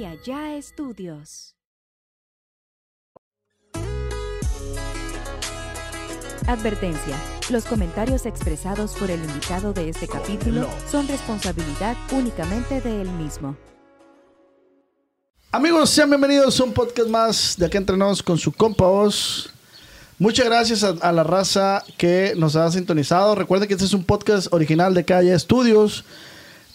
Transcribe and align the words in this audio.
y 0.00 0.06
allá 0.06 0.56
estudios. 0.56 1.54
Advertencia. 6.46 7.16
Los 7.50 7.66
comentarios 7.66 8.24
expresados 8.24 8.94
por 8.94 9.10
el 9.10 9.22
invitado 9.22 9.74
de 9.74 9.90
este 9.90 10.08
capítulo 10.08 10.66
son 10.90 11.06
responsabilidad 11.06 11.98
únicamente 12.12 12.80
de 12.80 13.02
él 13.02 13.10
mismo. 13.10 13.58
Amigos, 15.52 15.90
sean 15.90 16.08
bienvenidos 16.08 16.58
a 16.58 16.64
un 16.64 16.72
podcast 16.72 17.08
más 17.10 17.56
de 17.58 17.66
Acá 17.66 17.76
Entrenos 17.76 18.22
con 18.22 18.38
su 18.38 18.52
compa 18.52 18.86
Oz. 18.86 19.50
Muchas 20.18 20.46
gracias 20.46 20.82
a, 20.82 20.94
a 21.02 21.12
la 21.12 21.24
raza 21.24 21.84
que 21.98 22.32
nos 22.38 22.56
ha 22.56 22.70
sintonizado. 22.70 23.34
Recuerden 23.34 23.68
que 23.68 23.74
este 23.74 23.84
es 23.84 23.92
un 23.92 24.04
podcast 24.04 24.50
original 24.50 24.94
de 24.94 25.04
Calle 25.04 25.34
Estudios. 25.34 26.04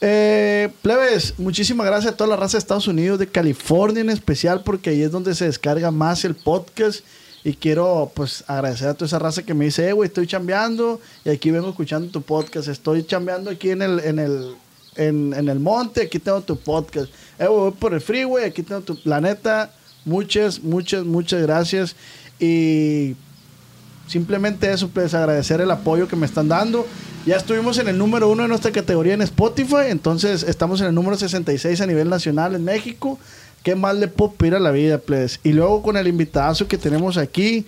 Eh, 0.02 0.70
plebes, 0.82 1.34
muchísimas 1.38 1.86
gracias 1.88 2.14
a 2.14 2.18
toda 2.18 2.30
la 2.30 2.36
raza 2.36 2.58
de 2.58 2.60
Estados 2.60 2.88
Unidos, 2.88 3.18
de 3.18 3.28
California 3.28 4.02
en 4.02 4.10
especial, 4.10 4.62
porque 4.64 4.90
ahí 4.90 5.02
es 5.02 5.12
donde 5.12 5.34
se 5.36 5.46
descarga 5.46 5.92
más 5.92 6.26
el 6.26 6.36
podcast. 6.36 7.04
Y 7.44 7.54
quiero, 7.54 8.12
pues, 8.16 8.44
agradecer 8.48 8.88
a 8.88 8.96
toda 8.96 9.06
esa 9.06 9.20
raza 9.20 9.44
que 9.44 9.54
me 9.54 9.66
dice, 9.66 9.88
eh, 9.88 9.94
güey, 9.94 10.08
estoy 10.08 10.26
chambeando 10.26 11.00
y 11.24 11.30
aquí 11.30 11.52
vengo 11.52 11.70
escuchando 11.70 12.10
tu 12.12 12.24
podcast. 12.24 12.68
Estoy 12.68 13.06
chambeando 13.06 13.52
aquí 13.52 13.70
en 13.70 13.84
el, 13.84 14.00
en 14.00 14.18
el, 14.18 14.56
en, 14.96 15.34
en 15.34 15.48
el 15.48 15.60
monte, 15.60 16.02
aquí 16.02 16.18
tengo 16.18 16.42
tu 16.42 16.58
podcast. 16.58 17.08
Eh, 17.38 17.46
güey, 17.46 17.60
voy 17.60 17.72
por 17.72 17.94
el 17.94 18.02
freeway, 18.02 18.46
aquí 18.46 18.64
tengo 18.64 18.82
tu... 18.82 18.98
La 19.04 19.22
neta, 19.22 19.72
muchas, 20.06 20.64
muchas, 20.64 21.06
muchas 21.06 21.44
gracias. 21.44 21.96
Y 22.40 23.16
simplemente 24.08 24.72
eso, 24.72 24.90
pues 24.90 25.14
agradecer 25.14 25.62
el 25.62 25.72
apoyo 25.72 26.08
que 26.08 26.16
me 26.16 26.26
están 26.26 26.48
dando. 26.48 26.86
Ya 27.26 27.38
estuvimos 27.38 27.78
en 27.80 27.88
el 27.88 27.98
número 27.98 28.30
uno 28.30 28.44
de 28.44 28.50
nuestra 28.50 28.72
categoría 28.72 29.14
en 29.16 29.22
Spotify, 29.22 29.88
entonces 29.90 30.44
estamos 30.44 30.80
en 30.82 30.88
el 30.88 30.94
número 30.94 31.18
66 31.18 31.82
a 31.82 31.88
nivel 31.88 32.10
nacional 32.10 32.56
en 32.56 32.64
México. 32.64 33.20
¿Qué 33.64 33.74
más 33.74 33.96
le 33.96 34.08
puedo 34.08 34.34
pedir 34.34 34.54
a 34.54 34.60
la 34.60 34.70
vida, 34.70 35.00
pues? 35.00 35.40
Y 35.44 35.54
luego 35.54 35.82
con 35.82 35.98
el 35.98 36.08
invitadazo 36.08 36.68
que 36.68 36.78
tenemos 36.78 37.18
aquí, 37.18 37.66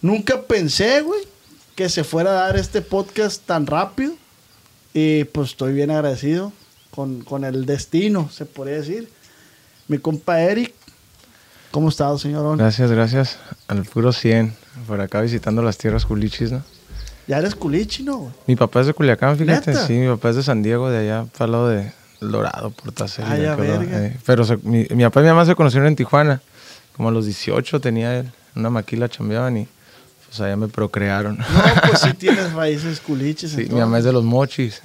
nunca 0.00 0.42
pensé, 0.42 1.00
güey, 1.00 1.20
que 1.74 1.88
se 1.88 2.04
fuera 2.04 2.30
a 2.30 2.34
dar 2.34 2.56
este 2.56 2.82
podcast 2.82 3.44
tan 3.44 3.66
rápido. 3.66 4.12
Y 4.92 5.24
pues 5.24 5.50
estoy 5.50 5.72
bien 5.72 5.90
agradecido 5.90 6.52
con, 6.92 7.22
con 7.22 7.42
el 7.44 7.66
destino, 7.66 8.30
se 8.30 8.46
podría 8.46 8.76
decir. 8.76 9.08
Mi 9.88 9.98
compa 9.98 10.40
Eric, 10.40 10.72
¿cómo 11.74 11.88
estás, 11.88 12.20
señor? 12.20 12.56
Gracias, 12.56 12.88
gracias. 12.92 13.36
Al 13.66 13.82
puro 13.84 14.12
100. 14.12 14.54
Por 14.86 15.00
acá 15.00 15.20
visitando 15.20 15.60
las 15.60 15.76
tierras 15.76 16.06
culichis, 16.06 16.52
¿no? 16.52 16.62
Ya 17.26 17.38
eres 17.38 17.56
culichi, 17.56 18.04
¿no? 18.04 18.32
Mi 18.46 18.54
papá 18.54 18.80
es 18.82 18.86
de 18.86 18.94
Culiacán, 18.94 19.36
fíjate. 19.36 19.72
¿Neta? 19.72 19.86
Sí, 19.86 19.94
mi 19.94 20.06
papá 20.08 20.30
es 20.30 20.36
de 20.36 20.42
San 20.44 20.62
Diego, 20.62 20.88
de 20.90 20.98
allá, 20.98 21.26
para 21.36 21.50
lado 21.50 21.68
de 21.68 21.92
El 22.20 22.30
Dorado, 22.30 22.70
verga. 23.56 24.06
eh. 24.06 24.16
Pero 24.24 24.44
se- 24.44 24.58
mi, 24.58 24.86
mi 24.90 25.02
papá 25.02 25.20
y 25.20 25.22
mi 25.24 25.30
mamá 25.30 25.44
se 25.46 25.54
conocieron 25.56 25.88
en 25.88 25.96
Tijuana. 25.96 26.40
Como 26.96 27.08
a 27.08 27.12
los 27.12 27.24
18 27.26 27.80
tenía 27.80 28.16
él. 28.18 28.30
Una 28.54 28.70
maquila 28.70 29.08
chambeaban 29.08 29.56
y 29.56 29.68
pues 30.26 30.40
allá 30.40 30.56
me 30.56 30.68
procrearon. 30.68 31.38
No, 31.38 31.46
pues 31.88 32.00
sí 32.02 32.12
tienes 32.18 32.52
raíces 32.52 33.00
culiches. 33.00 33.50
Sí, 33.52 33.66
mi 33.70 33.80
mamá 33.80 33.98
es 33.98 34.04
de 34.04 34.12
los 34.12 34.22
mochis. 34.22 34.80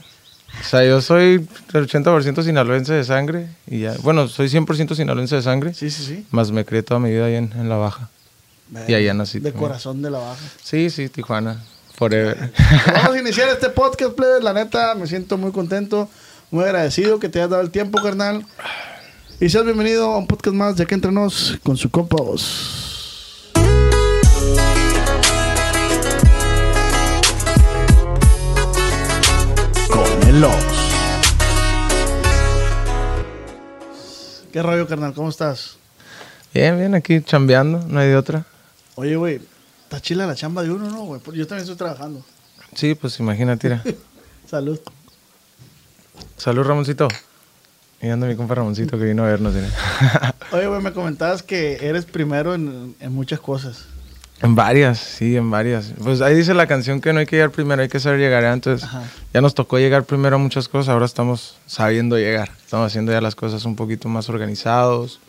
O 0.61 0.64
sea, 0.64 0.83
yo 0.86 1.02
soy 1.02 1.47
el 1.73 1.88
80% 1.88 2.44
sinaloense 2.44 2.94
de 2.94 3.03
sangre. 3.03 3.47
Y 3.67 3.81
ya, 3.81 3.95
bueno, 4.02 4.28
soy 4.28 4.47
100% 4.47 4.95
sinaloense 4.95 5.36
de 5.38 5.41
sangre. 5.41 5.73
Sí, 5.73 5.89
sí, 5.89 6.03
sí. 6.03 6.25
Más 6.31 6.52
me 6.52 6.66
crié 6.66 6.83
toda 6.83 7.00
mi 7.00 7.09
vida 7.09 7.25
ahí 7.25 7.36
en, 7.36 7.52
en 7.53 7.69
La 7.69 7.75
Baja. 7.78 8.09
Y 8.88 8.94
allá 8.94 9.14
nací 9.14 9.39
De 9.39 9.52
también. 9.52 9.67
corazón 9.67 10.02
de 10.03 10.11
la 10.11 10.19
baja. 10.19 10.41
Sí, 10.61 10.89
sí, 10.91 11.09
Tijuana. 11.09 11.64
Forever. 11.95 12.52
Vamos 12.94 13.16
a 13.16 13.19
iniciar 13.19 13.50
este 13.50 13.69
podcast, 13.69 14.14
plebes. 14.14 14.44
La 14.44 14.53
neta, 14.53 14.94
me 14.95 15.08
siento 15.08 15.38
muy 15.39 15.52
contento, 15.52 16.08
muy 16.52 16.63
agradecido 16.66 17.19
que 17.19 17.30
te 17.30 17.39
hayas 17.39 17.50
dado 17.50 17.63
el 17.63 17.72
tiempo, 17.72 18.00
carnal. 18.02 18.45
Y 19.39 19.50
seas 19.50 19.66
bienvenido 19.66 20.11
a 20.13 20.17
un 20.17 20.28
podcast 20.28 20.56
más 20.56 20.75
de 20.75 20.84
Aquí 20.84 20.94
Entre 20.94 21.11
Nos 21.11 21.58
con 21.63 21.78
su 21.78 21.89
compa 21.89 22.17
Oz. 22.22 22.78
Con 30.29 30.38
el 30.38 30.44
Oz. 30.44 30.53
¿Qué 34.53 34.62
rollo, 34.62 34.88
carnal? 34.88 35.12
¿Cómo 35.16 35.29
estás? 35.29 35.78
Bien, 36.53 36.78
bien, 36.78 36.94
aquí 36.94 37.23
chambeando, 37.23 37.84
no 37.88 38.00
hay 38.00 38.09
de 38.09 38.16
otra. 38.16 38.45
Oye, 38.94 39.16
güey, 39.16 39.41
está 39.85 40.00
chila 40.00 40.28
la 40.28 40.35
chamba 40.35 40.62
de 40.62 40.69
uno, 40.69 40.88
¿no, 40.88 41.01
güey? 41.06 41.19
Porque 41.19 41.40
Yo 41.40 41.47
también 41.47 41.63
estoy 41.63 41.78
trabajando. 41.78 42.23
Sí, 42.75 42.94
pues 42.94 43.19
imagínate. 43.19 43.81
Salud. 44.47 44.79
Salud, 46.38 46.63
Ramoncito. 46.63 47.07
Y 48.00 48.09
anda 48.09 48.28
mi 48.28 48.35
compa 48.35 48.53
Ramoncito 48.53 49.00
que 49.00 49.06
vino 49.06 49.23
a 49.23 49.29
vernos. 49.29 49.56
Oye, 50.51 50.67
güey, 50.67 50.81
me 50.84 50.94
comentabas 50.94 51.41
que 51.41 51.88
eres 51.88 52.06
primero 52.06 52.53
en, 52.53 52.96
en 53.00 53.13
muchas 53.13 53.40
cosas. 53.40 53.88
En 54.41 54.55
varias, 54.55 55.00
sí, 55.00 55.35
en 55.35 55.50
varias. 55.51 55.91
Pues 56.01 56.22
ahí 56.22 56.33
dice 56.35 56.53
la 56.53 56.67
canción 56.67 57.01
que 57.01 57.11
no 57.13 57.19
hay 57.19 57.25
que 57.25 57.35
llegar 57.35 57.51
primero, 57.51 57.81
hay 57.81 57.89
que 57.89 58.00
saber 58.00 58.19
llegar. 58.19 58.44
¿eh? 58.44 58.51
Entonces, 58.51 58.83
Ajá. 58.88 59.03
ya 59.33 59.41
nos 59.41 59.53
tocó 59.53 59.77
llegar 59.79 60.03
primero 60.05 60.35
a 60.38 60.39
muchas 60.39 60.67
cosas, 60.67 60.89
ahora 60.89 61.05
estamos 61.05 61.57
sabiendo 61.67 62.17
llegar. 62.17 62.49
Estamos 62.63 62.88
haciendo 62.88 63.11
ya 63.11 63.22
las 63.22 63.35
cosas 63.35 63.66
un 63.66 63.75
poquito 63.75 64.07
más 64.09 64.29
organizados. 64.29 65.19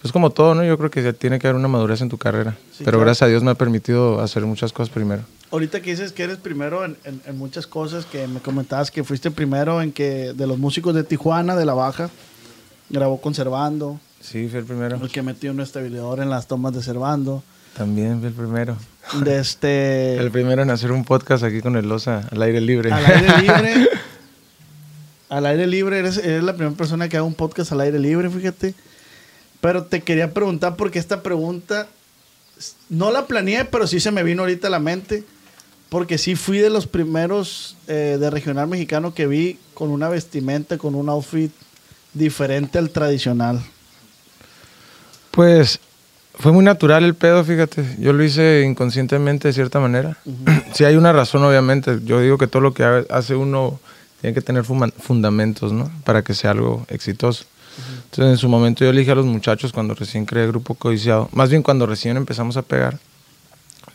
Pues 0.00 0.12
como 0.12 0.30
todo, 0.30 0.54
¿no? 0.54 0.64
Yo 0.64 0.78
creo 0.78 0.90
que 0.90 1.02
ya 1.02 1.12
tiene 1.12 1.38
que 1.38 1.46
haber 1.46 1.56
una 1.58 1.68
madurez 1.68 2.00
en 2.00 2.08
tu 2.08 2.16
carrera. 2.16 2.52
Sí, 2.70 2.78
Pero 2.78 2.92
claro. 2.92 3.00
gracias 3.00 3.22
a 3.22 3.26
Dios 3.26 3.42
me 3.42 3.50
ha 3.50 3.54
permitido 3.54 4.20
hacer 4.20 4.46
muchas 4.46 4.72
cosas 4.72 4.88
primero. 4.92 5.22
Ahorita 5.50 5.82
que 5.82 5.90
dices 5.90 6.12
que 6.12 6.22
eres 6.22 6.38
primero 6.38 6.84
en, 6.84 6.96
en- 7.04 7.20
en 7.26 7.36
muchas 7.36 7.66
cosas, 7.66 8.06
que 8.06 8.26
me 8.28 8.40
comentabas 8.40 8.90
que 8.90 9.04
fuiste 9.04 9.30
primero 9.30 9.82
en 9.82 9.92
que 9.92 10.32
de 10.32 10.46
los 10.46 10.56
músicos 10.58 10.94
de 10.94 11.04
Tijuana, 11.04 11.54
de 11.56 11.66
La 11.66 11.74
Baja, 11.74 12.08
grabó 12.88 13.20
con 13.20 13.34
Servando, 13.34 14.00
Sí, 14.20 14.48
fui 14.48 14.60
el 14.60 14.64
primero. 14.64 14.96
el 15.02 15.10
que 15.10 15.22
metió 15.22 15.50
un 15.50 15.60
estabilizador 15.60 16.20
en 16.20 16.30
las 16.30 16.46
tomas 16.46 16.72
de 16.72 16.82
Servando, 16.82 17.42
También 17.76 18.18
fui 18.18 18.28
el 18.28 18.34
primero. 18.34 18.76
de 19.24 19.38
este... 19.40 20.16
El 20.16 20.30
primero 20.30 20.62
en 20.62 20.70
hacer 20.70 20.92
un 20.92 21.04
podcast 21.04 21.44
aquí 21.44 21.60
con 21.60 21.76
el 21.76 21.88
Loza 21.88 22.28
al 22.30 22.42
aire 22.42 22.60
libre. 22.60 22.92
al 22.92 23.04
aire 23.04 23.38
libre. 23.42 23.88
al 25.28 25.46
aire 25.46 25.66
libre, 25.66 25.98
eres, 25.98 26.18
eres 26.18 26.42
la 26.42 26.54
primera 26.54 26.76
persona 26.76 27.08
que 27.08 27.16
haga 27.16 27.24
un 27.24 27.34
podcast 27.34 27.72
al 27.72 27.80
aire 27.80 27.98
libre, 27.98 28.28
fíjate. 28.30 28.74
Pero 29.60 29.84
te 29.84 30.00
quería 30.00 30.32
preguntar 30.32 30.76
porque 30.76 30.98
esta 30.98 31.22
pregunta 31.22 31.86
no 32.88 33.10
la 33.10 33.26
planeé, 33.26 33.64
pero 33.64 33.86
sí 33.86 34.00
se 34.00 34.10
me 34.10 34.22
vino 34.22 34.42
ahorita 34.42 34.68
a 34.68 34.70
la 34.70 34.80
mente. 34.80 35.24
Porque 35.88 36.18
sí 36.18 36.36
fui 36.36 36.58
de 36.58 36.70
los 36.70 36.86
primeros 36.86 37.76
eh, 37.88 38.16
de 38.20 38.30
regional 38.30 38.68
mexicano 38.68 39.12
que 39.12 39.26
vi 39.26 39.58
con 39.74 39.90
una 39.90 40.08
vestimenta, 40.08 40.78
con 40.78 40.94
un 40.94 41.08
outfit 41.08 41.50
diferente 42.14 42.78
al 42.78 42.90
tradicional. 42.90 43.60
Pues 45.32 45.80
fue 46.40 46.52
muy 46.52 46.64
natural 46.64 47.04
el 47.04 47.14
pedo, 47.14 47.44
fíjate. 47.44 47.96
Yo 47.98 48.12
lo 48.12 48.24
hice 48.24 48.64
inconscientemente 48.66 49.48
de 49.48 49.54
cierta 49.54 49.78
manera. 49.80 50.16
Sí 50.74 50.84
hay 50.84 50.96
una 50.96 51.12
razón, 51.12 51.42
obviamente. 51.44 51.98
Yo 52.04 52.20
digo 52.20 52.38
que 52.38 52.46
todo 52.46 52.62
lo 52.62 52.72
que 52.74 52.84
ha- 52.84 53.04
hace 53.10 53.34
uno 53.34 53.80
tiene 54.20 54.34
que 54.34 54.40
tener 54.40 54.64
fundamentos, 54.64 55.72
¿no? 55.72 55.90
Para 56.04 56.22
que 56.22 56.32
sea 56.34 56.52
algo 56.52 56.84
exitoso. 56.88 57.44
Entonces, 58.04 58.32
en 58.32 58.36
su 58.38 58.48
momento 58.48 58.84
yo 58.84 58.90
elegí 58.90 59.10
a 59.10 59.14
los 59.14 59.26
muchachos 59.26 59.72
cuando 59.72 59.94
recién 59.94 60.26
creé 60.26 60.44
el 60.44 60.50
Grupo 60.50 60.74
Codiciado. 60.74 61.28
Más 61.32 61.50
bien 61.50 61.62
cuando 61.62 61.86
recién 61.86 62.16
empezamos 62.16 62.56
a 62.56 62.62
pegar. 62.62 62.98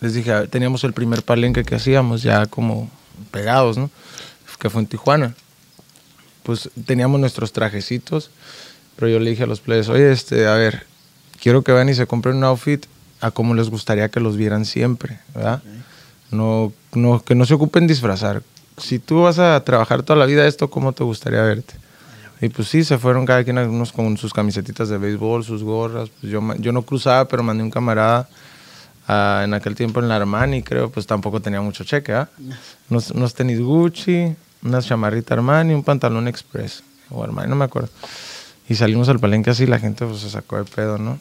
Les 0.01 0.13
dije, 0.13 0.31
ver, 0.33 0.47
teníamos 0.47 0.83
el 0.83 0.93
primer 0.93 1.23
palenque 1.23 1.63
que 1.63 1.75
hacíamos 1.75 2.21
ya 2.23 2.45
como 2.47 2.89
pegados, 3.31 3.77
¿no? 3.77 3.89
Que 4.59 4.69
fue 4.69 4.81
en 4.81 4.87
Tijuana. 4.87 5.33
Pues 6.43 6.69
teníamos 6.85 7.19
nuestros 7.19 7.53
trajecitos, 7.53 8.29
pero 8.95 9.09
yo 9.09 9.19
le 9.19 9.29
dije 9.31 9.43
a 9.43 9.47
los 9.47 9.59
players, 9.61 9.89
oye, 9.89 10.11
este, 10.11 10.47
a 10.47 10.53
ver, 10.55 10.85
quiero 11.45 11.61
que 11.61 11.71
vayan 11.71 11.89
y 11.89 11.93
se 11.93 12.07
compren 12.07 12.37
un 12.37 12.43
outfit 12.43 12.87
a 13.21 13.29
como 13.29 13.53
les 13.53 13.69
gustaría 13.69 14.09
que 14.09 14.19
los 14.19 14.35
vieran 14.35 14.65
siempre, 14.65 15.19
¿verdad? 15.35 15.61
No, 16.31 16.73
no, 16.95 17.21
que 17.21 17.35
no 17.35 17.45
se 17.45 17.53
ocupen 17.53 17.85
disfrazar. 17.85 18.41
Si 18.79 18.97
tú 18.97 19.21
vas 19.21 19.37
a 19.37 19.63
trabajar 19.63 20.01
toda 20.01 20.17
la 20.17 20.25
vida 20.25 20.47
esto, 20.47 20.71
¿cómo 20.71 20.93
te 20.93 21.03
gustaría 21.03 21.43
verte? 21.43 21.75
Y 22.41 22.49
pues 22.49 22.67
sí, 22.69 22.83
se 22.83 22.97
fueron 22.97 23.27
cada 23.27 23.43
quien 23.43 23.59
algunos 23.59 23.91
con 23.91 24.17
sus 24.17 24.33
camisetitas 24.33 24.89
de 24.89 24.97
béisbol, 24.97 25.43
sus 25.43 25.61
gorras. 25.61 26.09
Pues 26.19 26.31
yo, 26.31 26.41
yo 26.57 26.71
no 26.71 26.81
cruzaba, 26.81 27.27
pero 27.27 27.43
mandé 27.43 27.63
un 27.63 27.69
camarada 27.69 28.27
ah, 29.07 29.43
en 29.43 29.53
aquel 29.53 29.75
tiempo 29.75 29.99
en 29.99 30.09
la 30.09 30.15
Armani, 30.15 30.63
creo, 30.63 30.89
pues 30.89 31.05
tampoco 31.05 31.41
tenía 31.41 31.61
mucho 31.61 31.83
cheque, 31.83 32.11
¿ah? 32.11 32.27
Unos, 32.89 33.11
unos 33.11 33.35
tenis 33.35 33.61
Gucci, 33.61 34.35
unas 34.63 34.87
chamarrita 34.87 35.35
Armani, 35.35 35.75
un 35.75 35.83
pantalón 35.83 36.27
Express, 36.27 36.83
o 37.11 37.23
Armani, 37.23 37.51
no 37.51 37.55
me 37.55 37.65
acuerdo. 37.65 37.89
Y 38.67 38.73
salimos 38.73 39.09
al 39.09 39.19
palenque 39.19 39.51
así, 39.51 39.67
la 39.67 39.77
gente 39.77 40.07
pues 40.07 40.21
se 40.21 40.31
sacó 40.31 40.57
de 40.57 40.63
pedo, 40.63 40.97
¿no? 40.97 41.19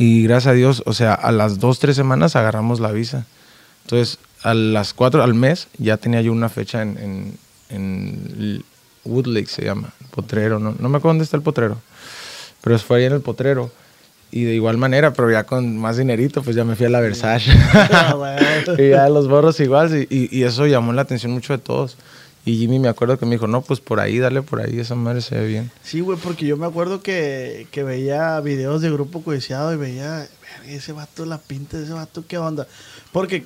Y 0.00 0.22
gracias 0.24 0.52
a 0.52 0.54
Dios, 0.54 0.82
o 0.86 0.92
sea, 0.94 1.12
a 1.14 1.30
las 1.30 1.58
dos, 1.58 1.78
tres 1.78 1.94
semanas 1.96 2.34
agarramos 2.36 2.80
la 2.80 2.90
visa. 2.90 3.26
Entonces, 3.84 4.18
a 4.42 4.54
las 4.54 4.94
cuatro, 4.94 5.22
al 5.22 5.34
mes, 5.34 5.68
ya 5.78 5.96
tenía 5.98 6.22
yo 6.22 6.32
una 6.32 6.48
fecha 6.48 6.80
en, 6.82 6.96
en, 6.98 7.34
en 7.68 8.64
Wood 9.04 9.26
Lake, 9.26 9.48
se 9.48 9.64
llama, 9.64 9.90
potrero, 10.10 10.58
¿no? 10.58 10.74
No 10.78 10.88
me 10.88 10.96
acuerdo 10.98 11.10
dónde 11.10 11.24
está 11.24 11.36
el 11.36 11.42
potrero, 11.42 11.78
pero 12.62 12.78
fue 12.78 12.98
ahí 13.00 13.04
en 13.04 13.12
el 13.12 13.20
potrero. 13.20 13.70
Y 14.32 14.44
de 14.44 14.54
igual 14.54 14.78
manera, 14.78 15.12
pero 15.12 15.28
ya 15.30 15.44
con 15.44 15.76
más 15.76 15.96
dinerito, 15.96 16.40
pues 16.42 16.54
ya 16.56 16.64
me 16.64 16.76
fui 16.76 16.86
a 16.86 16.88
la 16.88 17.00
Versace. 17.00 17.50
Ah, 17.74 18.36
y 18.78 18.90
ya 18.90 19.08
los 19.08 19.28
borros 19.28 19.58
igual, 19.60 19.90
y, 19.94 20.06
y- 20.08 20.28
y 20.38 20.44
eso 20.44 20.66
llamó 20.66 20.92
la 20.92 21.02
atención 21.02 21.32
mucho 21.32 21.52
de 21.52 21.58
todos. 21.58 21.96
Y 22.50 22.56
Jimmy 22.58 22.78
me 22.78 22.88
acuerdo 22.88 23.18
que 23.18 23.26
me 23.26 23.32
dijo, 23.32 23.46
no, 23.46 23.62
pues 23.62 23.80
por 23.80 24.00
ahí, 24.00 24.18
dale 24.18 24.42
por 24.42 24.60
ahí, 24.60 24.78
esa 24.80 24.94
madre 24.94 25.20
se 25.20 25.36
ve 25.38 25.46
bien. 25.46 25.70
Sí, 25.82 26.00
güey, 26.00 26.18
porque 26.18 26.46
yo 26.46 26.56
me 26.56 26.66
acuerdo 26.66 27.00
que, 27.02 27.66
que 27.70 27.82
veía 27.82 28.40
videos 28.40 28.80
de 28.82 28.90
Grupo 28.90 29.22
Codiciado 29.22 29.72
y 29.72 29.76
veía, 29.76 30.26
"Verga, 30.60 30.72
ese 30.72 30.92
vato, 30.92 31.26
la 31.26 31.38
pinta 31.38 31.76
de 31.78 31.84
ese 31.84 31.92
vato, 31.92 32.24
¿qué 32.26 32.38
onda? 32.38 32.66
Porque, 33.12 33.44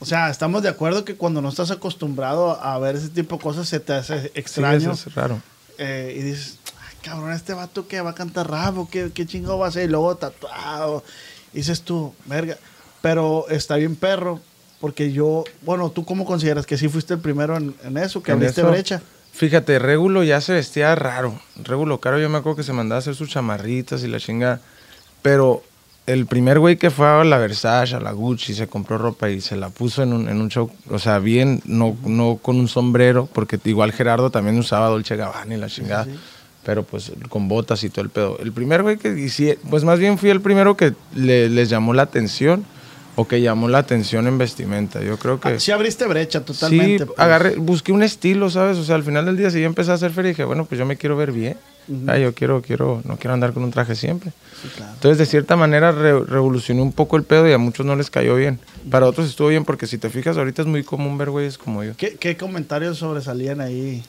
o 0.00 0.04
sea, 0.06 0.30
estamos 0.30 0.62
de 0.62 0.68
acuerdo 0.68 1.04
que 1.04 1.14
cuando 1.16 1.40
no 1.42 1.48
estás 1.48 1.70
acostumbrado 1.70 2.60
a 2.62 2.78
ver 2.78 2.96
ese 2.96 3.08
tipo 3.10 3.36
de 3.36 3.42
cosas 3.42 3.68
se 3.68 3.78
te 3.80 3.92
hace 3.92 4.22
Sí, 4.22 4.30
extraño. 4.34 4.92
eso 4.92 5.08
es 5.08 5.14
raro. 5.14 5.40
eh, 5.78 6.14
y 6.18 6.22
dices, 6.22 6.58
"Ay, 6.88 6.96
cabrón, 7.02 7.32
este 7.32 7.54
vato 7.54 7.86
que 7.88 8.00
va 8.00 8.10
a 8.10 8.14
cantar 8.14 8.50
rap, 8.50 8.76
o 8.78 8.88
qué, 8.90 9.10
qué 9.14 9.26
chingo 9.26 9.58
va 9.58 9.68
a 9.68 9.70
ser, 9.70 9.84
y 9.84 9.88
luego 9.92 10.16
tatuado. 10.16 11.02
Y 11.52 11.58
dices 11.58 11.82
tú, 11.82 12.14
verga. 12.26 12.56
Pero 13.02 13.46
está 13.48 13.76
bien 13.76 13.96
perro, 13.96 14.40
porque 14.80 15.12
yo, 15.12 15.44
bueno, 15.62 15.90
¿tú 15.90 16.04
cómo 16.04 16.24
consideras 16.24 16.66
que 16.66 16.78
sí 16.78 16.88
fuiste 16.88 17.14
el 17.14 17.20
primero 17.20 17.56
en, 17.56 17.74
en 17.84 17.96
eso, 17.98 18.22
que 18.22 18.32
En 18.32 18.38
abriste 18.38 18.60
eso, 18.62 18.70
brecha? 18.70 19.02
Fíjate, 19.32 19.78
Regulo 19.78 20.22
ya 20.24 20.40
se 20.40 20.52
vestía 20.54 20.94
raro. 20.94 21.38
Regulo 21.62 22.00
Caro, 22.00 22.18
yo 22.18 22.28
me 22.28 22.38
acuerdo 22.38 22.56
que 22.56 22.62
se 22.62 22.72
mandaba 22.72 22.96
a 22.96 23.00
hacer 23.00 23.14
sus 23.14 23.28
chamarritas 23.30 24.02
y 24.02 24.08
la 24.08 24.18
chinga. 24.18 24.60
Pero 25.22 25.62
el 26.06 26.26
primer 26.26 26.58
güey 26.58 26.76
que 26.76 26.90
fue 26.90 27.06
a 27.06 27.22
la 27.24 27.38
Versace, 27.38 27.94
a 27.94 28.00
la 28.00 28.12
Gucci, 28.12 28.54
se 28.54 28.66
compró 28.66 28.98
ropa 28.98 29.30
y 29.30 29.40
se 29.40 29.54
la 29.56 29.68
puso 29.68 30.02
en 30.02 30.12
un, 30.12 30.28
en 30.28 30.40
un 30.40 30.48
show, 30.48 30.70
o 30.88 30.98
sea, 30.98 31.18
bien, 31.20 31.62
no, 31.64 31.96
no 32.04 32.38
con 32.42 32.58
un 32.58 32.66
sombrero, 32.68 33.28
porque 33.32 33.58
igual 33.64 33.92
Gerardo 33.92 34.30
también 34.30 34.58
usaba 34.58 34.88
Dolce 34.88 35.14
Gabbana 35.16 35.54
y 35.54 35.58
la 35.58 35.68
chingada. 35.68 36.06
Pero 36.64 36.82
pues 36.82 37.12
con 37.30 37.48
botas 37.48 37.82
y 37.84 37.90
todo 37.90 38.02
el 38.04 38.10
pedo. 38.10 38.36
El 38.40 38.52
primer 38.52 38.82
güey 38.82 38.98
que 38.98 39.30
pues 39.70 39.84
más 39.84 39.98
bien 39.98 40.18
fui 40.18 40.28
el 40.30 40.40
primero 40.42 40.76
que 40.76 40.92
le- 41.14 41.48
les 41.48 41.70
llamó 41.70 41.94
la 41.94 42.02
atención 42.02 42.64
o 43.16 43.26
que 43.28 43.40
llamó 43.40 43.68
la 43.68 43.78
atención 43.78 44.26
en 44.26 44.38
vestimenta. 44.38 45.00
Yo 45.02 45.18
creo 45.18 45.40
que... 45.40 45.48
Ah, 45.48 45.60
sí 45.60 45.70
abriste 45.72 46.06
brecha 46.06 46.44
totalmente. 46.44 46.98
Sí, 46.98 47.04
pues. 47.04 47.18
agarré, 47.18 47.56
busqué 47.56 47.92
un 47.92 48.02
estilo, 48.02 48.48
¿sabes? 48.50 48.78
O 48.78 48.84
sea, 48.84 48.94
al 48.94 49.02
final 49.04 49.26
del 49.26 49.36
día, 49.36 49.50
si 49.50 49.60
yo 49.60 49.66
empecé 49.66 49.90
a 49.90 49.94
hacer 49.94 50.10
feria, 50.12 50.30
dije, 50.30 50.44
bueno, 50.44 50.64
pues 50.64 50.78
yo 50.78 50.86
me 50.86 50.96
quiero 50.96 51.16
ver 51.16 51.32
bien. 51.32 51.56
Ah, 52.06 52.16
yo 52.18 52.32
quiero, 52.34 52.62
quiero, 52.62 53.02
no 53.04 53.16
quiero 53.16 53.34
andar 53.34 53.52
con 53.52 53.64
un 53.64 53.72
traje 53.72 53.96
siempre. 53.96 54.30
Sí, 54.62 54.68
claro. 54.76 54.92
Entonces, 54.94 55.18
de 55.18 55.26
cierta 55.26 55.56
manera, 55.56 55.90
re- 55.90 56.20
revolucioné 56.24 56.80
un 56.82 56.92
poco 56.92 57.16
el 57.16 57.24
pedo 57.24 57.48
y 57.48 57.52
a 57.52 57.58
muchos 57.58 57.84
no 57.84 57.96
les 57.96 58.10
cayó 58.10 58.36
bien. 58.36 58.60
Para 58.90 59.06
otros 59.06 59.28
estuvo 59.28 59.48
bien, 59.48 59.64
porque 59.64 59.88
si 59.88 59.98
te 59.98 60.08
fijas, 60.08 60.36
ahorita 60.36 60.62
es 60.62 60.68
muy 60.68 60.84
común 60.84 61.18
ver 61.18 61.30
güeyes 61.30 61.58
como 61.58 61.82
yo. 61.82 61.96
¿Qué, 61.96 62.14
qué 62.14 62.36
comentarios 62.36 62.98
sobresalían 62.98 63.60
ahí? 63.60 64.04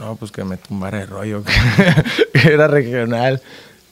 No, 0.00 0.16
pues 0.16 0.32
que 0.32 0.42
me 0.42 0.56
tumbara 0.56 1.02
el 1.02 1.06
rollo, 1.08 1.44
que 2.32 2.48
era 2.48 2.66
regional, 2.66 3.40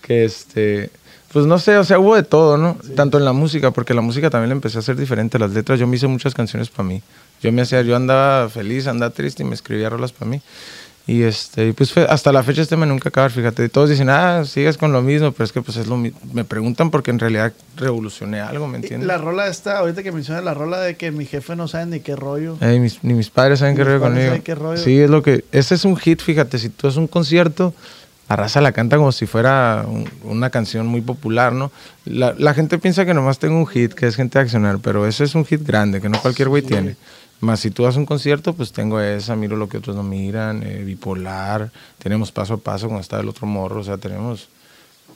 que 0.02 0.24
este... 0.24 0.90
Pues 1.32 1.44
no 1.44 1.58
sé, 1.58 1.76
o 1.76 1.84
sea, 1.84 1.98
hubo 1.98 2.14
de 2.14 2.22
todo, 2.22 2.56
¿no? 2.56 2.76
Tanto 2.96 3.18
en 3.18 3.24
la 3.24 3.32
música, 3.32 3.70
porque 3.70 3.92
la 3.92 4.00
música 4.00 4.30
también 4.30 4.48
la 4.48 4.54
empecé 4.54 4.78
a 4.78 4.80
hacer 4.80 4.96
diferente. 4.96 5.38
Las 5.38 5.50
letras, 5.50 5.78
yo 5.78 5.86
me 5.86 5.96
hice 5.96 6.06
muchas 6.06 6.34
canciones 6.34 6.70
para 6.70 6.88
mí. 6.88 7.02
Yo 7.42 7.52
me 7.52 7.62
hacía, 7.62 7.82
yo 7.82 7.94
andaba 7.96 8.48
feliz, 8.48 8.86
andaba 8.86 9.12
triste 9.12 9.42
y 9.42 9.46
me 9.46 9.54
escribía 9.54 9.90
rolas 9.90 10.12
para 10.12 10.30
mí. 10.30 10.40
Y 11.06 11.22
este, 11.22 11.72
pues 11.72 11.96
hasta 11.96 12.32
la 12.32 12.42
fecha 12.42 12.60
este 12.60 12.76
me 12.76 12.84
nunca 12.84 13.08
acabar, 13.08 13.30
fíjate. 13.30 13.64
Y 13.64 13.68
todos 13.70 13.88
dicen, 13.88 14.10
ah, 14.10 14.44
sigues 14.44 14.76
con 14.76 14.92
lo 14.92 15.00
mismo, 15.00 15.32
pero 15.32 15.44
es 15.44 15.52
que 15.52 15.62
pues 15.62 15.76
es 15.78 15.86
lo 15.86 15.96
mismo. 15.96 16.18
Me 16.34 16.44
preguntan 16.44 16.90
porque 16.90 17.10
en 17.10 17.18
realidad 17.18 17.52
revolucioné 17.76 18.40
algo, 18.40 18.66
¿me 18.68 18.76
entiendes? 18.76 19.06
La 19.06 19.16
rola 19.16 19.46
esta, 19.48 19.78
ahorita 19.78 20.02
que 20.02 20.12
mencionas 20.12 20.44
la 20.44 20.52
rola 20.52 20.80
de 20.80 20.96
que 20.96 21.10
mi 21.10 21.24
jefe 21.24 21.56
no 21.56 21.66
sabe 21.66 21.86
ni 21.86 22.00
qué 22.00 22.14
rollo. 22.14 22.58
Ey, 22.60 22.78
mis- 22.78 23.02
ni 23.04 23.14
mis 23.14 23.30
padres 23.30 23.60
saben 23.60 23.74
Ni 23.74 23.78
qué 23.78 23.84
rollo 23.84 24.00
conmigo. 24.00 24.34
qué 24.44 24.54
rollo. 24.54 24.82
Sí, 24.82 24.98
es 25.00 25.08
lo 25.08 25.22
que. 25.22 25.44
Ese 25.52 25.76
es 25.76 25.84
un 25.86 25.96
hit, 25.96 26.20
fíjate. 26.20 26.58
Si 26.58 26.68
tú 26.68 26.88
haces 26.88 26.98
un 26.98 27.06
concierto, 27.06 27.72
la 28.28 28.36
raza 28.36 28.60
la 28.60 28.72
canta 28.72 28.96
como 28.96 29.12
si 29.12 29.26
fuera 29.26 29.84
un- 29.86 30.08
una 30.24 30.50
canción 30.50 30.86
muy 30.86 31.00
popular, 31.00 31.52
¿no? 31.52 31.70
La, 32.04 32.34
la 32.36 32.54
gente 32.54 32.78
piensa 32.78 33.04
que 33.06 33.14
nomás 33.14 33.38
tengo 33.38 33.56
un 33.58 33.66
hit, 33.66 33.92
que 33.94 34.06
es 34.06 34.16
gente 34.16 34.38
de 34.38 34.44
accionar, 34.44 34.78
pero 34.80 35.06
ese 35.06 35.24
es 35.24 35.34
un 35.34 35.44
hit 35.44 35.62
grande, 35.66 36.00
que 36.00 36.08
no 36.08 36.20
cualquier 36.20 36.48
güey 36.48 36.62
tiene. 36.62 36.96
Más 37.40 37.60
si 37.60 37.70
tú 37.70 37.86
haces 37.86 37.96
un 37.98 38.04
concierto, 38.06 38.52
pues 38.52 38.72
tengo 38.72 39.00
esa, 39.00 39.36
miro 39.36 39.56
lo 39.56 39.68
que 39.68 39.78
otros 39.78 39.94
no 39.96 40.02
miran, 40.02 40.62
eh, 40.64 40.82
bipolar, 40.84 41.70
tenemos 41.98 42.32
paso 42.32 42.54
a 42.54 42.56
paso 42.58 42.86
cuando 42.86 43.00
está 43.00 43.20
el 43.20 43.28
otro 43.28 43.46
morro, 43.46 43.80
o 43.80 43.84
sea, 43.84 43.96
tenemos 43.96 44.48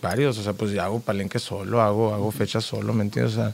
varios, 0.00 0.38
o 0.38 0.42
sea, 0.42 0.52
pues 0.52 0.72
ya 0.72 0.84
hago 0.84 1.00
palenque 1.00 1.38
solo, 1.38 1.80
hago, 1.82 2.14
hago 2.14 2.30
fechas 2.30 2.64
solo, 2.64 2.92
¿me 2.94 3.02
entiendes? 3.02 3.34
O 3.34 3.36
sea, 3.42 3.52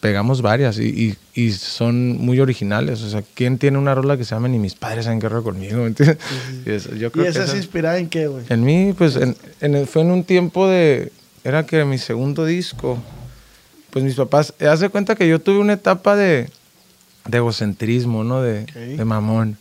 pegamos 0.00 0.42
varias 0.42 0.78
y, 0.78 1.16
y, 1.34 1.40
y 1.42 1.52
son 1.52 2.18
muy 2.18 2.38
originales, 2.40 3.02
o 3.02 3.08
sea, 3.10 3.22
¿quién 3.34 3.58
tiene 3.58 3.78
una 3.78 3.94
rola 3.94 4.16
que 4.16 4.24
se 4.24 4.34
llama 4.34 4.48
Ni 4.48 4.58
mis 4.58 4.74
padres 4.74 5.06
qué 5.20 5.28
rollo 5.28 5.42
conmigo, 5.44 5.78
¿me 5.82 5.86
entiendes? 5.88 6.18
Y 6.66 6.70
eso- 6.70 6.94
yo 6.94 7.08
¿Y 7.08 7.10
creo 7.10 7.24
que 7.24 7.30
esa 7.30 7.44
es 7.44 7.54
inspirada 7.54 7.98
en 7.98 8.08
qué, 8.08 8.26
güey? 8.26 8.44
en 8.48 8.64
mí, 8.64 8.94
pues, 8.96 9.16
en, 9.16 9.86
fue 9.86 10.02
en 10.02 10.10
un 10.10 10.24
tiempo 10.24 10.68
de, 10.68 11.12
era 11.44 11.64
que 11.66 11.84
mi 11.84 11.98
segundo 11.98 12.44
disco, 12.44 12.98
pues 13.90 14.04
mis 14.04 14.14
papás, 14.14 14.54
haz 14.60 14.80
de 14.80 14.88
cuenta 14.88 15.14
que 15.16 15.26
yo 15.28 15.40
tuve 15.40 15.58
una 15.58 15.72
etapa 15.72 16.14
de, 16.16 16.48
de 17.26 17.36
egocentrismo, 17.38 18.22
¿no? 18.24 18.42
De, 18.42 18.64
de 18.66 19.04
mamón. 19.04 19.56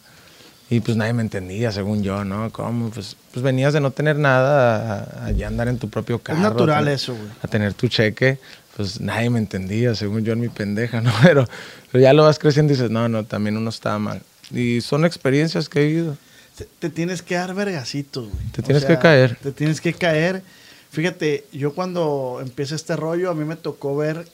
Y 0.72 0.82
pues 0.82 0.96
nadie 0.98 1.14
me 1.14 1.24
entendía, 1.24 1.72
según 1.72 2.04
yo, 2.04 2.24
¿no? 2.24 2.52
¿Cómo? 2.52 2.92
Pues, 2.92 3.16
pues 3.34 3.42
venías 3.42 3.74
de 3.74 3.80
no 3.82 3.90
tener 3.90 4.18
nada 4.20 5.00
a, 5.24 5.26
a 5.26 5.32
ya 5.32 5.48
andar 5.48 5.68
en 5.68 5.80
tu 5.80 5.90
propio 5.90 6.20
carro. 6.20 6.38
a 6.38 6.44
natural 6.44 6.88
eso, 6.90 7.16
güey. 7.16 7.28
A 7.42 7.48
tener 7.48 7.74
tu 7.74 7.88
cheque. 7.88 8.38
Pues 8.80 9.02
nadie 9.02 9.30
me 9.30 9.40
entendía, 9.40 9.94
según 9.94 10.24
yo 10.24 10.32
en 10.32 10.40
mi 10.40 10.48
pendeja, 10.48 11.02
¿no? 11.02 11.12
Pero, 11.22 11.46
pero 11.92 12.02
ya 12.02 12.14
lo 12.14 12.24
vas 12.24 12.40
creciendo 12.40 12.72
y 12.72 12.78
dices, 12.78 12.90
no, 12.90 13.10
no, 13.10 13.26
también 13.26 13.58
uno 13.58 13.70
estaba 13.70 14.00
mal. 14.00 14.22
Y 14.52 14.80
son 14.80 15.04
experiencias 15.04 15.68
que 15.68 15.82
he 15.82 15.88
vivido. 15.88 16.18
Te, 16.56 16.64
te 16.64 16.90
tienes 16.90 17.22
que 17.22 17.36
dar 17.36 17.54
vergacitos, 17.54 18.30
güey. 18.30 18.46
Te 18.54 18.62
tienes 18.62 18.86
que 18.86 18.98
caer. 18.98 19.38
Te 19.44 19.52
tienes 19.52 19.82
que 19.82 19.94
caer. 19.94 20.44
Fíjate, 20.92 21.46
yo 21.52 21.74
cuando 21.74 22.40
empieza 22.42 22.74
este 22.74 22.96
rollo, 22.96 23.30
a 23.30 23.36
mí 23.36 23.44
me 23.44 23.58
tocó 23.58 23.98
ver 23.98 24.26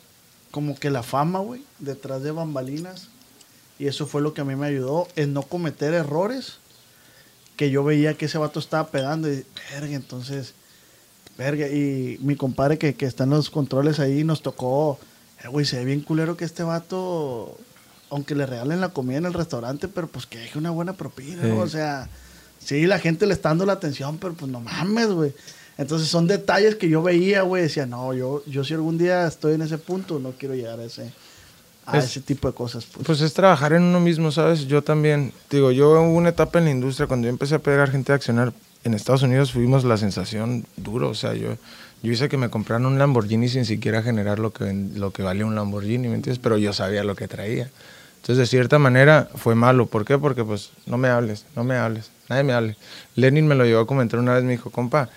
como 0.51 0.77
que 0.77 0.91
la 0.91 1.01
fama, 1.01 1.39
güey, 1.39 1.63
detrás 1.79 2.21
de 2.21 2.29
bambalinas. 2.29 3.09
Y 3.79 3.87
eso 3.87 4.05
fue 4.05 4.21
lo 4.21 4.35
que 4.35 4.41
a 4.41 4.45
mí 4.45 4.55
me 4.55 4.67
ayudó 4.67 5.07
en 5.15 5.33
no 5.33 5.41
cometer 5.41 5.95
errores 5.95 6.59
que 7.57 7.71
yo 7.71 7.83
veía 7.83 8.13
que 8.13 8.25
ese 8.25 8.37
vato 8.37 8.59
estaba 8.59 8.89
pegando. 8.91 9.27
Y, 9.27 9.43
verga, 9.71 9.95
entonces, 9.95 10.53
verga. 11.37 11.67
Y 11.67 12.17
mi 12.21 12.35
compadre 12.35 12.77
que, 12.77 12.93
que 12.95 13.05
está 13.05 13.23
en 13.25 13.31
los 13.31 13.49
controles 13.49 13.99
ahí 13.99 14.23
nos 14.23 14.41
tocó, 14.41 14.99
eh, 15.43 15.47
güey, 15.47 15.65
se 15.65 15.77
ve 15.77 15.85
bien 15.85 16.01
culero 16.01 16.37
que 16.37 16.45
este 16.45 16.63
vato, 16.63 17.57
aunque 18.09 18.35
le 18.35 18.45
regalen 18.45 18.81
la 18.81 18.89
comida 18.89 19.17
en 19.17 19.25
el 19.25 19.33
restaurante, 19.33 19.87
pero 19.87 20.07
pues 20.07 20.25
que 20.25 20.37
deje 20.39 20.57
una 20.57 20.71
buena 20.71 20.93
propina, 20.93 21.43
¿no? 21.43 21.59
O 21.59 21.67
sea, 21.67 22.09
sí, 22.59 22.85
la 22.85 22.99
gente 22.99 23.25
le 23.25 23.33
está 23.33 23.49
dando 23.49 23.65
la 23.65 23.73
atención, 23.73 24.17
pero 24.17 24.33
pues 24.33 24.51
no 24.51 24.59
mames, 24.61 25.07
güey. 25.07 25.33
Entonces 25.77 26.07
son 26.07 26.25
detalles 26.27 26.75
que 26.75 26.87
yo 26.87 27.03
veía, 27.03 27.41
güey, 27.41 27.63
decía, 27.63 27.85
no, 27.85 28.13
yo, 28.13 28.41
yo 28.45 28.63
si 28.63 28.73
algún 28.73 28.97
día 28.97 29.27
estoy 29.27 29.55
en 29.55 29.61
ese 29.61 29.77
punto, 29.77 30.19
no 30.19 30.31
quiero 30.31 30.55
llegar 30.55 30.79
a 30.79 30.85
ese, 30.85 31.11
a 31.85 31.97
Es- 31.97 32.05
ese 32.05 32.21
tipo 32.21 32.47
de 32.47 32.53
cosas. 32.53 32.85
Pues. 32.85 33.05
Pues 33.05 33.19
es 33.21 33.33
trabajar 33.33 33.73
en 33.73 33.83
uno 33.83 33.99
mismo, 33.99 34.31
¿sabes? 34.31 34.67
Yo 34.67 34.81
también, 34.83 35.33
digo, 35.51 35.71
yo 35.71 35.89
hubo 35.91 36.13
una 36.15 36.29
etapa 36.29 36.59
en 36.59 36.65
la 36.65 36.71
industria 36.71 37.07
cuando 37.07 37.25
yo 37.25 37.29
empecé 37.29 37.55
a 37.55 37.59
pegar 37.59 37.91
gente 37.91 38.13
a 38.13 38.15
accionar. 38.15 38.53
En 38.85 38.93
Estados 38.93 39.23
Unidos 39.23 39.51
fuimos 39.51 39.83
la 39.83 39.97
sensación 39.97 40.63
duro, 40.77 41.09
o 41.09 41.15
sea, 41.15 41.33
yo, 41.33 41.57
yo 42.03 42.11
hice 42.11 42.29
que 42.29 42.37
me 42.37 42.49
compraran 42.49 42.85
un 42.85 42.99
Lamborghini 42.99 43.49
sin 43.49 43.65
siquiera 43.65 44.03
generar 44.03 44.37
lo 44.37 44.53
que, 44.53 44.71
lo 44.93 45.09
que 45.09 45.23
valía 45.23 45.43
un 45.43 45.55
Lamborghini, 45.55 46.07
¿me 46.07 46.13
entiendes? 46.13 46.37
Pero 46.37 46.59
yo 46.59 46.71
sabía 46.71 47.03
lo 47.03 47.15
que 47.15 47.27
traía. 47.27 47.71
Entonces, 48.17 48.37
de 48.37 48.45
cierta 48.45 48.77
manera, 48.77 49.27
fue 49.33 49.55
malo. 49.55 49.87
¿Por 49.87 50.05
qué? 50.05 50.19
Porque, 50.19 50.43
pues, 50.43 50.69
no 50.85 50.99
me 50.99 51.07
hables, 51.07 51.47
no 51.55 51.63
me 51.63 51.77
hables, 51.77 52.11
nadie 52.29 52.43
me 52.43 52.53
hable. 52.53 52.77
Lenin 53.15 53.47
me 53.47 53.55
lo 53.55 53.65
llevó 53.65 53.81
a 53.81 53.87
comentar 53.87 54.19
una 54.19 54.35
vez, 54.35 54.43
me 54.43 54.51
dijo, 54.51 54.69
compa, 54.69 55.09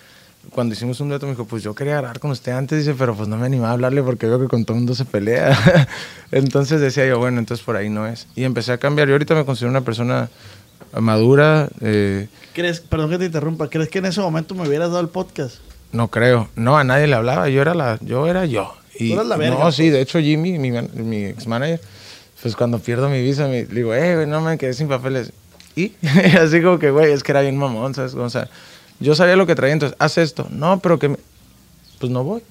cuando 0.51 0.75
hicimos 0.75 0.99
un 1.01 1.11
dueto 1.11 1.27
me 1.27 1.33
dijo, 1.33 1.45
pues 1.45 1.63
yo 1.63 1.75
quería 1.75 1.97
grabar 1.99 2.21
con 2.21 2.31
usted 2.31 2.53
antes, 2.53 2.79
dice, 2.79 2.97
pero 2.99 3.15
pues 3.15 3.29
no 3.29 3.37
me 3.37 3.45
animaba 3.45 3.69
a 3.69 3.73
hablarle 3.75 4.03
porque 4.03 4.27
veo 4.27 4.41
que 4.41 4.49
con 4.49 4.65
todo 4.65 4.77
el 4.77 4.81
mundo 4.81 4.95
se 4.95 5.05
pelea. 5.05 5.55
entonces 6.33 6.81
decía 6.81 7.07
yo, 7.07 7.19
bueno, 7.19 7.39
entonces 7.39 7.63
por 7.67 7.77
ahí 7.77 7.91
no 7.91 8.07
es. 8.07 8.27
Y 8.35 8.45
empecé 8.45 8.73
a 8.73 8.79
cambiar. 8.79 9.09
Yo 9.09 9.15
ahorita 9.15 9.35
me 9.35 9.45
considero 9.45 9.71
una 9.71 9.83
persona 9.83 10.31
madura, 11.01 11.69
eh, 11.81 12.29
¿Crees, 12.55 12.81
perdón 12.81 13.11
que 13.11 13.19
te 13.19 13.27
interrumpa, 13.27 13.69
¿crees 13.69 13.89
que 13.89 13.99
en 13.99 14.07
ese 14.07 14.21
momento 14.21 14.55
me 14.55 14.67
hubieras 14.67 14.89
dado 14.89 15.01
el 15.01 15.09
podcast? 15.09 15.57
no 15.93 16.09
creo, 16.09 16.49
no, 16.55 16.77
a 16.77 16.85
nadie 16.85 17.07
le 17.07 17.15
hablaba, 17.15 17.49
yo 17.49 17.63
era 17.63 17.75
la, 17.75 17.99
yo 18.03 18.27
era 18.27 18.45
yo. 18.45 18.75
Y, 18.99 19.09
Tú 19.09 19.15
eras 19.15 19.27
la 19.27 19.37
verga, 19.37 19.55
no, 19.57 19.63
pues. 19.63 19.77
sí, 19.77 19.89
de 19.91 20.01
hecho 20.01 20.19
Jimmy, 20.21 20.59
mi, 20.59 20.71
mi 20.73 21.25
ex 21.27 21.47
manager, 21.47 21.81
pues 22.43 22.57
cuando 22.57 22.79
pierdo 22.79 23.09
mi 23.09 23.23
visa, 23.23 23.47
me, 23.47 23.65
digo, 23.65 23.95
eh, 23.95 24.15
güey, 24.17 24.27
no 24.27 24.41
me 24.41 24.59
quedé 24.59 24.75
sin 24.75 24.89
papeles. 24.89 25.33
Y 25.77 25.93
así 26.41 26.61
como 26.61 26.79
que, 26.79 26.91
güey, 26.91 27.13
es 27.13 27.23
que 27.23 27.33
era 27.33 27.41
bien 27.43 27.57
mamón, 27.57 27.95
¿sabes? 27.95 28.15
O 28.15 28.29
sea, 28.29 28.49
yo 29.01 29.15
sabía 29.15 29.37
lo 29.37 29.47
que 29.47 29.55
traía, 29.55 29.73
entonces, 29.73 29.97
haz 30.01 30.19
esto. 30.19 30.47
No, 30.51 30.81
pero 30.81 30.99
que, 30.99 31.11
me- 31.11 31.19
pues 32.01 32.11
no 32.11 32.25
voy. 32.25 32.43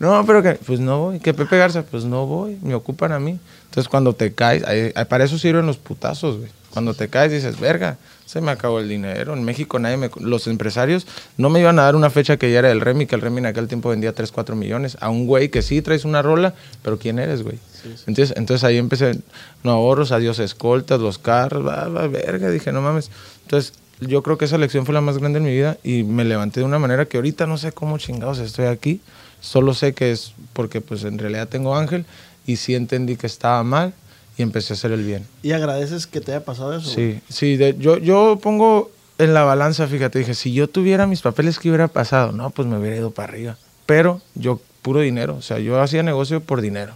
No, 0.00 0.22
pero 0.26 0.42
que, 0.42 0.54
pues 0.54 0.80
no 0.80 0.98
voy. 0.98 1.20
Que 1.20 1.32
Pepe 1.32 1.56
Garza, 1.56 1.82
pues 1.84 2.04
no 2.04 2.26
voy. 2.26 2.58
Me 2.62 2.74
ocupan 2.74 3.12
a 3.12 3.20
mí. 3.20 3.38
Entonces, 3.66 3.88
cuando 3.88 4.12
te 4.12 4.34
caes, 4.34 4.64
ahí- 4.64 4.92
para 5.08 5.24
eso 5.24 5.38
sirven 5.38 5.64
los 5.66 5.78
putazos, 5.78 6.38
güey. 6.38 6.50
Cuando 6.76 6.92
te 6.92 7.08
caes, 7.08 7.32
dices, 7.32 7.58
verga, 7.58 7.96
se 8.26 8.42
me 8.42 8.50
acabó 8.50 8.80
el 8.80 8.88
dinero. 8.90 9.32
En 9.32 9.44
México, 9.44 9.78
nadie 9.78 9.96
me. 9.96 10.10
Los 10.20 10.46
empresarios 10.46 11.06
no 11.38 11.48
me 11.48 11.58
iban 11.58 11.78
a 11.78 11.84
dar 11.84 11.96
una 11.96 12.10
fecha 12.10 12.36
que 12.36 12.52
ya 12.52 12.58
era 12.58 12.70
el 12.70 12.82
Remy, 12.82 13.06
que 13.06 13.14
el 13.14 13.22
Remy 13.22 13.38
en 13.38 13.46
aquel 13.46 13.66
tiempo 13.66 13.88
vendía 13.88 14.12
3, 14.12 14.30
4 14.30 14.54
millones. 14.56 14.98
A 15.00 15.08
un 15.08 15.26
güey 15.26 15.48
que 15.48 15.62
sí 15.62 15.80
traes 15.80 16.04
una 16.04 16.20
rola, 16.20 16.52
pero 16.82 16.98
¿quién 16.98 17.18
eres, 17.18 17.42
güey? 17.42 17.58
Entonces, 18.06 18.36
entonces 18.36 18.62
ahí 18.62 18.76
empecé, 18.76 19.18
no 19.64 19.70
ahorros, 19.70 20.12
adiós 20.12 20.38
escoltas, 20.38 21.00
los 21.00 21.16
carros, 21.16 21.66
va, 21.66 21.88
va, 21.88 22.08
verga. 22.08 22.50
Dije, 22.50 22.72
no 22.72 22.82
mames. 22.82 23.10
Entonces, 23.44 23.72
yo 24.00 24.22
creo 24.22 24.36
que 24.36 24.44
esa 24.44 24.58
lección 24.58 24.84
fue 24.84 24.92
la 24.92 25.00
más 25.00 25.16
grande 25.16 25.38
en 25.38 25.44
mi 25.46 25.52
vida 25.52 25.78
y 25.82 26.02
me 26.02 26.26
levanté 26.26 26.60
de 26.60 26.66
una 26.66 26.78
manera 26.78 27.06
que 27.06 27.16
ahorita 27.16 27.46
no 27.46 27.56
sé 27.56 27.72
cómo 27.72 27.96
chingados 27.96 28.38
estoy 28.38 28.66
aquí. 28.66 29.00
Solo 29.40 29.72
sé 29.72 29.94
que 29.94 30.12
es 30.12 30.34
porque 30.52 30.82
pues 30.82 31.04
en 31.04 31.18
realidad 31.18 31.48
tengo 31.48 31.74
ángel 31.74 32.04
y 32.46 32.56
sí 32.56 32.74
entendí 32.74 33.16
que 33.16 33.26
estaba 33.26 33.62
mal 33.62 33.94
y 34.36 34.42
empecé 34.42 34.72
a 34.72 34.76
hacer 34.76 34.92
el 34.92 35.04
bien. 35.04 35.26
¿Y 35.42 35.52
agradeces 35.52 36.06
que 36.06 36.20
te 36.20 36.32
haya 36.32 36.44
pasado 36.44 36.76
eso? 36.76 36.90
Sí, 36.90 37.20
sí, 37.28 37.56
de- 37.56 37.76
yo, 37.78 37.96
yo 37.98 38.38
pongo 38.42 38.90
en 39.18 39.32
la 39.34 39.44
balanza, 39.44 39.86
fíjate, 39.86 40.18
dije, 40.18 40.34
si 40.34 40.52
yo 40.52 40.68
tuviera 40.68 41.06
mis 41.06 41.22
papeles, 41.22 41.58
¿qué 41.58 41.68
hubiera 41.70 41.88
pasado? 41.88 42.32
No, 42.32 42.50
pues 42.50 42.68
me 42.68 42.78
hubiera 42.78 42.96
ido 42.96 43.10
para 43.12 43.28
arriba. 43.32 43.56
Pero 43.86 44.20
yo, 44.34 44.60
puro 44.82 45.00
dinero, 45.00 45.36
o 45.36 45.42
sea, 45.42 45.58
yo 45.58 45.80
hacía 45.80 46.02
negocio 46.02 46.40
por 46.40 46.60
dinero. 46.60 46.94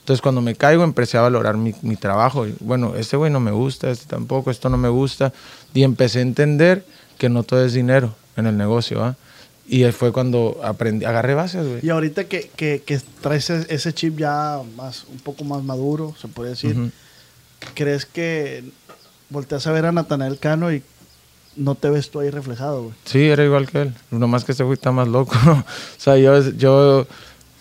Entonces, 0.00 0.22
cuando 0.22 0.40
me 0.40 0.54
caigo, 0.54 0.84
empecé 0.84 1.18
a 1.18 1.22
valorar 1.22 1.56
mi, 1.56 1.74
mi 1.82 1.96
trabajo. 1.96 2.46
Y, 2.46 2.54
bueno, 2.60 2.94
este 2.96 3.16
güey 3.16 3.32
no 3.32 3.40
me 3.40 3.50
gusta, 3.50 3.90
este 3.90 4.06
tampoco, 4.06 4.52
esto 4.52 4.68
no 4.68 4.76
me 4.76 4.88
gusta. 4.88 5.32
Y 5.74 5.82
empecé 5.82 6.20
a 6.20 6.22
entender 6.22 6.84
que 7.18 7.28
no 7.28 7.42
todo 7.42 7.64
es 7.64 7.72
dinero 7.72 8.14
en 8.36 8.46
el 8.46 8.56
negocio, 8.56 9.02
¿ah? 9.02 9.16
Y 9.68 9.82
ahí 9.84 9.92
fue 9.92 10.12
cuando 10.12 10.60
aprendí, 10.62 11.04
agarré 11.04 11.34
bases, 11.34 11.66
güey. 11.66 11.80
Y 11.82 11.90
ahorita 11.90 12.24
que, 12.24 12.50
que, 12.54 12.82
que 12.86 13.00
traes 13.20 13.50
ese, 13.50 13.74
ese 13.74 13.92
chip 13.92 14.18
ya 14.18 14.60
más, 14.76 15.04
un 15.10 15.18
poco 15.18 15.42
más 15.44 15.62
maduro, 15.64 16.14
se 16.20 16.28
puede 16.28 16.50
decir, 16.50 16.78
Ujú. 16.78 16.90
¿crees 17.74 18.06
que 18.06 18.64
volteas 19.28 19.66
a 19.66 19.72
ver 19.72 19.86
a 19.86 19.92
Natanael 19.92 20.38
Cano 20.38 20.72
y 20.72 20.82
no 21.56 21.74
te 21.74 21.90
ves 21.90 22.10
tú 22.10 22.20
ahí 22.20 22.30
reflejado, 22.30 22.82
güey? 22.84 22.94
Sí, 23.04 23.28
era 23.28 23.44
igual 23.44 23.68
que 23.68 23.82
él. 23.82 23.94
Nomás 24.10 24.44
que 24.44 24.52
este 24.52 24.62
güey 24.62 24.74
está 24.74 24.92
más 24.92 25.08
loco. 25.08 25.34
o 25.48 25.64
sea, 25.96 26.16
yo, 26.16 26.40
yo... 26.50 27.06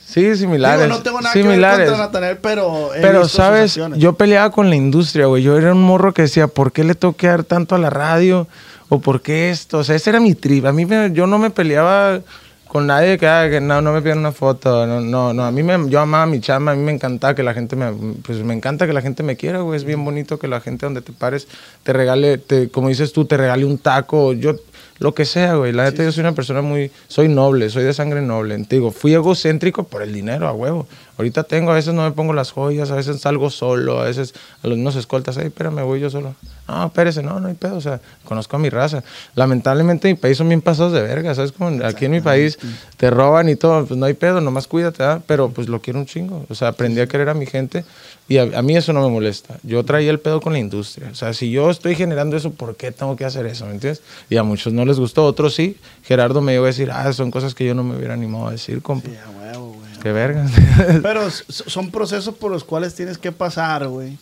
Sí, 0.05 0.35
similares. 0.35 0.85
Digo, 0.85 0.97
no 0.97 1.01
tengo 1.01 1.19
nada 1.21 1.33
similares. 1.33 1.77
que 1.77 1.79
ver 1.79 1.89
contra 1.89 2.05
Natanael, 2.05 2.38
pero 2.38 2.93
he 2.93 3.01
Pero, 3.01 3.21
visto 3.24 3.38
¿sabes? 3.38 3.79
Yo 3.97 4.13
peleaba 4.13 4.51
con 4.51 4.69
la 4.69 4.75
industria, 4.75 5.25
güey. 5.25 5.41
Yo 5.41 5.57
era 5.57 5.74
un 5.74 5.81
morro 5.81 6.13
que 6.13 6.21
decía, 6.21 6.47
¿por 6.47 6.71
qué 6.71 6.83
le 6.83 6.93
tengo 6.93 7.15
que 7.15 7.25
dar 7.25 7.43
tanto 7.43 7.74
a 7.74 7.79
la 7.79 7.89
radio? 7.89 8.47
¿O 8.89 9.00
por 9.00 9.22
qué 9.22 9.50
esto? 9.50 9.80
O 9.80 9.84
sea, 9.84 9.96
ese 9.96 10.10
era 10.12 10.20
mi 10.20 10.36
trip. 10.36 10.65
A 10.65 10.72
mí, 10.72 10.86
me- 10.86 11.12
yo 11.13 11.25
no 11.27 11.38
me 11.39 11.50
peleaba 11.50 12.22
con 12.68 12.88
nadie 12.88 13.18
que, 13.18 13.25
ah, 13.27 13.48
que 13.50 13.62
no, 13.62 13.82
no 13.82 13.94
me 13.94 14.01
pidan 14.01 14.20
una 14.20 14.32
foto. 14.32 14.86
No, 14.86 15.01
no, 15.01 15.34
no. 15.34 15.44
A 15.46 15.51
mí 15.51 15.63
me, 15.63 15.89
yo 15.89 16.00
amaba 16.00 16.25
mi 16.25 16.39
chamba. 16.39 16.74
A 16.74 16.75
mí 16.75 16.84
me 16.84 16.92
encantaba 16.92 17.34
que 17.34 17.42
la 17.44 17.54
gente 17.54 17.75
me, 17.75 17.92
pues 18.24 18.44
me 18.44 18.54
encanta 18.54 18.86
que 18.86 18.94
la 18.94 19.01
gente 19.01 19.24
me 19.24 19.36
quiera, 19.36 19.60
güey. 19.62 19.77
Es 19.77 19.86
bien 19.86 20.04
bonito 20.06 20.38
que 20.38 20.48
la 20.48 20.62
gente 20.62 20.86
donde 20.86 21.01
te 21.01 21.13
pares 21.13 21.48
te 21.84 21.94
regale, 21.94 22.38
te, 22.38 22.70
como 22.70 22.89
dices 22.89 23.12
tú, 23.13 23.25
te 23.25 23.38
regale 23.38 23.65
un 23.65 23.77
taco. 23.77 24.34
Yo, 24.34 24.56
lo 25.00 25.13
que 25.13 25.25
sea, 25.25 25.56
güey. 25.56 25.74
La 25.74 25.84
neta, 25.86 26.04
yo 26.04 26.12
soy 26.12 26.22
una 26.22 26.34
persona 26.34 26.62
muy, 26.62 26.89
soy 27.08 27.27
noble, 27.27 27.70
soy 27.70 27.84
de 27.84 27.94
sangre 27.94 28.22
noble. 28.22 28.58
Te 28.65 28.75
digo, 28.77 28.92
fui 28.92 29.13
egocéntrico 29.13 29.84
por 29.84 30.01
el 30.01 30.13
dinero, 30.13 30.48
a 30.48 30.54
huevo. 30.54 30.88
Ahorita 31.17 31.43
tengo, 31.43 31.72
a 31.72 31.75
veces 31.75 31.93
no 31.93 32.03
me 32.03 32.12
pongo 32.12 32.34
las 32.34 32.51
joyas, 32.51 32.91
a 32.91 32.95
veces 32.95 33.22
salgo 33.22 33.50
solo, 33.50 34.01
a 34.01 34.05
veces 34.05 34.34
a 34.63 34.67
los 34.67 34.77
mismos 34.77 34.95
escoltas, 34.95 35.38
ay, 35.38 35.48
espérame, 35.48 35.84
voy 35.84 36.00
yo 36.01 36.10
solo. 36.10 36.36
No, 36.67 36.86
espérese, 36.88 37.22
no, 37.22 37.39
no 37.39 37.48
hay 37.48 37.53
pedo, 37.53 37.77
o 37.77 37.81
sea, 37.81 38.01
conozco 38.24 38.55
a 38.55 38.60
mi 38.60 38.69
raza. 38.69 39.03
Lamentablemente 39.36 40.07
mi 40.07 40.15
país 40.15 40.38
son 40.38 40.50
bien 40.50 40.62
pasados 40.62 40.93
de 40.93 41.01
verga, 41.01 41.34
¿sabes? 41.36 41.51
Como 41.51 41.84
aquí 41.86 42.05
en 42.05 42.12
mi 42.12 42.22
país 42.22 42.57
te 42.98 43.10
roban 43.12 43.48
y 43.50 43.55
todo, 43.55 43.86
pues 43.86 44.00
no 44.00 44.05
hay 44.07 44.13
pedo, 44.13 44.41
nomás 44.41 44.67
cuídate. 44.67 45.03
Pero 45.27 45.50
pues 45.50 45.69
lo 45.69 45.79
quiero 45.81 46.00
un 46.00 46.05
chingo, 46.05 46.45
o 46.50 46.55
sea, 46.55 46.69
aprendí 46.69 47.00
a 47.01 47.07
querer 47.07 47.29
a 47.29 47.34
mi 47.34 47.45
gente 47.45 47.86
y 48.27 48.38
a, 48.38 48.43
a 48.57 48.62
mí 48.62 48.75
eso 48.75 48.93
no 48.93 49.01
me 49.01 49.10
molesta. 49.10 49.57
Yo 49.63 49.86
traía 49.86 50.10
el 50.10 50.19
pedo 50.19 50.41
con 50.41 50.53
la 50.53 50.60
industria, 50.60 51.10
o 51.12 51.15
sea, 51.15 51.34
si 51.34 51.51
yo 51.51 51.69
estoy 51.69 51.95
generando 51.95 52.36
eso, 52.36 52.51
¿por 52.51 52.75
qué 52.75 52.91
tengo 52.91 53.15
que 53.15 53.25
hacer 53.25 53.45
eso? 53.45 53.65
¿Me 53.67 53.74
entiendes? 53.74 54.01
Y 54.29 54.38
a 54.38 54.43
muchos 54.43 54.74
no 54.74 54.86
les 54.86 55.00
gustó, 55.00 55.25
otros 55.25 55.53
sí. 55.53 55.77
Gerardo 56.03 56.41
me 56.41 56.55
iba 56.55 56.63
a 56.63 56.67
decir, 56.67 56.89
ah, 56.91 57.13
son 57.13 57.31
cosas 57.31 57.53
que 57.53 57.65
yo 57.65 57.75
no 57.75 57.84
me 57.84 57.95
hubiera 57.95 58.15
animado 58.15 58.48
a 58.48 58.51
decir, 58.51 58.81
compa. 58.81 59.10
Sí, 59.10 59.15
a 59.15 59.29
huevo. 59.29 59.75
Qué 60.05 60.12
verga. 60.12 60.45
Pero 61.01 61.31
son 61.31 61.89
procesos 61.89 62.35
por 62.35 62.51
los 62.51 62.63
cuales 62.63 62.93
tienes 62.93 63.17
que 63.17 63.31
pasar, 63.31 63.88
güey, 63.88 64.19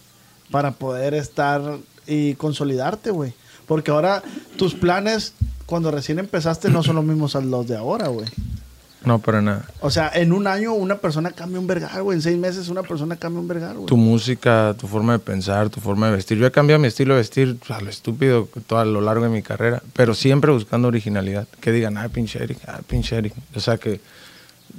para 0.49 0.71
poder 0.71 1.13
estar 1.13 1.61
y 2.07 2.35
consolidarte, 2.35 3.11
güey. 3.11 3.33
Porque 3.67 3.91
ahora 3.91 4.23
tus 4.55 4.75
planes, 4.75 5.33
cuando 5.65 5.91
recién 5.91 6.19
empezaste, 6.19 6.69
no 6.69 6.83
son 6.83 6.95
los 6.95 7.03
mismos 7.03 7.35
a 7.35 7.41
los 7.41 7.67
de 7.67 7.75
ahora, 7.75 8.07
güey. 8.07 8.29
no, 9.03 9.19
para 9.19 9.41
nada. 9.41 9.65
O 9.81 9.89
sea, 9.91 10.09
en 10.13 10.31
un 10.31 10.47
año 10.47 10.71
una 10.71 10.99
persona 10.99 11.31
cambia 11.31 11.59
un 11.59 11.67
vergal, 11.67 12.01
güey. 12.01 12.15
En 12.15 12.21
seis 12.21 12.37
meses 12.37 12.69
una 12.69 12.83
persona 12.83 13.17
cambia 13.17 13.41
un 13.41 13.49
vergal, 13.49 13.75
güey. 13.75 13.87
tu 13.87 13.97
música, 13.97 14.73
tu 14.79 14.87
forma 14.87 15.11
de 15.11 15.19
pensar, 15.19 15.69
tu 15.69 15.81
forma 15.81 16.05
de 16.05 16.15
vestir. 16.15 16.37
Yo 16.37 16.47
he 16.47 16.51
cambiado 16.51 16.79
mi 16.79 16.87
estilo 16.87 17.15
de 17.15 17.19
vestir 17.19 17.57
a 17.67 17.81
lo 17.81 17.89
estúpido 17.89 18.47
todo 18.67 18.79
a 18.79 18.85
lo 18.85 19.01
largo 19.01 19.25
de 19.25 19.31
mi 19.31 19.41
carrera, 19.41 19.83
pero 19.91 20.13
siempre 20.13 20.49
buscando 20.53 20.87
originalidad. 20.87 21.45
Que 21.59 21.73
digan, 21.73 21.97
ah, 21.97 22.07
pinche 22.07 22.41
Eric, 22.41 22.59
ah, 22.67 22.79
pinche 22.87 23.17
Eric. 23.17 23.33
O 23.53 23.59
sea 23.59 23.77
que 23.77 23.99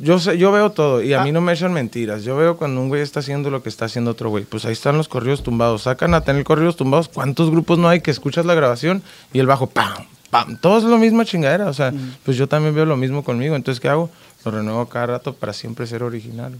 yo 0.00 0.18
sé, 0.18 0.38
yo 0.38 0.50
veo 0.50 0.70
todo 0.70 1.02
y 1.02 1.12
a 1.12 1.22
mí 1.22 1.30
no 1.30 1.40
me 1.40 1.52
echan 1.52 1.72
mentiras. 1.72 2.24
Yo 2.24 2.36
veo 2.36 2.56
cuando 2.56 2.80
un 2.80 2.88
güey 2.88 3.02
está 3.02 3.20
haciendo 3.20 3.50
lo 3.50 3.62
que 3.62 3.68
está 3.68 3.84
haciendo 3.84 4.10
otro 4.10 4.28
güey. 4.28 4.44
Pues 4.44 4.64
ahí 4.64 4.72
están 4.72 4.96
los 4.96 5.08
corridos 5.08 5.42
tumbados. 5.42 5.82
Sacan 5.82 6.14
a 6.14 6.22
tener 6.22 6.42
corridos 6.44 6.76
tumbados. 6.76 7.08
¿Cuántos 7.08 7.50
grupos 7.50 7.78
no 7.78 7.88
hay 7.88 8.00
que 8.00 8.10
escuchas 8.10 8.44
la 8.44 8.54
grabación 8.54 9.02
y 9.32 9.38
el 9.38 9.46
bajo, 9.46 9.68
pam, 9.68 10.06
pam? 10.30 10.56
Todo 10.58 10.78
es 10.78 10.84
lo 10.84 10.98
mismo 10.98 11.22
chingadera. 11.24 11.68
O 11.68 11.72
sea, 11.72 11.92
pues 12.24 12.36
yo 12.36 12.48
también 12.48 12.74
veo 12.74 12.86
lo 12.86 12.96
mismo 12.96 13.22
conmigo. 13.22 13.54
Entonces, 13.54 13.80
¿qué 13.80 13.88
hago? 13.88 14.10
Lo 14.44 14.50
renuevo 14.50 14.86
cada 14.86 15.06
rato 15.06 15.34
para 15.34 15.52
siempre 15.52 15.86
ser 15.86 16.02
original. 16.02 16.54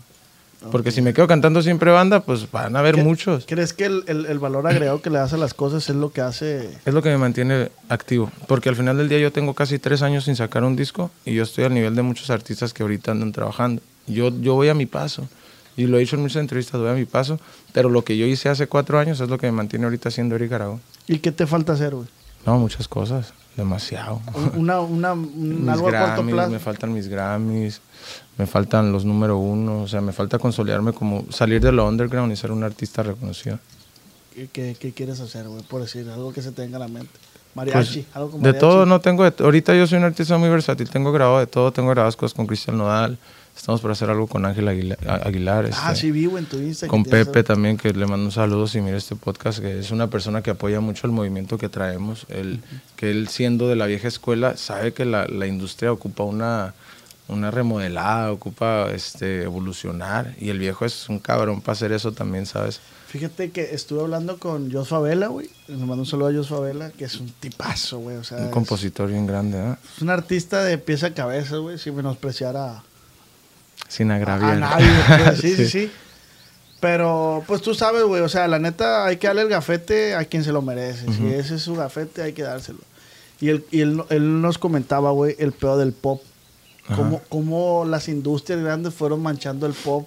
Porque 0.71 0.91
si 0.93 1.03
me 1.03 1.13
quedo 1.15 1.27
cantando 1.27 1.63
siempre 1.63 1.91
banda, 1.91 2.21
pues 2.21 2.51
van 2.51 2.75
a 2.77 2.79
haber 2.81 2.97
¿Qué- 2.97 3.03
muchos. 3.03 3.45
¿Crees 3.47 3.73
que 3.73 3.85
el, 3.87 4.05
el- 4.07 4.27
el 4.27 4.39
valor 4.39 4.67
agregado 4.67 5.01
que 5.03 5.11
le 5.11 5.19
das 5.19 5.33
a 5.33 5.37
las 5.37 5.55
cosas 5.55 5.89
es 5.91 5.97
lo 5.97 6.11
que 6.13 6.21
hace... 6.21 6.71
Es 6.85 6.95
lo 6.95 7.03
que 7.03 7.09
me 7.11 7.19
mantiene 7.19 7.71
activo. 7.89 8.31
Porque 8.47 8.69
al 8.69 8.77
final 8.77 8.97
del 8.97 9.09
día 9.09 9.19
yo 9.19 9.33
tengo 9.33 9.55
casi 9.55 9.79
tres 9.79 10.03
años 10.03 10.25
sin 10.25 10.37
sacar 10.37 10.65
un 10.65 10.77
disco 10.77 11.11
y 11.25 11.35
yo 11.35 11.43
estoy 11.43 11.65
al 11.65 11.75
nivel 11.75 11.95
de 11.95 12.03
muchos 12.03 12.31
artistas 12.31 12.73
que 12.73 12.83
ahorita 12.83 13.11
andan 13.13 13.33
trabajando. 13.33 13.83
Yo, 14.07 14.31
yo 14.41 14.55
voy 14.55 14.69
a 14.69 14.75
mi 14.75 14.87
paso. 14.87 15.27
Y 15.77 15.87
lo 15.87 15.97
he 15.97 16.01
dicho 16.01 16.15
en 16.17 16.23
muchas 16.23 16.41
entrevistas, 16.41 16.81
voy 16.81 16.91
a 16.91 16.95
mi 16.95 17.05
paso. 17.05 17.41
Pero 17.73 17.89
lo 17.89 18.05
que 18.05 18.17
yo 18.17 18.27
hice 18.27 18.49
hace 18.49 18.67
cuatro 18.69 18.99
años 18.99 19.21
es 19.21 19.29
lo 19.29 19.39
que 19.39 19.47
me 19.47 19.53
mantiene 19.53 19.87
ahorita 19.87 20.11
siendo 20.11 20.37
Eric 20.37 20.53
Aragón. 20.53 20.81
¿Y 21.09 21.19
qué 21.19 21.33
te 21.33 21.47
falta 21.47 21.73
hacer, 21.73 21.95
güey? 21.95 22.07
No, 22.47 22.59
muchas 22.59 22.87
cosas. 22.87 23.33
Demasiado. 23.57 24.21
Un- 24.35 24.61
Una, 24.63 24.81
una, 24.81 25.13
un- 25.13 25.69
algo 25.69 25.89
a 25.89 25.93
corto 25.93 26.05
Grammys, 26.15 26.33
plazo. 26.35 26.51
me 26.51 26.59
faltan 26.59 26.93
mis 26.93 27.09
Grammys, 27.09 27.81
me 28.39 28.47
faltan 28.47 28.93
los 28.93 29.05
número 29.05 29.39
uno, 29.39 29.83
o 29.83 29.89
sea, 29.89 30.01
me 30.01 30.13
falta 30.13 30.39
consolidarme 30.39 30.93
como 30.93 31.25
salir 31.31 31.61
de 31.61 31.73
lo 31.73 31.87
underground 31.89 32.33
y 32.33 32.37
ser 32.37 32.51
un 32.51 32.63
artista 32.65 33.03
reconocido. 33.03 33.59
¿Qué, 34.35 34.49
qué- 34.53 34.77
qué 34.79 34.93
quieres 34.93 35.21
hacer, 35.21 35.47
güey? 35.49 35.63
Por 35.63 35.81
decir, 35.83 36.09
algo 36.11 36.33
que 36.33 36.43
se 36.43 36.51
tenga 36.53 36.77
en 36.77 36.81
la 36.81 36.89
mente. 36.89 37.11
Mariachi, 37.55 38.03
Pues, 38.03 38.17
algo 38.17 38.31
como 38.33 38.43
de 38.43 38.49
mariachi. 38.51 38.61
todo 38.61 38.85
no 38.87 39.01
tengo, 39.01 39.25
ahorita 39.25 39.77
yo 39.77 39.87
soy 39.87 39.99
un 39.99 40.05
artista 40.05 40.37
muy 40.39 40.49
versátil, 40.49 40.89
tengo 40.91 41.13
grabado 41.13 41.39
de 41.39 41.47
todo, 41.47 41.73
tengo 41.73 41.91
grabadas 41.91 42.17
cosas 42.17 42.35
con 42.35 42.49
Cristian 42.49 42.77
Nodal, 42.77 43.17
estamos 43.57 43.81
por 43.81 43.93
hacer 43.93 44.11
algo 44.11 44.27
con 44.27 44.45
Ángel 44.45 44.67
Aguila- 44.67 44.99
A- 45.07 45.29
Aguilar, 45.29 45.67
Ah, 45.73 45.93
este, 45.93 46.01
sí, 46.01 46.11
vivo 46.11 46.37
en 46.37 46.47
tu 46.47 46.57
Instagram. 46.59 46.91
con 46.91 47.05
Pepe 47.09 47.39
algo. 47.39 47.45
también, 47.45 47.77
que 47.77 47.93
le 47.93 48.07
mando 48.07 48.27
un 48.27 48.33
saludo 48.33 48.67
si 48.67 48.81
mira 48.81 48.97
este 48.97 49.15
podcast, 49.15 49.61
que 49.61 49.79
es 49.79 49.93
una 49.93 50.09
persona 50.09 50.43
que 50.43 50.51
apoya 50.51 50.81
mucho 50.81 51.07
el 51.07 51.13
movimiento 51.13 51.57
que 51.57 51.69
traemos, 51.69 52.27
él, 52.29 52.59
que 52.97 53.13
él 53.13 53.29
siendo 53.29 53.69
de 53.69 53.77
la 53.77 53.87
vieja 53.87 54.09
escuela 54.09 54.57
sabe 54.57 54.93
que 54.93 55.05
la, 55.05 55.29
la 55.29 55.47
industria 55.47 55.93
ocupa 55.93 56.25
una, 56.25 56.75
una 57.29 57.51
remodelada, 57.51 58.31
ocupa 58.33 58.91
este, 58.93 59.43
evolucionar, 59.45 60.35
y 60.39 60.51
el 60.51 60.59
viejo 60.59 60.85
es 60.85 61.09
un 61.09 61.19
cabrón 61.19 61.61
para 61.61 61.73
hacer 61.73 61.93
eso 61.93 62.13
también, 62.13 62.47
¿sabes? 62.47 62.81
Fíjate 63.09 63.51
que 63.53 63.75
estuve 63.75 64.01
hablando 64.01 64.39
con 64.39 64.73
Joshua 64.73 64.99
Vela, 65.01 65.29
güey. 65.29 65.49
Le 65.69 65.77
mando 65.77 65.99
un 66.03 66.07
saludo 66.07 66.29
a 66.29 66.33
Joshua 66.35 66.61
Vela, 66.61 66.91
que 66.91 67.05
es 67.05 67.15
un 67.21 67.31
tipazo, 67.31 67.99
güey. 68.01 68.17
O 68.17 68.25
sea, 68.25 68.39
Un 68.39 68.45
es- 68.47 68.51
compositor 68.51 69.09
bien 69.09 69.27
grande, 69.27 69.57
¿eh? 69.57 69.77
es, 69.97 70.03
un 70.03 70.11
artista 70.11 70.65
de 70.65 70.79
pieza 70.79 71.07
a 71.09 71.15
cabeza, 71.15 71.57
güey, 71.59 71.79
sin 71.79 71.95
menospreciar 71.95 72.57
a, 72.57 72.83
Sin 73.89 74.11
a 74.11 74.17
agraviar. 74.17 74.59
nadie. 74.59 74.87
pues, 75.25 75.39
sí, 75.41 75.55
sí, 75.55 75.69
sí. 75.71 75.93
Pero, 76.81 77.43
pues 77.47 77.63
tú 77.63 77.73
sabes, 77.75 78.03
güey, 78.03 78.21
o 78.21 78.29
sea, 78.29 78.47
la 78.49 78.59
neta 78.59 79.07
hay 79.07 79.17
que 79.17 79.27
darle 79.29 79.43
el 79.43 79.49
gafete 79.49 80.15
a 80.17 80.25
quien 80.25 80.45
se 80.45 80.53
lo 80.53 80.61
merece. 80.61 81.07
Si 81.13 81.27
ese 81.29 81.55
es 81.55 81.63
su 81.63 81.75
gafete, 81.77 82.21
hay 82.23 82.33
que 82.35 82.43
dárselo. 82.43 82.81
Y 83.41 83.49
él, 83.49 83.65
y 83.71 83.81
él, 83.81 84.03
él 84.11 84.43
nos 84.43 84.59
comentaba, 84.59 85.11
güey, 85.13 85.35
el 85.39 85.53
peor 85.53 85.79
del 85.79 85.93
pop. 85.93 86.21
Cómo, 86.95 87.23
cómo 87.29 87.85
las 87.87 88.09
industrias 88.09 88.61
grandes 88.61 88.93
fueron 88.93 89.23
manchando 89.23 89.67
el 89.67 89.73
pop 89.73 90.07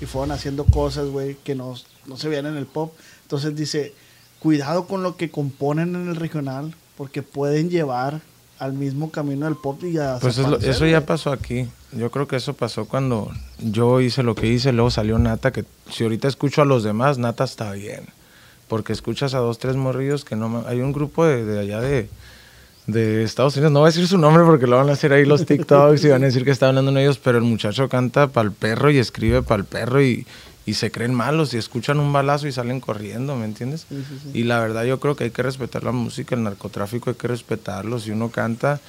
y 0.00 0.06
fueron 0.06 0.32
haciendo 0.32 0.64
cosas, 0.64 1.06
güey, 1.08 1.36
que 1.44 1.54
no, 1.54 1.74
no 2.06 2.16
se 2.16 2.28
veían 2.28 2.46
en 2.46 2.56
el 2.56 2.66
pop. 2.66 2.92
Entonces 3.22 3.54
dice, 3.54 3.92
cuidado 4.40 4.86
con 4.86 5.02
lo 5.04 5.16
que 5.16 5.30
componen 5.30 5.94
en 5.94 6.08
el 6.08 6.16
regional, 6.16 6.74
porque 6.96 7.22
pueden 7.22 7.70
llevar 7.70 8.20
al 8.58 8.72
mismo 8.72 9.12
camino 9.12 9.46
del 9.46 9.54
pop 9.54 9.82
y 9.84 9.96
a 9.98 10.18
Pues 10.20 10.38
es 10.38 10.38
lo- 10.38 10.58
desaparecer, 10.58 10.70
eso 10.74 10.86
ya 10.86 11.06
pasó 11.06 11.30
aquí. 11.30 11.68
Yo 11.92 12.10
creo 12.10 12.26
que 12.26 12.34
eso 12.36 12.54
pasó 12.54 12.86
cuando 12.86 13.30
yo 13.60 14.00
hice 14.00 14.24
lo 14.24 14.34
que 14.34 14.48
hice, 14.48 14.72
luego 14.72 14.90
salió 14.90 15.18
Nata, 15.18 15.52
que 15.52 15.64
si 15.90 16.02
ahorita 16.02 16.26
escucho 16.26 16.62
a 16.62 16.64
los 16.64 16.82
demás, 16.82 17.18
Nata 17.18 17.44
está 17.44 17.70
bien. 17.72 18.06
Porque 18.66 18.92
escuchas 18.92 19.32
a 19.34 19.38
dos, 19.38 19.58
tres 19.58 19.76
morrillos 19.76 20.24
que 20.24 20.34
no... 20.36 20.64
Hay 20.66 20.80
un 20.80 20.92
grupo 20.92 21.24
de, 21.24 21.44
de 21.44 21.60
allá 21.60 21.80
de, 21.80 22.10
de 22.88 23.22
Estados 23.22 23.54
Unidos, 23.54 23.70
no 23.70 23.80
voy 23.80 23.88
a 23.88 23.92
decir 23.92 24.08
su 24.08 24.16
nombre 24.16 24.44
porque 24.44 24.66
lo 24.66 24.76
van 24.76 24.88
a 24.88 24.92
hacer 24.92 25.12
ahí 25.12 25.26
los 25.26 25.44
TikToks 25.46 26.02
y 26.04 26.08
van 26.08 26.22
a 26.22 26.26
decir 26.26 26.44
que 26.44 26.50
está 26.50 26.68
hablando 26.68 26.90
en 26.90 26.96
ellos, 26.96 27.18
pero 27.18 27.38
el 27.38 27.44
muchacho 27.44 27.88
canta 27.88 28.28
para 28.28 28.48
el 28.48 28.52
perro 28.52 28.90
y 28.90 28.98
escribe 28.98 29.42
para 29.42 29.60
el 29.60 29.66
perro 29.66 30.02
y, 30.02 30.26
y 30.64 30.74
se 30.74 30.90
creen 30.90 31.14
malos 31.14 31.52
y 31.52 31.58
escuchan 31.58 32.00
un 32.00 32.12
balazo 32.12 32.48
y 32.48 32.52
salen 32.52 32.80
corriendo, 32.80 33.36
¿me 33.36 33.44
entiendes? 33.44 33.86
Y 34.32 34.44
la 34.44 34.58
verdad 34.58 34.84
yo 34.84 34.98
creo 35.00 35.16
que 35.16 35.24
hay 35.24 35.30
que 35.30 35.42
respetar 35.42 35.84
la 35.84 35.92
música, 35.92 36.34
el 36.34 36.42
narcotráfico 36.42 37.10
hay 37.10 37.16
que 37.16 37.28
respetarlo. 37.28 37.98
Si 38.00 38.10
uno 38.10 38.30
canta, 38.30 38.80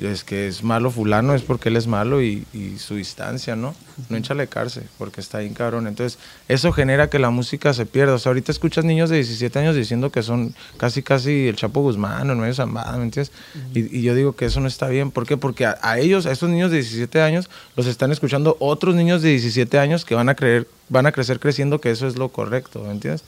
es 0.00 0.22
que 0.22 0.48
es 0.48 0.62
malo 0.62 0.90
fulano, 0.90 1.34
es 1.34 1.42
porque 1.42 1.70
él 1.70 1.76
es 1.76 1.86
malo 1.86 2.22
y, 2.22 2.46
y 2.52 2.78
su 2.78 2.96
distancia, 2.96 3.56
¿no? 3.56 3.74
No 4.08 4.16
échale 4.16 4.46
cárcel, 4.46 4.84
porque 4.98 5.20
está 5.20 5.38
bien 5.38 5.54
cabrón. 5.54 5.86
Entonces, 5.86 6.18
eso 6.46 6.72
genera 6.72 7.10
que 7.10 7.18
la 7.18 7.30
música 7.30 7.72
se 7.72 7.86
pierda. 7.86 8.14
O 8.14 8.18
sea, 8.18 8.30
ahorita 8.30 8.52
escuchas 8.52 8.84
niños 8.84 9.10
de 9.10 9.16
17 9.16 9.58
años 9.58 9.74
diciendo 9.74 10.12
que 10.12 10.22
son 10.22 10.54
casi, 10.76 11.02
casi 11.02 11.48
el 11.48 11.56
Chapo 11.56 11.80
Guzmán 11.80 12.28
o 12.28 12.32
el 12.32 12.38
medio 12.38 12.54
Zambada, 12.54 12.96
¿me 12.96 13.04
entiendes? 13.04 13.32
Y, 13.74 13.98
y 13.98 14.02
yo 14.02 14.14
digo 14.14 14.36
que 14.36 14.44
eso 14.44 14.60
no 14.60 14.68
está 14.68 14.88
bien. 14.88 15.10
¿Por 15.10 15.26
qué? 15.26 15.36
Porque 15.36 15.66
a, 15.66 15.78
a 15.82 15.98
ellos, 15.98 16.26
a 16.26 16.32
estos 16.32 16.50
niños 16.50 16.70
de 16.70 16.76
17 16.76 17.20
años, 17.22 17.48
los 17.74 17.86
están 17.86 18.12
escuchando 18.12 18.56
otros 18.60 18.94
niños 18.94 19.22
de 19.22 19.30
17 19.30 19.78
años 19.78 20.04
que 20.04 20.14
van 20.14 20.28
a 20.28 20.34
creer, 20.34 20.68
van 20.88 21.06
a 21.06 21.12
crecer 21.12 21.40
creciendo 21.40 21.80
que 21.80 21.90
eso 21.90 22.06
es 22.06 22.16
lo 22.16 22.28
correcto, 22.28 22.82
¿me 22.84 22.92
entiendes? 22.92 23.24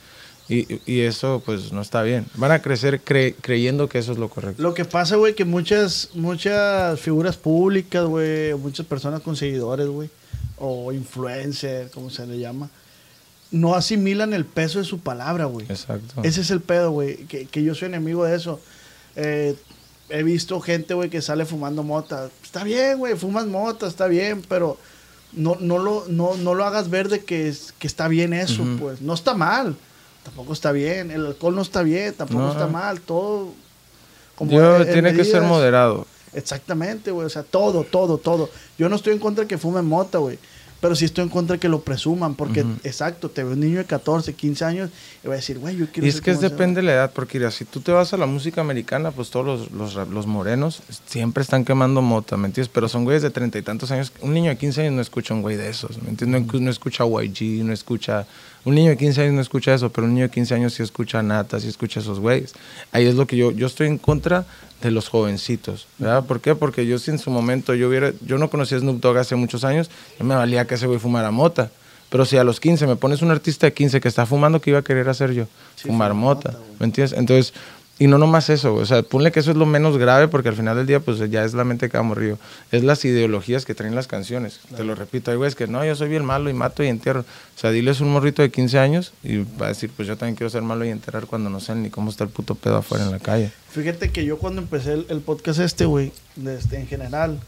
Y, 0.51 0.81
y 0.85 1.01
eso 1.03 1.43
pues 1.47 1.73
no 1.73 1.81
está 1.81 2.03
bien. 2.03 2.27
Van 2.35 2.51
a 2.53 2.61
crecer 2.61 3.01
cre- 3.05 3.35
creyendo 3.41 3.89
que 3.89 3.99
eso 3.99 4.13
es 4.13 4.19
lo 4.19 4.29
correcto. 4.29 4.61
Lo 4.63 4.75
que 4.75 4.85
pasa, 4.85 5.17
güey, 5.17 5.35
que 5.35 5.45
muchas, 5.45 6.11
muchas 6.15 6.99
figuras 7.01 7.37
públicas, 7.37 8.05
güey, 8.05 8.53
muchas 8.55 8.85
personas 8.87 9.21
con 9.21 9.37
seguidores, 9.37 9.87
güey, 9.87 10.11
o 10.59 10.93
influencer, 10.93 11.91
como 11.93 12.11
se 12.11 12.27
le 12.27 12.39
llama, 12.39 12.69
no 13.53 13.75
asimilan 13.75 14.33
el 14.33 14.45
peso 14.45 14.79
de 14.81 14.85
su 14.85 14.99
palabra, 15.01 15.45
güey. 15.47 15.67
Exacto. 15.69 16.23
Ese 16.23 16.41
es 16.41 16.51
el 16.51 16.61
pedo, 16.61 16.91
güey, 16.91 17.17
que, 17.27 17.47
que 17.47 17.63
yo 17.63 17.75
soy 17.75 17.87
enemigo 17.87 18.25
de 18.25 18.37
eso. 18.37 18.61
Eh, 19.17 19.55
he 20.09 20.23
visto 20.25 20.61
gente, 20.61 20.95
güey, 20.95 21.11
que 21.11 21.23
sale 21.23 21.45
fumando 21.47 21.83
mota. 21.83 22.29
Está 22.43 22.65
bien, 22.65 22.99
güey, 22.99 23.15
fumas 23.17 23.47
mota, 23.47 23.87
está 23.87 24.07
bien, 24.09 24.43
pero 24.49 24.77
no, 25.33 25.57
no, 25.61 25.79
lo, 25.79 26.05
no, 26.09 26.35
no 26.37 26.55
lo 26.55 26.65
hagas 26.65 26.91
ver 26.91 27.09
de 27.09 27.21
que, 27.25 27.49
es- 27.49 27.73
que 27.79 27.87
está 27.87 28.09
bien 28.09 28.33
eso, 28.33 28.65
pues. 28.81 29.01
No 29.01 29.15
está 29.15 29.35
mal, 29.35 29.77
tampoco 30.25 30.53
está 30.53 30.73
bien. 30.73 31.11
El 31.11 31.27
alcohol 31.27 31.55
no 31.55 31.63
está 31.63 31.83
bien, 31.83 32.15
tampoco 32.15 32.41
No. 32.43 32.53
está 32.53 32.67
mal, 32.67 33.01
todo... 33.01 33.53
Yo, 34.41 34.77
en- 34.77 34.83
en 34.89 34.93
tiene 34.93 35.15
que 35.15 35.25
ser 35.25 35.43
moderado. 35.43 36.07
Exactamente, 36.33 37.11
güey. 37.11 37.27
O 37.27 37.31
sea, 37.31 37.43
todo, 37.43 37.85
todo, 37.85 38.17
todo. 38.19 38.49
Yo 38.79 38.89
no 38.89 38.97
estoy 38.97 39.13
en 39.13 39.19
contra 39.19 39.45
de 39.45 39.49
que 39.49 39.59
fumen 39.59 39.85
mota, 39.85 40.19
güey. 40.19 40.39
Pero 40.81 40.95
sí 40.95 41.05
estoy 41.05 41.25
en 41.25 41.29
contra 41.29 41.55
de 41.55 41.61
que 41.61 41.69
lo 41.69 41.83
presuman. 41.83 42.35
Porque, 42.35 42.65
exacto, 42.85 43.29
te 43.29 43.45
ve 43.45 43.53
un 43.53 43.61
niño 43.61 43.79
de 43.79 43.85
14, 43.85 44.33
15 44.33 44.65
años 44.65 44.91
y 45.23 45.29
va 45.29 45.35
a 45.35 45.37
decir, 45.37 45.59
güey, 45.59 45.77
yo 45.77 45.87
quiero 45.93 46.07
Y 46.07 46.09
es 46.09 46.17
ser 46.17 46.25
que 46.25 46.35
como 46.35 46.49
depende 46.49 46.81
de 46.81 46.87
la 46.87 46.93
edad, 46.93 47.13
porque 47.15 47.39
mira, 47.39 47.51
si 47.51 47.65
tú 47.67 47.81
te 47.81 47.93
vas 47.93 48.13
a 48.15 48.17
la 48.17 48.27
música 48.27 48.61
americana, 48.61 49.11
pues 49.11 49.31
todos 49.31 49.71
los, 49.71 49.95
los, 50.09 50.27
morenos 50.27 50.83
siempre 51.07 51.43
están 51.43 51.65
quemando 51.65 52.01
mota, 52.01 52.37
¿me 52.37 52.47
entiendes? 52.47 52.71
Pero 52.73 52.89
son 52.89 53.05
güeyes 53.05 53.23
de 53.23 53.31
treinta 53.31 53.59
y 53.59 53.63
tantos 53.63 53.91
años. 53.91 54.13
Un 54.23 54.33
niño 54.33 54.51
de 54.51 54.57
15 54.57 54.81
años 54.83 54.93
no 54.95 55.03
escucha 55.03 55.35
un 55.35 55.43
güey 55.43 55.57
de 55.57 55.69
esos, 55.69 56.03
¿me 56.03 56.09
entiendes? 56.09 56.43
No, 56.43 56.61
no 56.61 56.71
escucha 56.71 57.05
YG, 57.05 57.65
no 57.65 57.73
escucha... 57.73 58.27
Un 58.63 58.75
niño 58.75 58.91
de 58.91 58.97
15 58.99 59.23
años 59.23 59.35
no 59.35 59.41
escucha 59.41 59.75
eso, 59.75 59.91
pero 59.91 60.07
un 60.07 60.15
niño 60.15 60.27
de 60.27 60.31
15 60.31 60.55
años 60.55 60.75
sí 60.75 60.83
escucha 60.83 61.23
Nata, 61.23 61.59
sí 61.61 61.69
escucha 61.69 62.01
esos 62.01 62.21
güeyes. 62.21 62.55
Ahí 62.93 63.07
es 63.07 63.15
lo 63.15 63.27
que 63.27 63.37
yo... 63.37 63.51
Yo 63.51 63.67
estoy 63.67 63.87
en 63.87 63.99
contra 63.99 64.47
de 64.81 64.91
los 64.91 65.09
jovencitos, 65.09 65.87
¿verdad? 65.99 66.25
¿Por 66.25 66.41
qué? 66.41 66.55
Porque 66.55 66.87
yo 66.87 66.99
si 66.99 67.11
en 67.11 67.19
su 67.19 67.31
momento 67.31 67.75
yo 67.75 67.89
hubiera... 67.89 68.13
Yo 68.25 68.39
no 68.39 68.49
conocía 68.51 68.79
a 68.79 68.81
Snoop 68.81 69.01
Dogg 69.01 69.19
hace 69.19 69.37
muchos 69.37 69.65
años, 69.65 69.91
yo 70.19 70.25
me 70.25 70.35
valía 70.35 70.67
que 70.67 70.77
ese 70.77 70.87
güey 70.87 70.99
fumara 70.99 71.31
mota. 71.31 71.71
Pero 72.11 72.25
si 72.25 72.37
a 72.37 72.45
los 72.45 72.59
15 72.59 72.87
me 72.87 72.97
pones 72.97 73.23
un 73.23 73.31
artista 73.31 73.67
de 73.67 73.73
15 73.73 74.01
que 74.01 74.09
está 74.09 74.27
fumando, 74.27 74.61
¿qué 74.61 74.71
iba 74.71 74.81
a 74.81 74.83
querer 74.83 75.09
hacer 75.09 75.33
yo? 75.33 75.45
Sí, 75.77 75.87
Fumar 75.87 76.13
mota. 76.13 76.57
¿me 76.81 76.87
entiendes? 76.87 77.17
Entonces, 77.17 77.55
y 78.01 78.07
no 78.07 78.17
nomás 78.17 78.49
eso, 78.49 78.77
o 78.77 78.87
sea, 78.87 79.03
ponle 79.03 79.31
que 79.31 79.41
eso 79.41 79.51
es 79.51 79.59
lo 79.59 79.67
menos 79.67 79.99
grave 79.99 80.27
porque 80.27 80.49
al 80.49 80.57
final 80.57 80.75
del 80.75 80.87
día, 80.87 81.01
pues 81.01 81.19
ya 81.31 81.45
es 81.45 81.53
la 81.53 81.65
mente 81.65 81.91
que 81.91 81.99
ha 81.99 82.03
morrido. 82.03 82.39
Es 82.73 82.83
las 82.83 83.05
ideologías 83.05 83.67
que 83.67 83.75
traen 83.75 83.95
las 83.95 84.07
canciones. 84.07 84.59
Te 84.75 84.85
lo 84.85 84.95
repito, 84.95 85.31
hay 85.31 85.37
güeyes 85.37 85.55
que 85.55 85.67
no, 85.67 85.85
yo 85.85 85.95
soy 85.95 86.09
bien 86.09 86.25
malo 86.25 86.49
y 86.49 86.55
mato 86.55 86.83
y 86.83 86.87
entierro. 86.87 87.21
O 87.21 87.61
sea, 87.61 87.71
diles 87.73 88.01
un 88.01 88.11
morrito 88.11 88.41
de 88.41 88.51
15 88.51 88.79
años 88.79 89.13
y 89.23 89.45
va 89.61 89.67
a 89.67 89.69
decir, 89.69 89.91
pues 89.95 90.09
yo 90.09 90.17
también 90.17 90.35
quiero 90.35 90.49
ser 90.49 90.63
malo 90.63 90.87
y 90.87 90.89
enterrar 90.89 91.27
cuando 91.27 91.51
no 91.51 91.61
sé 91.61 91.75
ni 91.75 91.91
cómo 91.91 92.09
está 92.09 92.25
el 92.25 92.31
puto 92.31 92.55
pedo 92.55 92.79
afuera 92.79 93.05
en 93.05 93.11
la 93.11 93.19
calle. 93.19 93.53
Fíjate 93.69 94.11
que 94.11 94.25
yo 94.25 94.39
cuando 94.39 94.63
empecé 94.63 94.95
el, 94.95 95.05
el 95.11 95.21
podcast 95.21 95.61
este, 95.61 95.85
güey, 95.85 96.11
de 96.37 96.57
este, 96.57 96.81
en 96.81 96.87
general, 96.87 97.39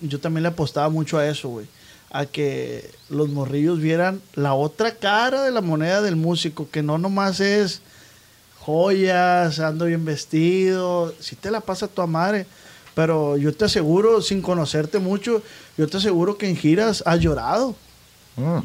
yo 0.00 0.20
también 0.20 0.44
le 0.44 0.50
apostaba 0.50 0.88
mucho 0.88 1.18
a 1.18 1.26
eso, 1.26 1.48
güey. 1.48 1.66
A 2.12 2.26
que 2.26 2.88
los 3.08 3.28
morrillos 3.28 3.80
vieran 3.80 4.20
la 4.34 4.54
otra 4.54 4.94
cara 4.94 5.42
de 5.42 5.50
la 5.50 5.62
moneda 5.62 6.00
del 6.00 6.14
músico, 6.14 6.70
que 6.70 6.84
no 6.84 6.96
nomás 6.96 7.40
es 7.40 7.82
joyas, 8.60 9.58
ando 9.58 9.86
bien 9.86 10.04
vestido, 10.04 11.14
si 11.18 11.36
te 11.36 11.50
la 11.50 11.60
pasa 11.60 11.88
tu 11.88 12.06
madre. 12.06 12.46
Pero 12.94 13.36
yo 13.36 13.54
te 13.54 13.64
aseguro, 13.64 14.20
sin 14.20 14.42
conocerte 14.42 14.98
mucho, 14.98 15.42
yo 15.78 15.88
te 15.88 15.96
aseguro 15.96 16.36
que 16.36 16.48
en 16.48 16.56
giras 16.56 17.02
has 17.06 17.20
llorado. 17.20 17.74
Mm. 18.36 18.58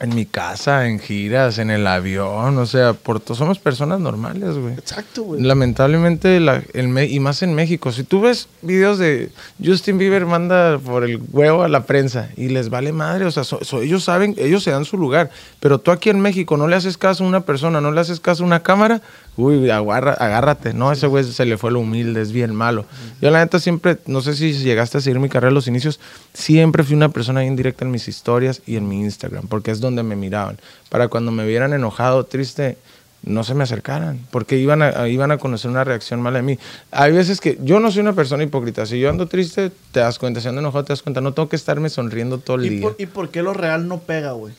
En 0.00 0.14
mi 0.14 0.24
casa, 0.24 0.88
en 0.88 0.98
giras, 0.98 1.58
en 1.58 1.70
el 1.70 1.86
avión, 1.86 2.56
o 2.56 2.64
sea, 2.64 2.94
por 2.94 3.20
somos 3.34 3.58
personas 3.58 4.00
normales, 4.00 4.56
güey. 4.56 4.72
Exacto, 4.72 5.24
güey. 5.24 5.42
Lamentablemente, 5.42 6.40
la- 6.40 6.62
el 6.72 6.88
me- 6.88 7.04
y 7.04 7.20
más 7.20 7.42
en 7.42 7.54
México, 7.54 7.92
si 7.92 8.02
tú 8.04 8.22
ves 8.22 8.48
videos 8.62 8.98
de 8.98 9.30
Justin 9.62 9.98
Bieber 9.98 10.24
manda 10.24 10.78
por 10.78 11.04
el 11.04 11.20
huevo 11.32 11.64
a 11.64 11.68
la 11.68 11.84
prensa 11.84 12.30
y 12.38 12.48
les 12.48 12.70
vale 12.70 12.92
madre, 12.92 13.26
o 13.26 13.30
sea, 13.30 13.44
so- 13.44 13.62
so- 13.62 13.82
ellos 13.82 14.02
saben, 14.02 14.34
ellos 14.38 14.62
se 14.62 14.70
dan 14.70 14.86
su 14.86 14.96
lugar, 14.96 15.28
pero 15.60 15.78
tú 15.80 15.90
aquí 15.90 16.08
en 16.08 16.20
México 16.20 16.56
no 16.56 16.66
le 16.66 16.76
haces 16.76 16.96
caso 16.96 17.22
a 17.22 17.26
una 17.28 17.42
persona, 17.42 17.82
no 17.82 17.92
le 17.92 18.00
haces 18.00 18.20
caso 18.20 18.42
a 18.42 18.46
una 18.46 18.62
cámara, 18.62 19.02
uy, 19.36 19.68
agarra- 19.70 20.14
agárrate, 20.14 20.72
no, 20.72 20.92
ese 20.92 21.06
güey 21.08 21.24
se 21.24 21.44
le 21.44 21.58
fue 21.58 21.70
lo 21.72 21.80
humilde, 21.80 22.22
es 22.22 22.32
bien 22.32 22.54
malo. 22.54 22.86
Yo 23.20 23.30
la 23.30 23.40
neta 23.40 23.58
siempre, 23.60 23.98
no 24.06 24.22
sé 24.22 24.34
si 24.34 24.52
llegaste 24.54 24.96
a 24.98 25.00
seguir 25.02 25.20
mi 25.20 25.28
carrera 25.28 25.50
a 25.50 25.54
los 25.54 25.68
inicios, 25.68 26.00
siempre 26.32 26.84
fui 26.84 26.94
una 26.96 27.10
persona 27.10 27.40
bien 27.42 27.54
directa 27.56 27.84
en 27.84 27.90
mis 27.90 28.08
historias 28.08 28.62
y 28.66 28.76
en 28.76 28.88
mi 28.88 29.00
Instagram, 29.00 29.46
porque 29.46 29.70
es 29.70 29.80
donde 29.80 29.89
me 29.90 30.16
miraban, 30.16 30.58
para 30.88 31.08
cuando 31.08 31.30
me 31.30 31.46
vieran 31.46 31.72
enojado, 31.72 32.24
triste, 32.24 32.76
no 33.22 33.44
se 33.44 33.54
me 33.54 33.64
acercaran, 33.64 34.18
porque 34.30 34.56
iban 34.56 34.80
a, 34.82 35.06
iban 35.08 35.30
a 35.30 35.36
conocer 35.38 35.70
una 35.70 35.84
reacción 35.84 36.22
mala 36.22 36.38
de 36.38 36.42
mí. 36.42 36.58
Hay 36.90 37.12
veces 37.12 37.40
que 37.40 37.58
yo 37.62 37.78
no 37.80 37.90
soy 37.90 38.00
una 38.00 38.14
persona 38.14 38.42
hipócrita, 38.42 38.86
si 38.86 38.98
yo 38.98 39.10
ando 39.10 39.26
triste, 39.26 39.70
te 39.92 40.00
das 40.00 40.18
cuenta, 40.18 40.40
si 40.40 40.48
ando 40.48 40.60
enojado, 40.62 40.84
te 40.84 40.92
das 40.94 41.02
cuenta, 41.02 41.20
no 41.20 41.34
tengo 41.34 41.48
que 41.48 41.56
estarme 41.56 41.90
sonriendo 41.90 42.38
todo 42.38 42.56
el 42.56 42.66
¿Y 42.66 42.68
día. 42.70 42.80
por, 42.82 42.96
¿Y 42.98 43.06
por 43.06 43.28
qué 43.28 43.42
lo 43.42 43.52
real 43.52 43.86
no 43.88 43.98
pega, 44.00 44.32
güey? 44.32 44.54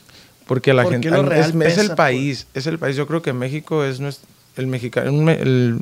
Porque 0.46 0.74
la 0.74 0.82
¿Por 0.84 0.92
gente 0.92 1.10
lo 1.10 1.22
es- 1.22 1.28
real 1.28 1.50
es, 1.50 1.56
pesa, 1.56 1.80
el 1.80 1.86
pues? 1.88 1.96
país, 1.96 2.46
es 2.54 2.66
el 2.66 2.78
país. 2.78 2.94
Yo 2.96 3.06
creo 3.06 3.22
que 3.22 3.32
México 3.32 3.84
es 3.84 4.00
nues- 4.00 4.18
el 4.56 4.66
mexicano, 4.66 5.30
el 5.30 5.78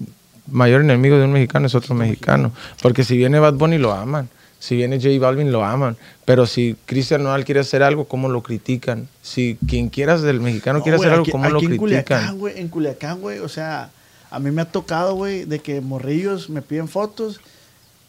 mayor 0.51 0.81
enemigo 0.83 1.17
de 1.19 1.25
un 1.25 1.33
mexicano 1.33 1.67
es 1.67 1.75
otro 1.75 1.95
mexicano. 1.95 2.53
Porque 2.83 3.05
si 3.05 3.17
viene 3.17 3.39
Bad 3.41 3.55
Bunny 3.55 3.79
lo 3.79 3.93
aman, 3.93 4.29
si 4.61 4.77
viene 4.77 4.99
J 5.01 5.19
Balvin 5.19 5.51
lo 5.51 5.65
aman, 5.65 5.97
pero 6.25 6.47
si 6.47 6.77
Cristian 6.87 7.25
Nodal 7.25 7.45
quiere 7.45 7.61
hacer 7.61 7.83
algo, 7.83 8.05
¿cómo 8.05 8.29
lo 8.29 8.43
critican? 8.43 9.09
Si 9.23 9.59
quien 9.67 9.89
quieras 9.89 10.23
del 10.23 10.41
mexicano 10.41 10.79
No, 10.79 10.83
quiere 10.85 10.97
hacer 10.99 11.11
algo, 11.11 11.23
aquí- 11.23 11.33
¿cómo 11.33 11.49
lo 11.51 11.57
aquí 11.57 11.67
en 11.67 11.77
Culiacán, 11.79 12.19
critican? 12.19 12.39
güey, 12.39 12.61
en 12.61 12.69
Culiacán, 12.69 13.21
güey, 13.21 13.39
o 13.41 13.49
sea, 13.49 13.91
a 14.31 14.39
mí 14.39 14.53
me 14.53 14.63
ha 14.63 14.67
tocado, 14.67 15.15
güey, 15.17 15.45
de 15.47 15.59
que 15.59 15.81
morrillos 15.81 16.49
me 16.51 16.63
piden 16.63 16.87
fotos 16.87 17.41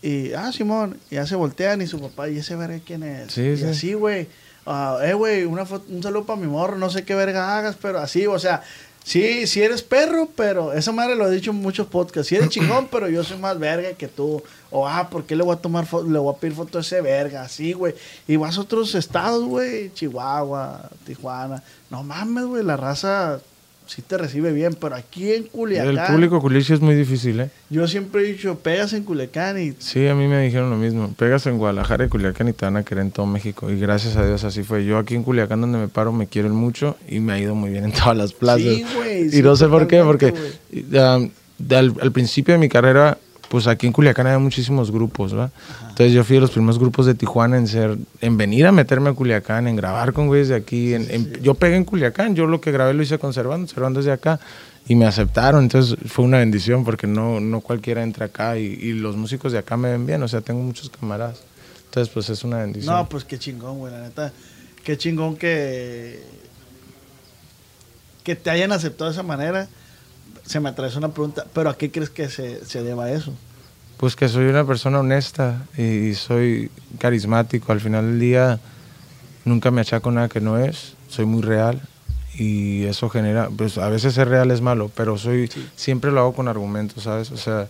y, 0.04 0.34
ah, 0.34 0.52
Simón, 0.52 0.98
y 1.10 1.16
ya 1.16 1.26
se 1.26 1.36
voltean 1.36 1.82
y 1.82 1.88
su 1.88 2.00
papá, 2.00 2.30
¿y 2.30 2.38
ese 2.38 2.56
verga 2.56 2.80
quién 2.86 3.04
es? 3.04 3.32
Sí, 3.32 3.42
y 3.42 3.58
sí. 3.58 3.64
así, 3.64 3.94
güey, 3.94 4.28
ah, 4.66 5.00
eh, 5.04 5.14
güey, 5.14 5.46
un 5.46 5.58
saludo 6.04 6.26
para 6.26 6.40
mi 6.40 6.48
morro, 6.48 6.78
no 6.78 6.90
sé 6.90 7.04
qué 7.06 7.16
verga 7.16 7.58
hagas, 7.58 7.78
pero 7.82 8.00
así, 8.00 8.28
o 8.28 8.38
sea, 8.40 8.62
sí, 9.04 9.48
sí 9.48 9.62
eres 9.62 9.82
perro, 9.82 10.30
pero 10.36 10.74
esa 10.74 10.92
madre 10.92 11.16
lo 11.16 11.28
he 11.28 11.36
dicho 11.36 11.52
en 11.52 11.58
muchos 11.58 11.88
podcasts, 11.88 12.30
sí 12.30 12.36
eres 12.36 12.50
chingón, 12.52 12.88
pero 12.92 13.10
yo 13.10 13.24
soy 13.24 13.38
más 13.38 13.58
verga 13.58 13.94
que 13.94 14.08
tú, 14.08 14.42
o, 14.70 14.88
ah, 14.88 15.10
¿por 15.10 15.26
qué 15.26 15.36
le 15.36 15.44
voy 15.44 15.56
a 15.56 15.60
tomar 15.60 15.86
le 15.94 16.20
voy 16.20 16.34
a 16.34 16.38
pedir 16.38 16.56
foto 16.56 16.78
a 16.78 16.82
ese 16.82 17.02
verga? 17.02 17.44
Así, 17.44 17.74
güey, 17.74 17.94
y 18.28 18.36
vas 18.36 18.58
a 18.58 18.62
otros 18.62 18.96
estados, 18.96 19.44
güey, 19.44 19.92
Chihuahua, 19.94 20.90
Tijuana, 21.06 21.64
no 21.90 22.04
mames, 22.04 22.46
güey, 22.46 22.64
la 22.64 22.78
raza 22.78 23.42
sí 23.94 24.02
te 24.02 24.18
recibe 24.18 24.54
bien, 24.54 24.74
pero 24.80 24.96
aquí 24.96 25.34
en 25.34 25.44
Culiacán, 25.44 25.98
El 25.98 26.14
público 26.14 26.40
culichi 26.40 26.72
es 26.72 26.80
muy 26.80 26.96
difícil, 26.96 27.42
¿eh? 27.42 27.50
yo 27.70 27.86
siempre 27.90 28.22
he 28.22 28.32
dicho, 28.32 28.58
pegas 28.58 28.94
en 28.94 29.04
Culiacán 29.04 29.62
y 29.62 29.74
Sí, 29.80 30.08
a 30.08 30.16
mí 30.16 30.28
me 30.28 30.42
dijeron 30.42 30.70
lo 30.70 30.78
mismo. 30.78 31.14
Pegas 31.18 31.46
en 31.48 31.58
Guadalajara 31.58 32.06
y 32.06 32.08
Culiacán 32.08 32.48
y 32.48 32.54
te 32.54 32.64
van 32.64 32.78
a 32.78 32.84
querer 32.84 33.04
en 33.04 33.12
todo 33.12 33.26
México. 33.26 33.70
Y 33.70 33.78
gracias 33.78 34.16
a 34.16 34.26
Dios 34.26 34.46
así 34.46 34.64
fue. 34.64 34.86
Yo 34.86 34.98
aquí 34.98 35.16
en 35.16 35.24
Culiacán 35.24 35.60
donde 35.60 35.78
me 35.78 35.90
paro 35.90 36.14
me 36.14 36.28
quieren 36.28 36.54
mucho 36.54 36.96
y 37.10 37.20
me 37.20 37.34
ha 37.34 37.40
ido 37.40 37.54
muy 37.54 37.70
bien 37.70 37.84
en 37.84 37.92
todas 37.92 38.16
las 38.16 38.32
plazas. 38.32 38.62
Sí, 38.62 38.86
güey, 38.96 39.38
y 39.38 39.42
no 39.42 39.58
sé 39.58 39.68
por 39.68 39.88
qué, 39.88 40.02
porque 40.04 40.32
totalmente, 40.32 40.98
um, 40.98 41.30
de 41.58 41.76
al, 41.76 41.94
al 42.02 42.12
principio 42.14 42.54
de 42.54 42.60
mi 42.60 42.70
carrera, 42.70 43.18
pues 43.52 43.68
aquí 43.68 43.86
en 43.86 43.92
Culiacán 43.92 44.28
había 44.28 44.40
muchísimos 44.40 44.92
grupos, 44.92 45.38
¿va? 45.38 45.52
Entonces 45.82 46.14
yo 46.14 46.24
fui 46.24 46.38
de 46.38 46.40
los 46.42 46.52
primeros 46.52 46.80
grupos 46.80 47.06
de 47.06 47.16
Tijuana 47.16 47.58
en 47.58 47.68
ser, 47.68 47.98
en 48.22 48.38
venir 48.38 48.66
a 48.66 48.72
meterme 48.72 49.10
a 49.10 49.14
Culiacán, 49.14 49.68
en 49.68 49.76
grabar 49.76 50.14
con 50.14 50.28
güeyes 50.28 50.48
de 50.48 50.56
aquí. 50.56 50.94
en- 50.94 51.06
en- 51.12 51.34
Yo 51.44 51.54
pegué 51.56 51.76
en 51.76 51.84
Culiacán, 51.84 52.34
yo 52.34 52.48
lo 52.48 52.62
que 52.62 52.72
grabé 52.72 52.94
lo 52.94 53.04
hice 53.04 53.20
conservando, 53.20 53.68
Servando 53.68 54.00
desde 54.00 54.14
acá. 54.14 54.40
Y 54.88 54.96
me 54.96 55.06
aceptaron, 55.06 55.64
entonces 55.66 55.98
fue 56.08 56.24
una 56.24 56.38
bendición 56.40 56.86
porque 56.86 57.08
no, 57.08 57.40
no 57.42 57.60
cualquiera 57.62 58.02
entra 58.04 58.28
acá 58.28 58.58
y, 58.58 58.64
y 58.66 58.94
los 58.94 59.16
músicos 59.18 59.52
de 59.52 59.58
acá 59.60 59.76
me 59.78 59.92
ven 59.92 60.06
bien, 60.06 60.24
o 60.24 60.28
sea, 60.30 60.40
tengo 60.42 60.62
muchos 60.62 60.90
camaradas. 60.90 61.44
Entonces, 61.86 62.12
pues 62.14 62.30
es 62.30 62.44
una 62.46 62.60
bendición. 62.60 62.96
No, 62.96 63.08
pues 63.10 63.26
qué 63.26 63.38
chingón, 63.38 63.80
güey, 63.80 63.92
la 63.94 64.00
neta. 64.02 64.32
Qué 64.84 64.98
chingón 64.98 65.36
que. 65.36 66.24
Que 68.24 68.36
te 68.36 68.50
hayan 68.50 68.72
aceptado 68.72 69.10
de 69.10 69.14
esa 69.14 69.24
manera. 69.24 69.68
Se 70.46 70.60
me 70.60 70.70
atrae 70.70 70.96
una 70.98 71.10
pregunta, 71.10 71.46
¿pero 71.54 71.70
a 71.70 71.78
qué 71.78 71.92
crees 71.92 72.10
que 72.10 72.30
se, 72.30 72.66
se 72.66 72.84
deba 72.84 73.12
eso? 73.12 73.34
Pues 73.98 74.16
que 74.16 74.28
soy 74.28 74.46
una 74.46 74.66
persona 74.66 75.00
honesta 75.00 75.66
y 75.78 76.16
soy 76.16 76.72
carismático. 76.98 77.72
Al 77.72 77.80
final 77.80 78.06
del 78.06 78.20
día 78.20 78.60
nunca 79.46 79.72
me 79.72 79.82
achaco 79.82 80.12
nada 80.12 80.28
que 80.28 80.42
no 80.42 80.58
es. 80.58 80.96
Soy 81.08 81.26
muy 81.26 81.42
real 81.42 81.82
y 82.34 82.84
eso 82.86 83.10
genera, 83.10 83.50
pues 83.56 83.78
a 83.78 83.90
veces 83.90 84.14
ser 84.14 84.30
real 84.30 84.52
es 84.52 84.62
malo, 84.62 84.90
pero 84.96 85.18
soy 85.18 85.50
siempre 85.76 86.12
lo 86.12 86.22
hago 86.22 86.34
con 86.34 86.48
argumentos, 86.48 87.04
¿sabes? 87.04 87.32
O 87.32 87.38
sea, 87.38 87.68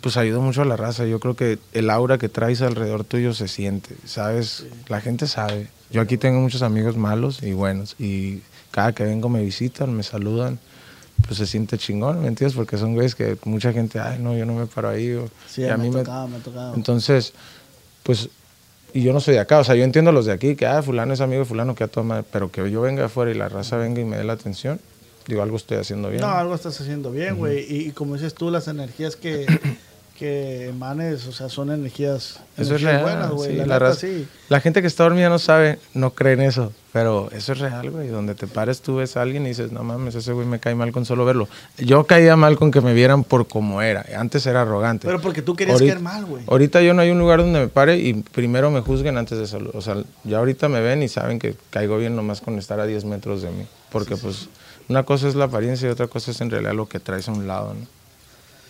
pues 0.00 0.16
ayudo 0.16 0.40
mucho 0.40 0.62
a 0.62 0.64
la 0.64 0.76
raza. 0.76 1.04
Yo 1.06 1.20
creo 1.20 1.36
que 1.36 1.58
el 1.72 1.90
aura 1.90 2.18
que 2.18 2.28
traes 2.28 2.62
alrededor 2.62 3.04
tuyo 3.04 3.34
se 3.34 3.48
siente, 3.48 3.96
¿sabes? 4.06 4.66
La 4.88 5.00
gente 5.00 5.26
sabe. 5.26 5.68
Yo 5.90 6.00
aquí 6.00 6.16
tengo 6.16 6.40
muchos 6.40 6.62
amigos 6.62 6.96
malos 6.96 7.42
y 7.42 7.52
buenos 7.52 7.96
y 7.98 8.42
cada 8.70 8.92
que 8.92 9.04
vengo 9.04 9.28
me 9.28 9.42
visitan, 9.42 9.92
me 9.94 10.02
saludan. 10.02 10.58
Pues 11.26 11.38
se 11.38 11.46
siente 11.46 11.78
chingón, 11.78 12.22
¿me 12.22 12.28
entiendes? 12.28 12.56
Porque 12.56 12.76
son 12.76 12.94
güeyes 12.94 13.14
que 13.14 13.36
mucha 13.44 13.72
gente, 13.72 14.00
ay, 14.00 14.18
no, 14.20 14.36
yo 14.36 14.44
no 14.46 14.54
me 14.54 14.66
paro 14.66 14.88
ahí. 14.88 15.12
o- 15.12 15.28
Sí, 15.48 15.62
y 15.62 15.66
a 15.68 15.76
me, 15.76 15.84
mí 15.84 15.88
ha 15.90 15.92
me, 15.98 16.04
tocado, 16.04 16.28
me 16.28 16.36
ha 16.36 16.40
tocado. 16.40 16.74
entonces, 16.74 17.32
pues, 18.02 18.28
y 18.92 19.02
yo 19.02 19.12
no 19.12 19.20
soy 19.20 19.34
de 19.34 19.40
acá, 19.40 19.58
o 19.60 19.64
sea, 19.64 19.76
yo 19.76 19.84
entiendo 19.84 20.10
a 20.10 20.14
los 20.14 20.26
de 20.26 20.32
aquí, 20.32 20.56
que, 20.56 20.66
ah, 20.66 20.82
fulano 20.82 21.14
es 21.14 21.20
amigo 21.20 21.40
de 21.40 21.44
fulano, 21.46 21.74
que 21.76 21.86
toma, 21.86 22.24
pero 22.32 22.50
que 22.50 22.68
yo 22.70 22.80
venga 22.80 23.02
de 23.02 23.06
afuera 23.06 23.30
y 23.30 23.34
la 23.34 23.48
raza 23.48 23.76
venga 23.76 24.00
y 24.00 24.04
me 24.04 24.16
dé 24.16 24.24
la 24.24 24.32
atención, 24.32 24.80
digo, 25.28 25.42
algo 25.42 25.56
estoy 25.56 25.76
haciendo 25.76 26.08
bien. 26.08 26.20
No, 26.22 26.28
algo 26.28 26.54
estás 26.56 26.80
haciendo 26.80 27.12
bien, 27.12 27.36
güey. 27.36 27.60
y, 27.72 27.88
y 27.88 27.90
como 27.92 28.14
dices 28.14 28.34
tú, 28.34 28.50
las 28.50 28.66
energías 28.66 29.14
que, 29.14 29.46
que 30.20 30.68
emanes, 30.68 31.26
o 31.26 31.32
sea, 31.32 31.48
son 31.48 31.70
energías, 31.72 32.38
Eso 32.58 32.76
es 32.76 32.82
energías 32.82 32.92
real. 32.92 33.02
buenas, 33.02 33.30
güey. 33.30 33.50
sí, 33.52 33.56
la 33.56 33.66
la, 33.66 33.74
neta, 33.78 33.94
sí. 33.94 34.28
la 34.50 34.60
gente 34.60 34.82
que 34.82 34.86
está 34.86 35.04
dormida 35.04 35.30
no 35.30 35.38
sabe, 35.38 35.78
no 35.94 36.10
cree 36.14 36.34
en 36.34 36.42
eso. 36.42 36.72
Pero 36.92 37.30
eso 37.32 37.52
es 37.52 37.58
real, 37.60 37.90
güey. 37.90 38.08
Donde 38.08 38.34
te 38.34 38.46
pares, 38.46 38.82
tú 38.82 38.96
ves 38.96 39.16
a 39.16 39.22
alguien 39.22 39.44
y 39.46 39.50
dices, 39.50 39.72
no 39.72 39.82
mames, 39.84 40.14
ese 40.16 40.32
güey 40.32 40.46
me 40.46 40.58
cae 40.58 40.74
mal 40.74 40.92
con 40.92 41.04
solo 41.06 41.24
verlo. 41.24 41.48
Yo 41.78 42.04
caía 42.04 42.36
mal 42.36 42.58
con 42.58 42.70
que 42.70 42.80
me 42.80 42.92
vieran 42.94 43.24
por 43.24 43.46
como 43.48 43.80
era. 43.80 44.04
Antes 44.18 44.44
era 44.46 44.62
arrogante. 44.62 45.06
Pero 45.06 45.20
porque 45.20 45.40
tú 45.40 45.54
querías 45.56 45.76
Ahorita- 45.76 45.92
caer 45.94 46.02
mal, 46.04 46.26
güey. 46.26 46.42
Ahorita 46.48 46.82
yo 46.82 46.92
no 46.92 47.00
hay 47.02 47.10
un 47.10 47.18
lugar 47.18 47.40
donde 47.40 47.60
me 47.60 47.68
pare 47.68 47.96
y 47.96 48.14
primero 48.14 48.70
me 48.70 48.80
juzguen 48.80 49.16
antes 49.18 49.38
de 49.38 49.46
saludar. 49.46 49.76
O 49.76 49.80
sea, 49.80 49.96
ya 50.24 50.38
ahorita 50.38 50.68
me 50.68 50.80
ven 50.80 51.02
y 51.02 51.08
saben 51.08 51.38
que 51.38 51.54
caigo 51.70 51.96
bien 51.96 52.14
nomás 52.16 52.40
con 52.40 52.58
estar 52.58 52.78
a 52.80 52.86
10 52.86 53.04
metros 53.06 53.40
de 53.42 53.50
mí. 53.50 53.64
Porque 53.90 54.16
pues 54.16 54.48
una 54.88 55.04
cosa 55.04 55.28
es 55.28 55.34
la 55.36 55.44
apariencia 55.44 55.88
y 55.88 55.92
otra 55.92 56.08
cosa 56.08 56.32
es 56.32 56.40
en 56.40 56.50
realidad 56.50 56.74
lo 56.74 56.88
que 56.88 56.98
traes 57.00 57.28
a 57.28 57.32
un 57.32 57.46
lado, 57.46 57.72
¿no? 57.74 57.86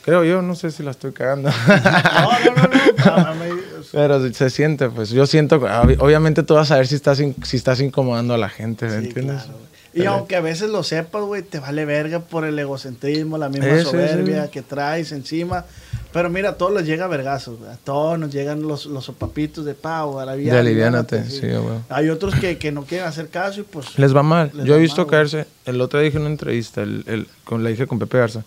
Creo 0.05 0.25
yo, 0.25 0.41
no 0.43 0.55
sé 0.55 0.71
si 0.71 0.83
la 0.83 0.91
estoy 0.93 1.13
cagando. 1.13 1.51
No, 1.71 2.55
no, 2.55 3.35
no, 3.35 3.35
no. 3.35 3.61
Pero 3.93 4.33
se 4.33 4.51
siente, 4.51 4.89
pues 4.89 5.11
yo 5.11 5.27
siento, 5.27 5.61
ob- 5.61 5.97
obviamente 6.01 6.43
tú 6.43 6.55
vas 6.55 6.71
a 6.71 6.77
ver 6.77 6.87
si 6.87 6.95
estás, 6.95 7.19
in- 7.21 7.35
si 7.45 7.57
estás 7.57 7.81
incomodando 7.81 8.35
a 8.35 8.39
la 8.39 8.49
gente, 8.49 8.87
¿me 8.87 9.01
sí, 9.01 9.07
entiendes? 9.09 9.43
claro. 9.43 9.59
Y 9.93 10.05
aunque 10.05 10.37
a 10.37 10.41
veces 10.41 10.71
lo 10.71 10.85
sepas, 10.85 11.23
güey, 11.25 11.43
te 11.43 11.59
vale 11.59 11.85
verga 11.85 12.21
por 12.21 12.45
el 12.45 12.57
egocentrismo, 12.57 13.39
la 13.39 13.49
misma 13.49 13.67
Ese, 13.67 13.83
soberbia 13.91 14.43
ese. 14.45 14.51
que 14.53 14.63
traes 14.63 15.11
encima. 15.11 15.65
Pero 16.13 16.31
mira, 16.31 16.51
a 16.51 16.55
todos 16.55 16.73
les 16.75 16.87
llega 16.87 17.09
vergazos. 17.09 17.61
A 17.67 17.77
todos 17.77 18.17
nos 18.17 18.31
llegan 18.33 18.63
los, 18.63 18.87
los 18.87 19.05
sopapitos 19.07 19.65
de 19.65 19.75
pavo, 19.75 20.25
De 20.25 20.53
aliviánate, 20.57 21.25
sí, 21.29 21.41
güey. 21.49 21.79
Hay 21.89 22.09
otros 22.09 22.37
que, 22.37 22.57
que 22.57 22.71
no 22.71 22.85
quieren 22.85 23.09
hacer 23.09 23.29
caso 23.31 23.61
y 23.61 23.65
pues... 23.65 23.99
Les 23.99 24.15
va 24.15 24.23
mal. 24.23 24.53
Les 24.55 24.65
Yo 24.65 24.77
he 24.77 24.79
visto 24.79 25.03
mal, 25.03 25.11
caerse. 25.11 25.47
El 25.67 25.81
otro 25.81 25.99
día 25.99 26.05
dije 26.07 26.19
en 26.19 26.23
una 26.23 26.31
entrevista, 26.33 26.83
el, 26.83 27.03
el- 27.09 27.27
con, 27.45 27.65
la 27.65 27.71
dije 27.71 27.89
con 27.89 27.99
Pepe 27.99 28.19
Garza. 28.19 28.45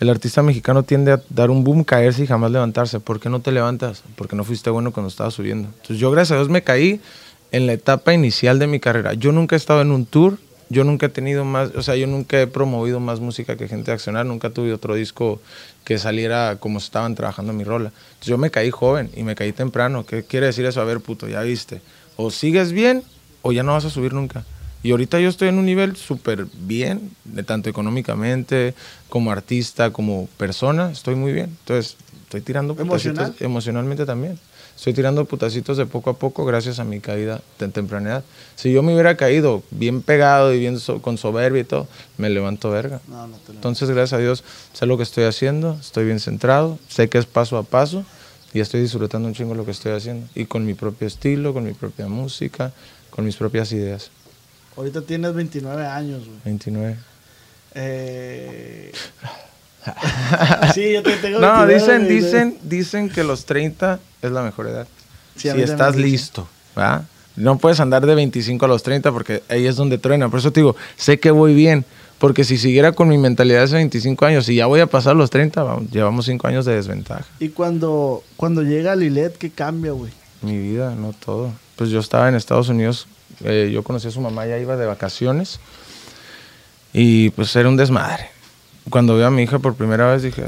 El 0.00 0.08
artista 0.08 0.42
mexicano 0.42 0.82
tiende 0.82 1.12
a 1.12 1.22
dar 1.30 1.50
un 1.50 1.64
boom, 1.64 1.84
caerse 1.84 2.24
y 2.24 2.26
jamás 2.26 2.50
levantarse. 2.50 3.00
¿Por 3.00 3.20
qué 3.20 3.28
no 3.28 3.40
te 3.40 3.52
levantas? 3.52 4.02
Porque 4.16 4.36
no 4.36 4.44
fuiste 4.44 4.70
bueno 4.70 4.92
cuando 4.92 5.08
estabas 5.08 5.34
subiendo. 5.34 5.68
Entonces 5.68 5.98
yo, 5.98 6.10
gracias 6.10 6.36
a 6.36 6.40
Dios, 6.40 6.48
me 6.48 6.62
caí 6.62 7.00
en 7.50 7.66
la 7.66 7.72
etapa 7.72 8.12
inicial 8.12 8.58
de 8.58 8.66
mi 8.66 8.80
carrera. 8.80 9.14
Yo 9.14 9.32
nunca 9.32 9.56
he 9.56 9.58
estado 9.58 9.80
en 9.80 9.90
un 9.90 10.06
tour. 10.06 10.38
Yo 10.70 10.84
nunca 10.84 11.06
he 11.06 11.08
tenido 11.08 11.46
más, 11.46 11.70
o 11.76 11.82
sea, 11.82 11.96
yo 11.96 12.06
nunca 12.06 12.38
he 12.38 12.46
promovido 12.46 13.00
más 13.00 13.20
música 13.20 13.56
que 13.56 13.68
Gente 13.68 13.90
de 13.90 13.94
Accionar. 13.94 14.26
Nunca 14.26 14.50
tuve 14.50 14.74
otro 14.74 14.94
disco 14.94 15.40
que 15.84 15.96
saliera 15.96 16.56
como 16.56 16.78
estaban 16.78 17.14
trabajando 17.14 17.54
mi 17.54 17.64
rola. 17.64 17.90
Entonces 18.08 18.26
yo 18.26 18.36
me 18.36 18.50
caí 18.50 18.70
joven 18.70 19.10
y 19.16 19.22
me 19.22 19.34
caí 19.34 19.52
temprano. 19.52 20.04
¿Qué 20.04 20.24
quiere 20.24 20.46
decir 20.46 20.66
eso? 20.66 20.82
A 20.82 20.84
ver, 20.84 21.00
puto, 21.00 21.26
ya 21.26 21.40
viste. 21.40 21.80
O 22.16 22.30
sigues 22.30 22.72
bien 22.72 23.02
o 23.40 23.52
ya 23.52 23.62
no 23.62 23.72
vas 23.72 23.86
a 23.86 23.90
subir 23.90 24.12
nunca. 24.12 24.44
Y 24.82 24.92
ahorita 24.92 25.18
yo 25.20 25.28
estoy 25.28 25.48
en 25.48 25.58
un 25.58 25.66
nivel 25.66 25.96
súper 25.96 26.46
bien, 26.60 27.10
de 27.24 27.42
tanto 27.42 27.68
económicamente, 27.68 28.74
como 29.08 29.30
artista, 29.32 29.90
como 29.92 30.26
persona, 30.36 30.90
estoy 30.92 31.14
muy 31.16 31.32
bien. 31.32 31.46
Entonces, 31.60 31.96
estoy 32.24 32.40
tirando 32.42 32.74
putacitos 32.74 33.18
¿Emocional? 33.18 33.34
emocionalmente 33.40 34.06
también. 34.06 34.38
Estoy 34.76 34.92
tirando 34.92 35.24
putacitos 35.24 35.76
de 35.76 35.86
poco 35.86 36.10
a 36.10 36.18
poco 36.18 36.44
gracias 36.44 36.78
a 36.78 36.84
mi 36.84 37.00
caída 37.00 37.40
de 37.58 37.66
tempraneidad. 37.66 38.22
Si 38.54 38.70
yo 38.72 38.80
me 38.84 38.92
hubiera 38.92 39.16
caído 39.16 39.64
bien 39.72 40.02
pegado 40.02 40.54
y 40.54 40.60
bien 40.60 40.78
so- 40.78 41.02
con 41.02 41.18
soberbia 41.18 41.62
y 41.62 41.64
todo, 41.64 41.88
me 42.16 42.30
levanto 42.30 42.70
verga. 42.70 43.00
No, 43.08 43.26
no 43.26 43.36
Entonces, 43.50 43.90
gracias 43.90 44.12
a 44.12 44.22
Dios, 44.22 44.44
sé 44.72 44.86
lo 44.86 44.96
que 44.96 45.02
estoy 45.02 45.24
haciendo, 45.24 45.76
estoy 45.80 46.04
bien 46.04 46.20
centrado, 46.20 46.78
sé 46.88 47.08
que 47.08 47.18
es 47.18 47.26
paso 47.26 47.56
a 47.58 47.64
paso 47.64 48.04
y 48.54 48.60
estoy 48.60 48.80
disfrutando 48.80 49.26
un 49.26 49.34
chingo 49.34 49.56
lo 49.56 49.64
que 49.64 49.72
estoy 49.72 49.90
haciendo. 49.92 50.28
Y 50.36 50.44
con 50.44 50.64
mi 50.64 50.74
propio 50.74 51.08
estilo, 51.08 51.52
con 51.52 51.64
mi 51.64 51.72
propia 51.72 52.06
música, 52.06 52.70
con 53.10 53.24
mis 53.24 53.34
propias 53.34 53.72
ideas. 53.72 54.12
Ahorita 54.78 55.02
tienes 55.02 55.34
29 55.34 55.86
años, 55.86 56.24
güey. 56.24 56.38
29. 56.44 56.96
Eh... 57.74 58.92
sí, 60.72 60.92
yo 60.92 61.02
te 61.02 61.16
tengo 61.16 61.40
No, 61.40 61.66
29, 61.66 61.74
dicen, 61.74 62.04
güey. 62.04 62.14
dicen, 62.14 62.58
dicen 62.62 63.10
que 63.10 63.24
los 63.24 63.44
30 63.44 63.98
es 64.22 64.30
la 64.30 64.42
mejor 64.42 64.68
edad. 64.68 64.86
Sí, 65.34 65.50
si 65.50 65.62
estás 65.62 65.96
listo, 65.96 66.46
¿verdad? 66.76 67.02
No 67.34 67.58
puedes 67.58 67.80
andar 67.80 68.06
de 68.06 68.14
25 68.14 68.64
a 68.64 68.68
los 68.68 68.84
30 68.84 69.10
porque 69.10 69.42
ahí 69.48 69.66
es 69.66 69.74
donde 69.74 69.98
truena. 69.98 70.28
Por 70.28 70.38
eso 70.38 70.52
te 70.52 70.60
digo, 70.60 70.76
sé 70.96 71.18
que 71.18 71.32
voy 71.32 71.54
bien. 71.54 71.84
Porque 72.20 72.44
si 72.44 72.56
siguiera 72.56 72.92
con 72.92 73.08
mi 73.08 73.18
mentalidad 73.18 73.58
de 73.58 73.64
hace 73.64 73.74
25 73.74 74.26
años 74.26 74.48
y 74.48 74.54
ya 74.54 74.66
voy 74.66 74.78
a 74.78 74.86
pasar 74.86 75.16
los 75.16 75.30
30, 75.30 75.60
vamos, 75.60 75.90
llevamos 75.90 76.26
5 76.26 76.46
años 76.46 76.64
de 76.64 76.76
desventaja. 76.76 77.24
Y 77.40 77.48
cuando, 77.48 78.22
cuando 78.36 78.62
llega 78.62 78.94
Lilet, 78.94 79.36
¿qué 79.38 79.50
cambia, 79.50 79.90
güey? 79.90 80.12
Mi 80.42 80.56
vida, 80.56 80.94
no 80.94 81.12
todo. 81.12 81.52
Pues 81.74 81.90
yo 81.90 81.98
estaba 81.98 82.28
en 82.28 82.36
Estados 82.36 82.68
Unidos, 82.68 83.08
eh, 83.44 83.70
yo 83.72 83.82
conocí 83.82 84.08
a 84.08 84.10
su 84.10 84.20
mamá, 84.20 84.46
ya 84.46 84.58
iba 84.58 84.76
de 84.76 84.86
vacaciones 84.86 85.60
y 86.92 87.30
pues 87.30 87.54
era 87.56 87.68
un 87.68 87.76
desmadre. 87.76 88.28
Cuando 88.90 89.16
vi 89.16 89.22
a 89.22 89.30
mi 89.30 89.42
hija 89.42 89.58
por 89.58 89.74
primera 89.74 90.10
vez 90.10 90.22
dije, 90.22 90.44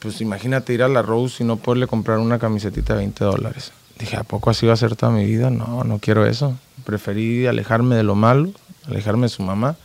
pues 0.00 0.20
imagínate 0.20 0.72
ir 0.72 0.82
a 0.82 0.88
la 0.88 1.02
Rose 1.02 1.42
y 1.42 1.46
no 1.46 1.56
poderle 1.56 1.86
comprar 1.86 2.18
una 2.18 2.38
camisetita 2.38 2.94
de 2.94 3.00
20 3.00 3.24
dólares. 3.24 3.72
Dije, 3.98 4.16
¿a 4.16 4.24
poco 4.24 4.50
así 4.50 4.66
va 4.66 4.74
a 4.74 4.76
ser 4.76 4.94
toda 4.94 5.12
mi 5.12 5.24
vida? 5.24 5.50
No, 5.50 5.84
no 5.84 5.98
quiero 5.98 6.26
eso. 6.26 6.56
Preferí 6.84 7.46
alejarme 7.46 7.96
de 7.96 8.02
lo 8.02 8.14
malo, 8.14 8.50
alejarme 8.86 9.22
de 9.22 9.28
su 9.30 9.42
mamá 9.42 9.76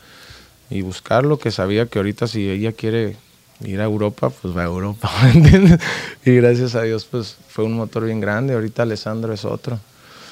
y 0.70 0.82
buscar 0.82 1.26
lo 1.26 1.40
que 1.40 1.52
sabía 1.52 1.86
que 1.86 2.00
ahorita 2.00 2.28
si 2.28 2.50
ella 2.50 2.74
quiere 2.74 3.16
ir 3.64 3.80
a 3.80 3.86
Europa, 3.86 4.30
pues 4.30 4.56
va 4.56 4.62
a 4.62 4.66
Europa, 4.66 5.10
¿me 5.24 5.32
entiendes? 5.32 5.80
Y 6.26 6.36
gracias 6.36 6.76
a 6.76 6.82
Dios, 6.82 7.06
pues 7.06 7.38
fue 7.48 7.64
un 7.64 7.74
motor 7.74 8.06
bien 8.06 8.20
grande. 8.20 8.54
Ahorita 8.54 8.84
Alessandro 8.84 9.34
es 9.34 9.46
otro. 9.46 9.80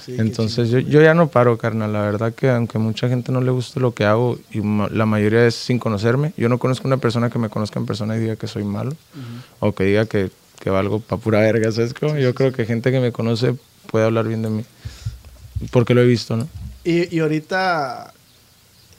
Sí, 0.06 0.16
Entonces 0.18 0.70
yo, 0.70 0.80
yo 0.80 1.02
ya 1.02 1.14
no 1.14 1.28
paro, 1.30 1.58
carnal. 1.58 1.94
La 1.94 2.02
verdad 2.02 2.34
que 2.34 2.50
aunque 2.50 2.78
mucha 2.80 3.10
gente 3.10 3.32
no 3.32 3.42
le 3.42 3.52
guste 3.52 3.80
lo 3.80 3.94
que 3.94 4.06
hago 4.06 4.38
y 4.52 4.62
ma- 4.62 4.90
la 4.90 5.06
mayoría 5.06 5.46
es 5.46 5.56
sin 5.56 5.80
conocerme, 5.80 6.34
yo 6.38 6.50
no 6.50 6.58
conozco 6.58 6.88
una 6.88 6.98
persona 6.98 7.30
que 7.30 7.40
me 7.40 7.50
conozca 7.50 7.80
en 7.80 7.86
persona 7.86 8.16
y 8.16 8.20
diga 8.20 8.36
que 8.36 8.48
soy 8.48 8.64
malo 8.64 8.92
o 9.60 9.74
que 9.74 9.84
diga 9.84 10.06
que, 10.06 10.32
que 10.60 10.70
valgo 10.70 11.00
pa' 11.00 11.18
pura 11.18 11.40
verga, 11.42 11.72
¿sabes? 11.72 11.94
cómo? 11.94 12.18
yo 12.18 12.34
creo 12.34 12.52
que 12.52 12.66
gente 12.66 12.92
que 12.92 13.00
me 13.00 13.12
conoce 13.12 13.56
puede 13.92 14.06
hablar 14.06 14.28
bien 14.28 14.42
de 14.42 14.50
mí 14.50 14.66
porque 15.72 15.94
lo 15.94 16.02
he 16.02 16.06
visto, 16.06 16.38
¿no? 16.38 16.48
Y, 16.84 17.14
y 17.14 17.20
ahorita, 17.20 18.14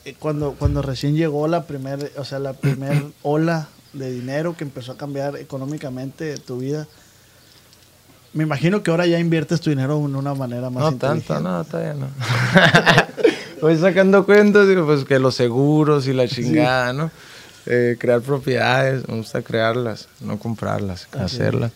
eh, 0.04 0.14
cuando, 0.18 0.54
cuando 0.58 0.82
recién 0.82 1.16
llegó 1.16 1.48
la 1.48 1.64
primera, 1.66 2.06
o 2.18 2.24
sea, 2.24 2.38
la 2.38 2.52
primera 2.52 3.02
ola 3.22 3.68
de 3.92 4.10
dinero 4.12 4.56
que 4.56 4.64
empezó 4.64 4.92
a 4.92 4.96
cambiar 4.96 5.36
económicamente 5.36 6.36
tu 6.36 6.58
vida, 6.58 6.86
me 8.32 8.44
imagino 8.44 8.82
que 8.82 8.90
ahora 8.90 9.06
ya 9.06 9.18
inviertes 9.18 9.60
tu 9.60 9.70
dinero 9.70 9.98
de 9.98 10.04
una 10.04 10.34
manera 10.34 10.70
más 10.70 10.82
No 10.84 10.90
inteligente. 10.92 11.26
tanto, 11.28 11.48
no, 11.48 11.64
todavía 11.64 11.94
no. 11.94 12.08
Voy 13.60 13.76
sacando 13.76 14.24
cuentas, 14.24 14.68
digo, 14.68 14.86
pues 14.86 15.04
que 15.04 15.18
los 15.18 15.34
seguros 15.34 16.06
y 16.06 16.12
la 16.12 16.26
chingada, 16.28 16.92
¿no? 16.92 17.10
Eh, 17.66 17.96
crear 17.98 18.20
propiedades, 18.22 19.06
me 19.08 19.16
gusta 19.16 19.42
crearlas, 19.42 20.08
no 20.20 20.38
comprarlas, 20.38 21.08
hacerlas. 21.18 21.72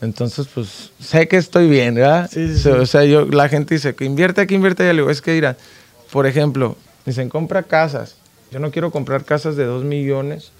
Entonces, 0.00 0.48
pues, 0.52 0.90
sé 1.00 1.28
que 1.28 1.36
estoy 1.36 1.68
bien, 1.68 1.94
¿verdad? 1.94 2.28
Sí, 2.30 2.58
sí, 2.58 2.68
O 2.68 2.84
sea, 2.86 3.04
yo, 3.04 3.24
la 3.24 3.48
gente 3.48 3.74
dice 3.76 3.94
que 3.94 4.04
invierte 4.04 4.40
aquí, 4.40 4.54
invierte 4.54 4.82
allá. 4.82 4.92
Le 4.92 4.98
digo, 5.02 5.10
es 5.10 5.22
que, 5.22 5.32
mira, 5.32 5.56
por 6.10 6.26
ejemplo, 6.26 6.76
dicen, 7.06 7.28
compra 7.28 7.62
casas. 7.62 8.16
Yo 8.50 8.58
no 8.58 8.70
quiero 8.70 8.90
comprar 8.90 9.24
casas 9.24 9.56
de 9.56 9.64
dos 9.64 9.84
millones 9.84 10.50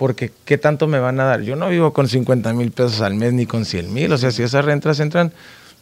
porque 0.00 0.32
¿qué 0.46 0.56
tanto 0.56 0.86
me 0.86 0.98
van 0.98 1.20
a 1.20 1.24
dar? 1.24 1.42
Yo 1.42 1.56
no 1.56 1.68
vivo 1.68 1.92
con 1.92 2.08
50 2.08 2.54
mil 2.54 2.70
pesos 2.70 3.02
al 3.02 3.12
mes 3.16 3.34
ni 3.34 3.44
con 3.44 3.66
100 3.66 3.92
mil. 3.92 4.10
O 4.10 4.16
sea, 4.16 4.30
si 4.30 4.42
esas 4.42 4.64
rentas 4.64 4.98
entran, 4.98 5.30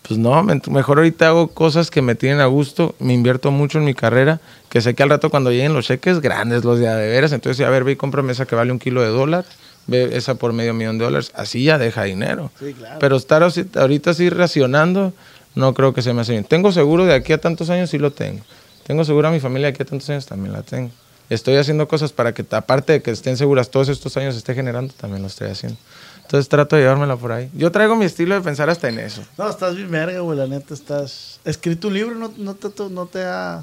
pues 0.02 0.18
no, 0.18 0.42
me- 0.42 0.60
mejor 0.72 0.98
ahorita 0.98 1.28
hago 1.28 1.46
cosas 1.46 1.88
que 1.88 2.02
me 2.02 2.16
tienen 2.16 2.40
a 2.40 2.46
gusto, 2.46 2.96
me 2.98 3.14
invierto 3.14 3.52
mucho 3.52 3.78
en 3.78 3.84
mi 3.84 3.94
carrera, 3.94 4.40
que 4.70 4.80
sé 4.80 4.94
que 4.94 5.04
al 5.04 5.10
rato 5.10 5.30
cuando 5.30 5.52
lleguen 5.52 5.72
los 5.72 5.86
cheques 5.86 6.18
grandes, 6.20 6.64
los 6.64 6.80
de 6.80 6.88
a 6.88 6.96
de 6.96 7.08
veras, 7.08 7.30
entonces, 7.30 7.64
a 7.64 7.70
ver, 7.70 7.84
ve 7.84 7.92
y 7.92 7.96
cómprame 7.96 8.32
esa 8.32 8.44
que 8.44 8.56
vale 8.56 8.72
un 8.72 8.80
kilo 8.80 9.02
de 9.02 9.08
dólar, 9.08 9.44
ve 9.86 10.10
esa 10.16 10.34
por 10.34 10.52
medio 10.52 10.74
millón 10.74 10.98
de 10.98 11.04
dólares, 11.04 11.30
así 11.36 11.62
ya 11.62 11.78
deja 11.78 12.02
dinero. 12.02 12.50
Sí, 12.58 12.74
claro. 12.74 12.96
Pero 12.98 13.16
estar 13.16 13.44
ahorita 13.44 14.10
así 14.10 14.30
racionando, 14.30 15.12
no 15.54 15.74
creo 15.74 15.94
que 15.94 16.02
se 16.02 16.12
me 16.12 16.22
hace 16.22 16.32
bien. 16.32 16.42
Tengo 16.42 16.72
seguro 16.72 17.04
de 17.06 17.14
aquí 17.14 17.32
a 17.32 17.38
tantos 17.38 17.70
años, 17.70 17.88
sí 17.90 17.98
lo 17.98 18.10
tengo. 18.10 18.40
Tengo 18.84 19.04
seguro 19.04 19.28
a 19.28 19.30
mi 19.30 19.38
familia 19.38 19.66
de 19.68 19.74
aquí 19.74 19.82
a 19.84 19.86
tantos 19.86 20.10
años, 20.10 20.26
también 20.26 20.52
la 20.52 20.62
tengo. 20.62 20.90
Estoy 21.30 21.56
haciendo 21.56 21.86
cosas 21.88 22.12
para 22.12 22.32
que, 22.32 22.44
aparte 22.50 22.94
de 22.94 23.02
que 23.02 23.10
estén 23.10 23.36
seguras 23.36 23.70
todos 23.70 23.88
estos 23.88 24.16
años, 24.16 24.36
esté 24.36 24.54
generando, 24.54 24.94
también 24.94 25.20
lo 25.22 25.28
estoy 25.28 25.48
haciendo. 25.50 25.78
Entonces 26.22 26.48
trato 26.48 26.76
de 26.76 26.82
llevármela 26.82 27.16
por 27.16 27.32
ahí. 27.32 27.50
Yo 27.54 27.70
traigo 27.72 27.96
mi 27.96 28.04
estilo 28.04 28.34
de 28.34 28.40
pensar 28.42 28.68
hasta 28.70 28.88
en 28.88 28.98
eso. 28.98 29.22
No, 29.36 29.48
estás 29.48 29.76
bien 29.76 29.90
verga, 29.90 30.20
güey, 30.20 30.38
la 30.38 30.46
neta, 30.46 30.74
estás... 30.74 31.40
Escrito 31.44 31.88
un 31.88 31.94
libro, 31.94 32.14
no, 32.14 32.30
no, 32.36 32.54
te, 32.54 32.68
no 32.90 33.06
te 33.06 33.24
ha... 33.24 33.62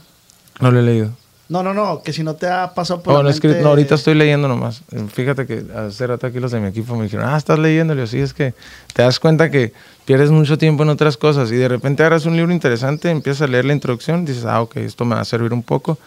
No 0.60 0.71
lo 0.71 0.80
he 0.80 0.84
leído. 0.84 1.12
No, 1.47 1.62
no, 1.62 1.75
no, 1.75 2.01
que 2.01 2.12
si 2.12 2.23
no 2.23 2.34
te 2.34 2.47
ha 2.47 2.73
pasado 2.73 3.04
por 3.04 3.13
Oh, 3.13 3.17
la 3.21 3.30
no, 3.30 3.30
mente- 3.30 3.62
no, 3.62 3.69
ahorita 3.69 3.93
estoy 3.93 4.15
leyendo 4.15 4.47
nomás. 4.47 4.82
Fíjate 5.13 5.45
que 5.45 5.63
hace 5.75 6.08
rato 6.08 6.25
aquí 6.25 6.39
los 6.39 6.51
de 6.51 6.60
mi 6.60 6.67
equipo 6.69 6.95
me 6.95 7.04
dijeron, 7.04 7.28
ah, 7.30 7.38
estás 7.38 7.60
leyendo. 7.60 7.93
Le 7.93 8.01
digo, 8.01 8.08
sí, 8.12 8.19
es 8.19 8.34
que 8.34 8.56
te 8.93 9.04
das 9.04 9.19
cuenta 9.19 9.51
que 9.51 9.71
pierdes 10.06 10.32
mucho 10.32 10.58
tiempo 10.58 10.82
en 10.82 10.89
otras 10.89 11.17
cosas 11.17 11.51
y 11.51 11.56
de 11.56 11.67
repente 11.67 12.01
agarras 12.01 12.25
un 12.25 12.36
libro 12.36 12.51
interesante, 12.51 13.12
empiezas 13.12 13.43
a 13.43 13.47
leer 13.47 13.65
la 13.65 13.73
introducción, 13.73 14.25
dices, 14.25 14.43
ah, 14.45 14.60
ok, 14.62 14.78
esto 14.78 15.06
me 15.06 15.13
va 15.13 15.21
a 15.21 15.25
servir 15.25 15.54
un 15.54 15.62
poco. 15.62 15.99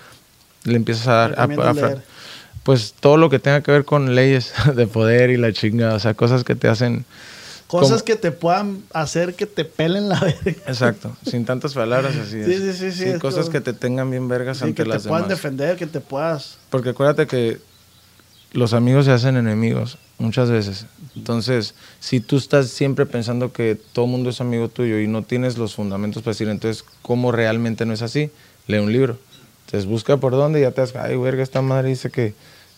Le 0.64 0.76
empiezas 0.76 1.06
a 1.08 1.12
dar... 1.12 1.34
a- 1.38 1.44
a- 1.44 1.94
pues 2.64 2.92
todo 3.00 3.16
lo 3.16 3.30
que 3.30 3.38
tenga 3.38 3.62
que 3.62 3.72
ver 3.72 3.84
con 3.86 4.14
leyes 4.14 4.52
de 4.76 4.86
poder 4.86 5.30
y 5.30 5.36
la 5.38 5.52
chingada, 5.52 5.94
o 5.94 5.98
sea, 6.00 6.14
cosas 6.14 6.44
que 6.44 6.54
te 6.54 6.68
hacen 6.68 7.04
Cosas 7.66 8.02
Como- 8.02 8.04
que 8.06 8.16
te 8.16 8.32
puedan 8.32 8.82
hacer 8.94 9.34
que 9.34 9.44
te 9.44 9.64
pelen 9.66 10.08
la 10.08 10.18
verga. 10.20 10.62
Exacto, 10.66 11.14
sin 11.26 11.44
tantas 11.44 11.74
palabras 11.74 12.16
así. 12.16 12.42
Sí, 12.42 12.72
sí, 12.72 12.92
sí, 12.92 13.18
cosas 13.18 13.40
como- 13.46 13.52
que 13.52 13.60
te 13.60 13.72
tengan 13.74 14.10
bien 14.10 14.26
vergas 14.26 14.58
Sí, 14.58 14.64
ante 14.64 14.74
que 14.76 14.82
te 14.84 14.88
las 14.88 15.02
puedan 15.06 15.24
demás. 15.24 15.36
defender, 15.42 15.76
que 15.76 15.86
te 15.86 16.00
puedas. 16.00 16.56
Porque 16.70 16.90
acuérdate 16.90 17.26
que 17.26 17.58
los 18.52 18.72
amigos 18.72 19.04
se 19.04 19.12
hacen 19.12 19.36
enemigos 19.36 19.98
muchas 20.18 20.50
veces. 20.50 20.86
Entonces, 21.14 21.74
si 22.00 22.20
tú 22.20 22.38
estás 22.38 22.68
siempre 22.68 23.04
pensando 23.04 23.52
que 23.52 23.78
todo 23.92 24.06
el 24.06 24.10
mundo 24.12 24.30
es 24.30 24.40
amigo 24.40 24.68
tuyo 24.70 24.98
y 24.98 25.06
no 25.06 25.22
tienes 25.22 25.58
los 25.58 25.74
fundamentos 25.74 26.22
para 26.22 26.32
decir, 26.32 26.48
entonces, 26.48 26.84
¿cómo 27.02 27.32
realmente 27.32 27.84
no 27.84 27.92
es 27.92 28.00
así? 28.00 28.30
Lee 28.66 28.78
un 28.78 28.90
libro. 28.92 29.18
Entonces, 29.68 29.86
busca 29.86 30.16
por 30.16 30.32
dónde 30.32 30.60
y 30.60 30.62
ya 30.62 30.70
te 30.70 30.80
das, 30.80 30.96
ay, 30.96 31.14
verga, 31.18 31.42
esta 31.42 31.60
madre 31.60 31.90
dice 31.90 32.08
que 32.08 32.32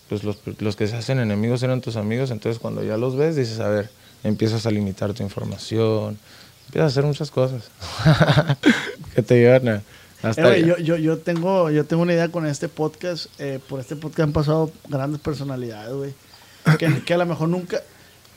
pues, 0.08 0.24
los, 0.24 0.38
los 0.58 0.74
que 0.74 0.88
se 0.88 0.96
hacen 0.96 1.20
enemigos 1.20 1.62
eran 1.62 1.80
tus 1.80 1.94
amigos. 1.94 2.32
Entonces, 2.32 2.58
cuando 2.60 2.82
ya 2.82 2.96
los 2.96 3.14
ves, 3.14 3.36
dices, 3.36 3.60
a 3.60 3.68
ver, 3.68 3.90
empiezas 4.24 4.66
a 4.66 4.72
limitar 4.72 5.14
tu 5.14 5.22
información, 5.22 6.18
empiezas 6.66 6.86
a 6.86 6.90
hacer 6.90 7.04
muchas 7.04 7.30
cosas 7.30 7.70
que 9.14 9.22
te 9.22 9.36
llevan 9.36 9.68
a... 9.68 9.82
Hasta 10.22 10.56
Eh, 10.56 10.66
yo, 10.66 10.78
yo, 10.78 10.96
yo, 10.96 11.18
tengo, 11.18 11.70
yo 11.70 11.84
tengo 11.84 12.02
una 12.02 12.12
idea 12.12 12.28
con 12.28 12.44
este 12.44 12.68
podcast. 12.68 13.26
eh, 13.38 13.60
por 13.68 13.78
este 13.78 13.94
podcast 13.94 14.20
han 14.20 14.32
pasado 14.32 14.72
grandes 14.88 15.20
personalidades, 15.20 15.94
güey. 15.94 16.12
Que, 16.76 17.02
que 17.06 17.14
a 17.14 17.18
lo 17.18 17.24
mejor 17.26 17.48
nunca. 17.48 17.80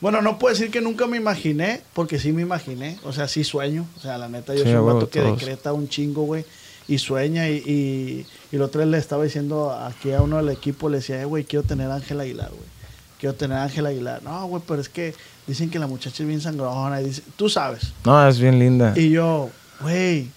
Bueno, 0.00 0.22
no 0.22 0.38
puedo 0.38 0.54
decir 0.54 0.70
que 0.70 0.80
nunca 0.80 1.06
me 1.08 1.16
imaginé, 1.16 1.82
porque 1.92 2.20
sí 2.20 2.32
me 2.32 2.42
imaginé. 2.42 2.98
O 3.02 3.12
sea, 3.12 3.26
sí 3.26 3.42
sueño. 3.42 3.86
O 3.98 4.00
sea, 4.00 4.16
la 4.16 4.28
neta, 4.28 4.54
yo 4.54 4.60
Sí, 4.62 4.70
soy 4.70 4.76
un 4.76 4.86
vato 4.86 5.10
que 5.10 5.20
decreta 5.20 5.72
un 5.72 5.88
chingo, 5.88 6.22
güey. 6.22 6.44
Y 6.88 6.98
sueña. 6.98 7.48
Y, 7.48 7.56
y, 7.56 8.26
y 8.54 8.58
otro 8.58 8.80
día 8.82 8.90
le 8.90 8.98
estaba 8.98 9.24
diciendo 9.24 9.72
aquí 9.72 10.12
a 10.12 10.20
uno 10.22 10.36
del 10.36 10.50
equipo, 10.50 10.88
le 10.88 10.98
decía, 10.98 11.20
eh, 11.20 11.24
güey, 11.24 11.44
quiero 11.44 11.64
tener 11.64 11.90
a 11.90 11.96
Ángel 11.96 12.20
Aguilar, 12.20 12.50
güey. 12.50 12.74
Quiero 13.18 13.34
tener 13.34 13.58
a 13.58 13.62
Ángel 13.64 13.86
Aguilar. 13.86 14.22
No, 14.22 14.46
güey, 14.46 14.62
pero 14.66 14.80
es 14.80 14.88
que 14.88 15.14
dicen 15.46 15.70
que 15.70 15.78
la 15.78 15.86
muchacha 15.86 16.22
es 16.22 16.28
bien 16.28 16.40
sangrona. 16.40 17.00
Y 17.00 17.04
dice, 17.06 17.22
Tú 17.36 17.48
sabes. 17.48 17.92
No, 18.04 18.28
es 18.28 18.38
bien 18.38 18.58
linda. 18.58 18.92
Y 18.96 19.10
yo, 19.10 19.50
güey, 19.80 20.28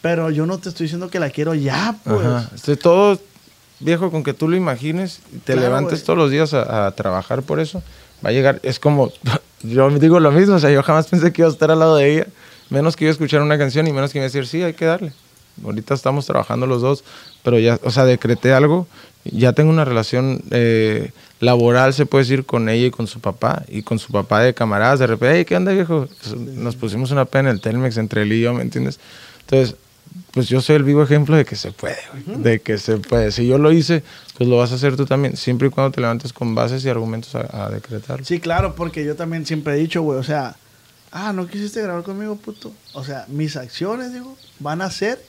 pero 0.00 0.30
yo 0.30 0.46
no 0.46 0.58
te 0.58 0.68
estoy 0.70 0.84
diciendo 0.84 1.08
que 1.10 1.18
la 1.20 1.30
quiero 1.30 1.54
ya, 1.54 1.96
pues. 2.04 2.26
Ajá. 2.26 2.50
Estoy 2.54 2.76
todo 2.76 3.18
viejo 3.80 4.10
con 4.10 4.22
que 4.22 4.32
tú 4.32 4.48
lo 4.48 4.56
imagines 4.56 5.20
y 5.34 5.38
te 5.38 5.52
Claro, 5.52 5.68
levantes 5.68 6.04
todos 6.04 6.18
los 6.18 6.30
días 6.30 6.54
a, 6.54 6.86
a 6.86 6.90
trabajar 6.92 7.42
por 7.42 7.60
eso. 7.60 7.82
Va 8.24 8.30
a 8.30 8.32
llegar, 8.32 8.60
es 8.62 8.78
como, 8.78 9.12
yo 9.62 9.90
digo 9.98 10.18
lo 10.20 10.32
mismo, 10.32 10.54
o 10.54 10.58
sea, 10.58 10.70
yo 10.70 10.82
jamás 10.82 11.06
pensé 11.08 11.32
que 11.32 11.42
iba 11.42 11.48
a 11.48 11.52
estar 11.52 11.70
al 11.70 11.78
lado 11.80 11.96
de 11.96 12.10
ella, 12.10 12.26
menos 12.70 12.96
que 12.96 13.04
iba 13.04 13.10
a 13.10 13.12
escuchar 13.12 13.42
una 13.42 13.58
canción 13.58 13.86
y 13.86 13.92
menos 13.92 14.12
que 14.12 14.18
iba 14.18 14.24
a 14.24 14.28
decir, 14.28 14.46
sí, 14.46 14.62
hay 14.62 14.72
que 14.72 14.86
darle. 14.86 15.12
Ahorita 15.62 15.94
estamos 15.94 16.26
trabajando 16.26 16.66
los 16.66 16.82
dos, 16.82 17.04
pero 17.42 17.58
ya, 17.58 17.78
o 17.82 17.90
sea, 17.90 18.04
decreté 18.04 18.52
algo, 18.52 18.86
ya 19.24 19.52
tengo 19.52 19.70
una 19.70 19.84
relación 19.84 20.42
eh, 20.50 21.12
laboral, 21.40 21.94
se 21.94 22.06
puede 22.06 22.24
decir, 22.24 22.44
con 22.44 22.68
ella 22.68 22.86
y 22.86 22.90
con 22.90 23.06
su 23.06 23.20
papá, 23.20 23.64
y 23.68 23.82
con 23.82 23.98
su 23.98 24.12
papá 24.12 24.40
de 24.40 24.54
camaradas, 24.54 24.98
de 24.98 25.06
repente, 25.06 25.38
hey, 25.38 25.44
¿qué 25.44 25.56
onda, 25.56 25.72
viejo? 25.72 26.08
Nos 26.36 26.76
pusimos 26.76 27.10
una 27.10 27.24
pena 27.24 27.50
en 27.50 27.56
el 27.56 27.60
Telmex 27.60 27.96
entre 27.96 28.22
él 28.22 28.32
y 28.32 28.40
yo, 28.40 28.52
¿me 28.54 28.62
entiendes? 28.62 28.98
Entonces, 29.40 29.76
pues 30.30 30.48
yo 30.48 30.60
soy 30.60 30.76
el 30.76 30.84
vivo 30.84 31.02
ejemplo 31.02 31.36
de 31.36 31.44
que 31.44 31.56
se 31.56 31.72
puede, 31.72 31.98
güey, 32.26 32.42
de 32.42 32.60
que 32.60 32.78
se 32.78 32.98
puede. 32.98 33.32
Si 33.32 33.46
yo 33.46 33.58
lo 33.58 33.72
hice, 33.72 34.02
pues 34.36 34.48
lo 34.48 34.56
vas 34.56 34.72
a 34.72 34.76
hacer 34.76 34.96
tú 34.96 35.06
también, 35.06 35.36
siempre 35.36 35.68
y 35.68 35.70
cuando 35.70 35.92
te 35.92 36.00
levantes 36.00 36.32
con 36.32 36.54
bases 36.54 36.84
y 36.84 36.88
argumentos 36.88 37.34
a, 37.34 37.66
a 37.66 37.70
decretar. 37.70 38.24
Sí, 38.24 38.38
claro, 38.40 38.74
porque 38.74 39.04
yo 39.04 39.16
también 39.16 39.44
siempre 39.46 39.74
he 39.74 39.76
dicho, 39.76 40.02
güey, 40.02 40.18
o 40.18 40.22
sea, 40.22 40.56
ah, 41.10 41.32
no 41.32 41.46
quisiste 41.46 41.80
grabar 41.80 42.02
conmigo, 42.02 42.36
puto. 42.36 42.72
O 42.92 43.04
sea, 43.04 43.24
mis 43.28 43.56
acciones, 43.56 44.12
digo, 44.12 44.36
van 44.60 44.82
a 44.82 44.90
ser 44.90 45.20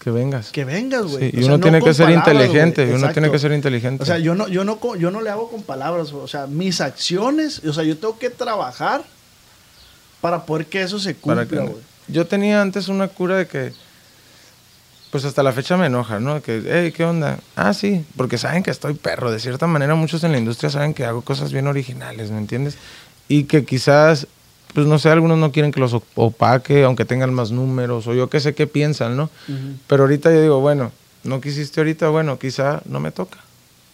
Que 0.00 0.10
vengas. 0.10 0.50
que 0.52 0.64
vengas, 0.64 1.02
güey. 1.02 1.30
Sí, 1.30 1.36
O 1.36 1.40
y 1.40 1.42
sea, 1.42 1.46
uno 1.46 1.56
no 1.56 1.62
tiene 1.62 1.80
con 1.80 1.88
que 1.88 1.94
ser 1.94 2.06
palabras, 2.06 2.28
inteligente, 2.28 2.86
y 2.88 2.92
uno 2.92 3.12
tiene 3.12 3.30
que 3.30 3.38
ser 3.38 3.52
inteligente. 3.52 4.02
O 4.02 4.06
sea, 4.06 4.18
yo 4.18 4.34
no, 4.34 4.46
yo 4.48 4.64
no, 4.64 4.78
yo 4.96 5.10
no 5.10 5.20
le 5.20 5.30
hago 5.30 5.50
con 5.50 5.62
palabras, 5.62 6.12
güey. 6.12 6.24
o 6.24 6.28
sea, 6.28 6.46
mis 6.46 6.80
acciones, 6.80 7.60
o 7.64 7.72
sea, 7.72 7.82
yo 7.84 7.96
tengo 7.98 8.18
que 8.18 8.30
trabajar 8.30 9.02
para 10.20 10.44
poder 10.46 10.66
que 10.66 10.82
eso 10.82 10.98
se 10.98 11.14
cumpla, 11.16 11.44
güey. 11.44 11.76
yo 12.08 12.26
tenía 12.26 12.62
antes 12.62 12.88
una 12.88 13.08
cura 13.08 13.36
de 13.36 13.46
que, 13.46 13.72
pues 15.10 15.24
hasta 15.24 15.42
la 15.42 15.52
fecha 15.52 15.76
me 15.76 15.86
enoja, 15.86 16.20
¿no? 16.20 16.42
Que, 16.42 16.62
hey, 16.66 16.92
¿qué 16.94 17.04
onda? 17.04 17.38
Ah, 17.54 17.72
sí, 17.74 18.04
porque 18.16 18.38
saben 18.38 18.62
que 18.62 18.70
estoy 18.70 18.94
perro. 18.94 19.30
De 19.30 19.40
cierta 19.40 19.66
manera, 19.66 19.94
muchos 19.94 20.22
en 20.24 20.32
la 20.32 20.38
industria 20.38 20.70
saben 20.70 20.94
que 20.94 21.04
hago 21.04 21.22
cosas 21.22 21.52
bien 21.52 21.66
originales, 21.66 22.30
¿me 22.30 22.38
entiendes? 22.38 22.76
Y 23.28 23.44
que 23.44 23.64
quizás, 23.64 24.26
pues 24.76 24.86
no 24.86 24.98
sé, 24.98 25.08
algunos 25.08 25.38
no 25.38 25.50
quieren 25.52 25.72
que 25.72 25.80
los 25.80 25.94
op- 25.94 26.04
opaque, 26.14 26.84
aunque 26.84 27.04
tengan 27.04 27.32
más 27.32 27.50
números, 27.50 28.06
o 28.06 28.14
yo 28.14 28.28
qué 28.28 28.40
sé 28.40 28.54
qué 28.54 28.66
piensan, 28.66 29.16
¿no? 29.16 29.30
Pero 29.86 30.02
ahorita 30.04 30.30
yo 30.32 30.42
digo, 30.42 30.60
bueno, 30.60 30.92
no 31.24 31.40
quisiste 31.40 31.80
ahorita, 31.80 32.08
bueno, 32.10 32.38
quizá 32.38 32.82
no 32.84 33.00
me 33.00 33.10
toca. 33.10 33.38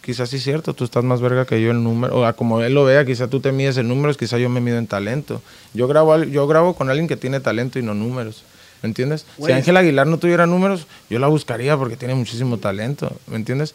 Quizás 0.05 0.31
sí 0.31 0.37
es 0.39 0.43
cierto, 0.43 0.75
tú 0.75 0.83
estás 0.83 1.05
más 1.05 1.21
verga 1.21 1.45
que 1.47 1.63
yo 1.63 1.71
en 1.71 1.85
número, 1.85 2.21
o 2.29 2.35
como 2.35 2.61
él 2.63 2.75
lo 2.75 2.85
vea, 2.85 3.05
quizá 3.05 3.29
tú 3.29 3.39
te 3.39 3.53
mides 3.53 3.77
en 3.77 3.87
números, 3.87 4.17
quizá 4.19 4.37
yo 4.39 4.49
me 4.49 4.61
mido 4.61 4.77
en 4.77 4.89
talento. 4.89 5.41
Yo 5.73 5.87
grabo, 5.87 6.25
yo 6.25 6.47
grabo 6.49 6.75
con 6.75 6.91
alguien 6.91 7.07
que 7.07 7.17
tiene 7.17 7.39
talento 7.39 7.79
y 7.79 7.83
no 7.83 7.95
números, 7.95 8.43
¿me 8.83 8.89
entiendes? 8.89 9.25
Si 9.37 9.53
Ángel 9.53 9.77
Aguilar 9.77 10.09
no 10.09 10.19
tuviera 10.19 10.47
números, 10.47 10.89
yo 11.09 11.21
la 11.21 11.29
buscaría 11.29 11.77
porque 11.77 11.97
tiene 11.97 12.17
muchísimo 12.17 12.59
talento, 12.59 13.13
¿me 13.29 13.37
entiendes? 13.37 13.75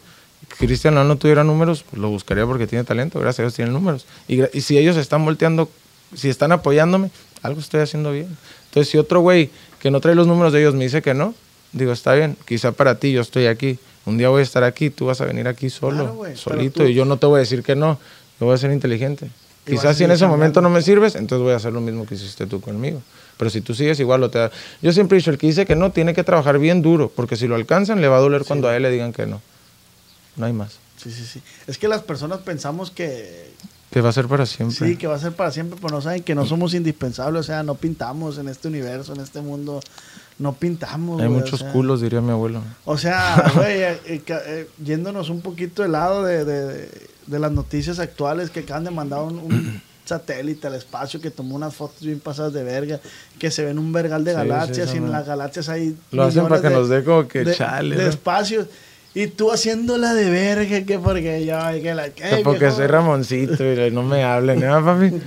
Cristian 0.58 0.94
no 0.94 1.16
tuviera 1.16 1.42
números, 1.44 1.84
pues 1.88 2.00
lo 2.00 2.10
buscaría 2.10 2.44
porque 2.46 2.66
tiene 2.66 2.84
talento, 2.84 3.18
gracias 3.18 3.40
a 3.40 3.42
Dios 3.44 3.54
tiene 3.54 3.70
números. 3.70 4.04
Y, 4.28 4.42
y 4.56 4.60
si 4.60 4.76
ellos 4.78 4.96
están 4.98 5.24
volteando, 5.24 5.70
si 6.14 6.28
están 6.28 6.52
apoyándome, 6.52 7.10
algo 7.42 7.60
estoy 7.60 7.80
haciendo 7.80 8.12
bien. 8.12 8.36
Entonces, 8.66 8.90
si 8.90 8.98
otro 8.98 9.20
güey 9.20 9.50
que 9.80 9.90
no 9.90 10.00
trae 10.00 10.14
los 10.14 10.26
números 10.26 10.52
de 10.52 10.60
ellos 10.60 10.74
me 10.74 10.84
dice 10.84 11.02
que 11.02 11.14
no, 11.14 11.34
digo, 11.72 11.92
está 11.92 12.14
bien, 12.14 12.36
quizá 12.46 12.72
para 12.72 12.98
ti 12.98 13.12
yo 13.12 13.20
estoy 13.20 13.46
aquí. 13.46 13.78
Un 14.06 14.16
día 14.18 14.28
voy 14.30 14.40
a 14.40 14.42
estar 14.42 14.64
aquí, 14.64 14.88
tú 14.90 15.06
vas 15.06 15.20
a 15.20 15.26
venir 15.26 15.46
aquí 15.48 15.68
solo, 15.70 16.16
Claro, 16.18 16.36
solito, 16.36 16.80
tú- 16.80 16.86
y 16.88 16.94
yo 16.94 17.04
no 17.04 17.18
te 17.18 17.26
voy 17.26 17.36
a 17.36 17.40
decir 17.40 17.62
que 17.62 17.76
no, 17.76 17.98
yo 18.40 18.46
voy 18.46 18.54
a 18.54 18.58
ser 18.58 18.72
inteligente. 18.72 19.30
Y 19.66 19.72
Quizás 19.72 19.98
si 19.98 20.04
en 20.04 20.10
ese 20.10 20.26
momento 20.26 20.62
no 20.62 20.70
me 20.70 20.80
sirves, 20.80 21.14
entonces 21.14 21.42
voy 21.42 21.52
a 21.52 21.56
hacer 21.56 21.74
lo 21.74 21.82
mismo 21.82 22.06
que 22.06 22.14
hiciste 22.14 22.46
tú 22.46 22.60
conmigo. 22.60 23.02
Pero 23.36 23.50
si 23.50 23.60
tú 23.60 23.74
sigues 23.74 24.00
igual, 24.00 24.22
lo 24.22 24.30
te 24.30 24.38
da. 24.38 24.50
Yo 24.80 24.92
siempre 24.92 25.16
he 25.16 25.20
dicho, 25.20 25.30
el 25.30 25.36
que 25.36 25.46
dice 25.46 25.66
que 25.66 25.76
no, 25.76 25.92
tiene 25.92 26.14
que 26.14 26.24
trabajar 26.24 26.58
bien 26.58 26.80
duro, 26.80 27.12
porque 27.14 27.36
si 27.36 27.46
lo 27.46 27.54
alcanzan, 27.54 28.00
le 28.00 28.08
va 28.08 28.16
a 28.16 28.20
doler 28.20 28.44
cuando 28.44 28.66
a 28.68 28.74
él 28.76 28.82
le 28.82 28.90
digan 28.90 29.12
que 29.12 29.26
no. 29.26 29.42
No 30.36 30.46
hay 30.46 30.54
más. 30.54 30.78
Sí, 30.96 31.10
sí, 31.12 31.22
sí. 31.24 31.42
Es 31.66 31.76
que 31.76 31.86
las 31.86 32.02
personas 32.02 32.38
pensamos 32.40 32.90
que 32.90 33.50
Que 33.90 34.00
va 34.02 34.10
a 34.10 34.12
ser 34.12 34.26
para 34.28 34.44
siempre. 34.46 34.76
sí, 34.76 34.96
que 34.96 35.06
va 35.06 35.14
a 35.14 35.18
ser 35.18 35.32
para 35.32 35.50
siempre, 35.50 35.78
pero 35.80 35.94
no 35.94 36.00
saben 36.02 36.22
que 36.22 36.34
no 36.34 36.44
somos 36.44 36.74
indispensables, 36.74 37.40
o 37.40 37.42
sea, 37.42 37.62
no 37.62 37.74
pintamos 37.74 38.36
en 38.38 38.48
este 38.48 38.68
universo, 38.68 39.14
en 39.14 39.20
este 39.20 39.40
mundo, 39.40 39.80
no 40.38 40.52
pintamos. 40.52 41.20
Hay 41.20 41.26
o 41.28 41.30
muchos 41.30 41.60
sea. 41.60 41.72
culos, 41.72 42.00
diría 42.02 42.20
mi 42.20 42.30
abuelo. 42.30 42.60
O 42.84 42.98
sea, 42.98 43.50
güey, 43.54 43.82
eh, 43.82 44.00
eh, 44.06 44.22
eh, 44.28 44.68
yéndonos 44.84 45.30
un 45.30 45.40
poquito 45.40 45.82
del 45.82 45.92
lado 45.92 46.22
de, 46.24 46.44
de- 46.44 47.08
de 47.26 47.38
las 47.38 47.52
noticias 47.52 47.98
actuales 47.98 48.48
que 48.50 48.60
acaban 48.60 48.84
de 48.84 48.90
mandar 48.90 49.20
un, 49.22 49.38
un 49.38 49.82
satélite 50.04 50.66
al 50.66 50.74
espacio 50.74 51.20
que 51.20 51.30
tomó 51.30 51.56
unas 51.56 51.74
fotos 51.74 52.00
bien 52.02 52.20
pasadas 52.20 52.52
de 52.54 52.62
verga, 52.64 53.00
que 53.38 53.50
se 53.50 53.64
ven 53.64 53.78
un 53.78 53.92
vergal 53.92 54.24
de 54.24 54.30
Sí, 54.32 54.36
galaxias 54.36 54.88
sí, 54.90 54.96
y 54.96 54.98
en 54.98 55.10
las 55.12 55.26
galaxias 55.26 55.68
hay 55.68 55.96
Lo 56.12 56.24
hacen 56.24 56.46
para 56.48 56.60
que 56.62 56.68
de- 56.68 56.74
nos 56.74 56.88
dé 56.88 57.04
como 57.04 57.26
que 57.28 57.44
de, 57.44 57.54
chale. 57.54 57.96
de 57.96 58.04
¿no? 58.04 58.08
espacios. 58.10 58.66
Y 59.14 59.26
tú 59.28 59.50
haciéndola 59.50 60.14
de 60.14 60.30
verga, 60.30 60.84
que 60.84 60.98
porque 60.98 61.44
yo, 61.44 61.58
ay, 61.58 61.82
que 61.82 61.94
la... 61.94 62.10
Que 62.10 62.40
porque 62.44 62.60
viejo, 62.66 62.76
soy 62.76 62.86
Ramoncito 62.86 63.64
y 63.86 63.90
no 63.90 64.02
me 64.02 64.22
hablen, 64.22 64.60
¿no, 64.60 64.84
papi? 64.84 65.08
güey, 65.10 65.20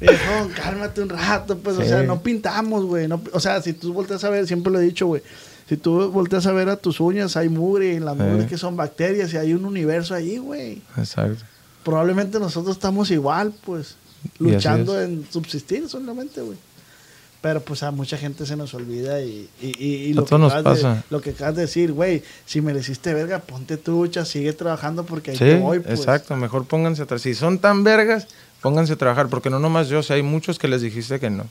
Viejo, 0.00 0.50
cálmate 0.54 1.00
un 1.02 1.08
rato, 1.08 1.58
pues, 1.58 1.78
o 1.78 1.84
sea, 1.84 2.02
no 2.02 2.22
pintamos, 2.22 2.84
güey. 2.84 3.08
no- 3.08 3.22
o 3.32 3.40
sea, 3.40 3.60
si 3.62 3.72
tú 3.72 3.92
volteas 3.92 4.22
a 4.24 4.30
ver, 4.30 4.46
siempre 4.46 4.72
lo 4.72 4.78
he 4.78 4.82
dicho, 4.82 5.06
güey. 5.06 5.22
Si 5.68 5.78
tú 5.78 6.10
volteas 6.10 6.46
a 6.46 6.52
ver 6.52 6.68
a 6.68 6.76
tus 6.76 7.00
uñas, 7.00 7.36
hay 7.38 7.48
mugre, 7.48 7.94
y 7.94 7.96
en 7.96 8.04
las 8.04 8.16
Sí. 8.16 8.22
mugres 8.22 8.46
que 8.46 8.58
son 8.58 8.76
bacterias, 8.76 9.32
y 9.32 9.38
hay 9.38 9.54
un 9.54 9.64
universo 9.64 10.14
ahí, 10.14 10.36
güey. 10.36 10.82
Exacto. 10.98 11.42
Probablemente 11.82 12.38
nosotros 12.38 12.76
estamos 12.76 13.10
igual, 13.10 13.52
pues, 13.64 13.96
Y 14.38 14.44
luchando 14.44 15.00
en 15.00 15.26
subsistir 15.30 15.88
solamente, 15.88 16.40
güey. 16.42 16.58
Pero 17.44 17.60
pues 17.60 17.82
a 17.82 17.90
mucha 17.90 18.16
gente 18.16 18.46
se 18.46 18.56
nos 18.56 18.72
olvida 18.72 19.20
y, 19.20 19.50
y, 19.60 19.66
y- 19.78 19.94
y 20.06 20.14
lo, 20.14 20.24
que 20.24 20.38
nos 20.38 20.50
acabas 20.50 20.78
de, 20.78 20.82
pasa. 20.82 21.04
lo 21.10 21.20
que 21.20 21.30
acabas 21.30 21.56
de 21.56 21.60
decir, 21.60 21.92
güey, 21.92 22.22
si 22.46 22.62
mereciste 22.62 23.12
verga, 23.12 23.40
ponte 23.40 23.76
trucha, 23.76 24.24
sigue 24.24 24.54
trabajando 24.54 25.04
porque 25.04 25.32
ahí 25.32 25.36
Sí, 25.36 25.44
te 25.44 25.56
voy, 25.58 25.80
pues. 25.80 25.98
exacto. 26.00 26.34
Mejor 26.36 26.64
pónganse 26.64 27.02
a 27.02 27.04
trabajar. 27.04 27.22
Si 27.22 27.34
son 27.34 27.58
tan 27.58 27.84
vergas, 27.84 28.28
pónganse 28.62 28.94
a 28.94 28.96
trabajar. 28.96 29.28
Porque 29.28 29.50
no 29.50 29.58
nomás 29.58 29.90
yo, 29.90 29.98
o 29.98 30.02
sea, 30.02 30.16
hay 30.16 30.22
muchos 30.22 30.58
que 30.58 30.68
les 30.68 30.80
dijiste 30.80 31.20
que 31.20 31.28
no. 31.28 31.44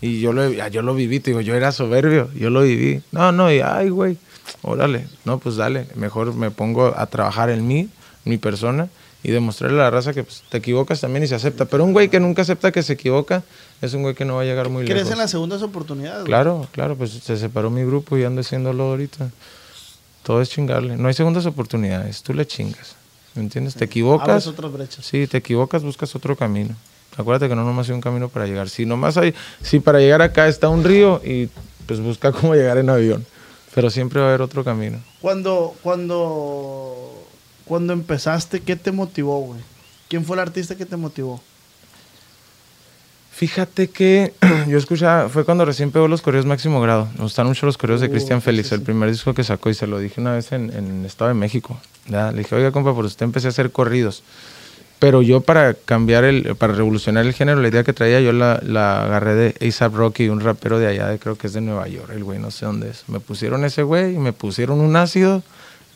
Y 0.00 0.20
yo 0.20 0.32
lo, 0.32 0.42
ah, 0.62 0.68
yo 0.68 0.80
lo 0.82 0.94
viví, 0.94 1.18
te 1.18 1.32
digo, 1.32 1.40
yo 1.40 1.56
era 1.56 1.72
soberbio, 1.72 2.30
yo 2.34 2.48
lo 2.48 2.62
viví. 2.62 3.02
No, 3.10 3.32
no, 3.32 3.50
y 3.52 3.58
ay, 3.58 3.88
güey, 3.88 4.18
órale. 4.62 5.08
No, 5.24 5.38
pues 5.40 5.56
dale. 5.56 5.88
Mejor 5.96 6.34
me 6.36 6.52
pongo 6.52 6.94
a 6.96 7.06
trabajar 7.06 7.50
en 7.50 7.66
mí, 7.66 7.88
mi 8.24 8.38
persona, 8.38 8.88
y 9.22 9.30
demostrarle 9.30 9.80
a 9.80 9.84
la 9.84 9.90
raza 9.90 10.12
que 10.12 10.24
pues, 10.24 10.42
te 10.48 10.58
equivocas 10.58 11.00
también 11.00 11.22
y 11.24 11.26
se 11.28 11.34
acepta. 11.34 11.64
Pero 11.66 11.84
un 11.84 11.92
güey 11.92 12.08
que 12.08 12.18
nunca 12.20 12.42
acepta 12.42 12.72
que 12.72 12.82
se 12.82 12.94
equivoca, 12.94 13.42
es 13.80 13.94
un 13.94 14.02
güey 14.02 14.14
que 14.14 14.24
no 14.24 14.36
va 14.36 14.42
a 14.42 14.44
llegar 14.44 14.68
muy 14.68 14.84
¿Crees 14.84 14.96
lejos. 14.98 15.12
en 15.12 15.18
las 15.18 15.30
segundas 15.30 15.62
oportunidades? 15.62 16.20
güey? 16.20 16.26
Claro, 16.26 16.66
claro, 16.72 16.96
pues 16.96 17.10
se 17.12 17.36
separó 17.36 17.70
mi 17.70 17.84
grupo 17.84 18.16
y 18.18 18.24
ando 18.24 18.40
haciéndolo 18.40 18.84
ahorita. 18.84 19.30
Todo 20.22 20.40
es 20.40 20.50
chingarle. 20.50 20.96
No 20.96 21.08
hay 21.08 21.14
segundas 21.14 21.46
oportunidades, 21.46 22.22
tú 22.22 22.34
le 22.34 22.46
chingas. 22.46 22.96
¿Me 23.34 23.42
entiendes? 23.42 23.74
Te 23.74 23.78
Abres 23.78 23.90
equivocas. 23.90 24.46
otras 24.46 24.72
brechas. 24.72 25.06
Sí, 25.06 25.26
te 25.26 25.38
equivocas, 25.38 25.82
buscas 25.82 26.14
otro 26.14 26.36
camino. 26.36 26.74
Acuérdate 27.16 27.48
que 27.48 27.56
no 27.56 27.64
nomás 27.64 27.88
hay 27.88 27.94
un 27.94 28.00
camino 28.00 28.28
para 28.28 28.46
llegar. 28.46 28.68
Si 28.68 28.86
nomás 28.86 29.16
hay, 29.16 29.34
si 29.62 29.80
para 29.80 29.98
llegar 29.98 30.22
acá 30.22 30.48
está 30.48 30.68
un 30.68 30.84
río 30.84 31.20
y 31.24 31.48
pues 31.86 32.00
busca 32.00 32.32
cómo 32.32 32.54
llegar 32.54 32.78
en 32.78 32.90
avión. 32.90 33.24
Pero 33.74 33.88
siempre 33.90 34.20
va 34.20 34.26
a 34.26 34.28
haber 34.30 34.42
otro 34.42 34.64
camino. 34.64 34.98
Cuando, 35.20 35.74
cuando, 35.82 37.24
cuando 37.72 37.94
empezaste, 37.94 38.60
¿qué 38.60 38.76
te 38.76 38.92
motivó, 38.92 39.40
güey? 39.40 39.60
¿Quién 40.06 40.26
fue 40.26 40.36
el 40.36 40.40
artista 40.40 40.74
que 40.74 40.84
te 40.84 40.94
motivó? 40.98 41.40
Fíjate 43.30 43.88
que 43.88 44.34
yo 44.68 44.76
escuchaba, 44.76 45.30
fue 45.30 45.46
cuando 45.46 45.64
recién 45.64 45.90
pegó 45.90 46.06
los 46.06 46.20
correos 46.20 46.44
máximo 46.44 46.82
grado. 46.82 47.08
Me 47.16 47.22
gustan 47.22 47.46
mucho 47.46 47.64
los 47.64 47.78
correos 47.78 48.02
de 48.02 48.08
Uh, 48.08 48.10
Cristian 48.10 48.42
Félix, 48.42 48.68
sí, 48.68 48.74
el 48.74 48.80
sí. 48.80 48.84
primer 48.84 49.10
disco 49.10 49.32
que 49.32 49.42
sacó 49.42 49.70
y 49.70 49.74
se 49.74 49.86
lo 49.86 49.98
dije 50.00 50.20
una 50.20 50.32
vez 50.34 50.52
en, 50.52 50.70
en 50.70 51.06
Estado 51.06 51.28
de 51.28 51.34
México. 51.34 51.80
Ya, 52.08 52.30
Le 52.30 52.40
dije, 52.40 52.54
oiga, 52.54 52.72
compa, 52.72 52.94
por 52.94 53.06
usted 53.06 53.24
empecé 53.24 53.46
a 53.46 53.50
hacer 53.50 53.72
corridos. 53.72 54.22
Pero 54.98 55.22
yo 55.22 55.40
para 55.40 55.72
cambiar 55.72 56.24
el, 56.24 56.54
para 56.56 56.74
revolucionar 56.74 57.24
el 57.24 57.32
género, 57.32 57.62
la 57.62 57.68
idea 57.68 57.84
que 57.84 57.94
traía, 57.94 58.20
yo 58.20 58.34
la, 58.34 58.60
la 58.62 59.04
agarré 59.04 59.34
de 59.34 59.72
A$AP 59.80 59.94
Rocky, 59.94 60.28
un 60.28 60.40
rapero 60.40 60.78
de 60.78 60.88
allá, 60.88 61.08
de, 61.08 61.18
creo 61.18 61.38
que 61.38 61.46
es 61.46 61.54
de 61.54 61.62
Nueva 61.62 61.88
York, 61.88 62.10
el 62.14 62.22
güey, 62.22 62.38
no 62.38 62.50
sé 62.50 62.66
dónde 62.66 62.90
es. 62.90 63.04
Me 63.08 63.18
pusieron 63.18 63.64
ese 63.64 63.82
güey 63.82 64.14
y 64.14 64.18
me 64.18 64.34
pusieron 64.34 64.82
un 64.82 64.94
ácido. 64.94 65.42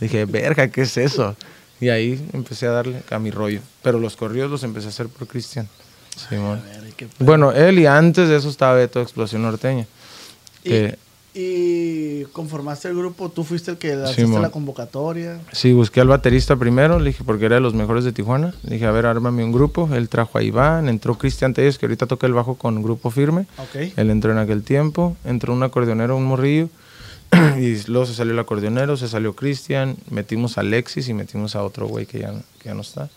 Dije, 0.01 0.25
verga, 0.25 0.69
¿qué 0.69 0.83
es 0.83 0.97
eso? 0.97 1.37
Y 1.81 1.89
ahí 1.91 2.27
empecé 2.33 2.67
a 2.67 2.71
darle 2.71 3.03
a 3.11 3.19
mi 3.19 3.31
rollo. 3.31 3.61
Pero 3.83 3.99
los 3.99 4.17
corridos 4.17 4.51
los 4.51 4.63
empecé 4.65 4.87
a 4.87 4.91
hacer 4.91 5.09
por 5.09 5.27
Cristian. 5.27 5.69
Simón. 6.29 6.63
Ver, 6.65 6.93
¿qué 6.97 7.09
Bueno, 7.19 7.53
él 7.53 7.79
y 7.79 7.87
antes 7.87 8.29
de 8.29 8.37
eso 8.37 8.49
estaba 8.49 8.75
Beto 8.75 9.03
Explosión 9.03 9.43
Norteña. 9.43 9.87
Y, 10.65 10.71
Que 10.71 10.99
y 11.39 12.25
conformaste 12.33 12.89
el 12.89 12.97
grupo, 12.97 13.29
tú 13.29 13.45
fuiste 13.45 13.71
el 13.71 13.77
que 13.77 13.89
hiciste 13.89 14.23
Simón. 14.23 14.41
la 14.41 14.49
convocatoria. 14.49 15.39
sí, 15.53 15.75
busqué 15.75 16.01
al 16.01 16.09
baterista 16.09 16.57
primero, 16.57 16.99
le 16.99 17.11
dije, 17.11 17.25
porque 17.25 17.45
era 17.45 17.57
de 17.57 17.61
los 17.61 17.75
mejores 17.75 18.05
de 18.05 18.13
Tijuana. 18.13 18.55
Le 18.63 18.77
dije, 18.77 18.87
a 18.87 18.91
ver, 18.91 19.05
ármame 19.05 19.45
un 19.45 19.53
grupo. 19.53 19.87
Él 19.93 20.09
trajo 20.09 20.39
a 20.39 20.43
Iván, 20.43 20.89
entró 20.89 21.19
Cristian 21.19 21.53
Telles, 21.53 21.77
que 21.77 21.85
ahorita 21.85 22.07
toca 22.07 22.27
el 22.27 22.33
bajo 22.33 22.55
con 22.55 22.83
Grupo 22.83 23.11
Firme. 23.11 23.47
Ok. 23.59 23.93
Él 23.97 24.09
entró 24.09 24.33
en 24.33 24.39
aquel 24.39 24.63
tiempo, 24.63 25.15
entró 25.27 25.53
un 25.53 25.63
acordeonero, 25.63 26.17
un 26.17 26.25
morrillo, 26.25 26.71
y 27.59 27.83
luego 27.91 28.07
se 28.07 28.15
salió 28.15 28.33
el 28.33 28.39
acordeonero, 28.39 28.97
se 28.97 29.09
salió 29.09 29.35
Cristian, 29.35 29.97
metimos 30.11 30.59
a 30.59 30.61
Alexis 30.61 31.09
y 31.09 31.15
metimos 31.15 31.57
a 31.57 31.63
otro 31.63 31.87
güey 31.87 32.07
que 32.07 32.21
ya, 32.21 32.33
que 32.61 32.69
ya 32.69 32.75
no 32.75 32.83
está. 32.83 33.11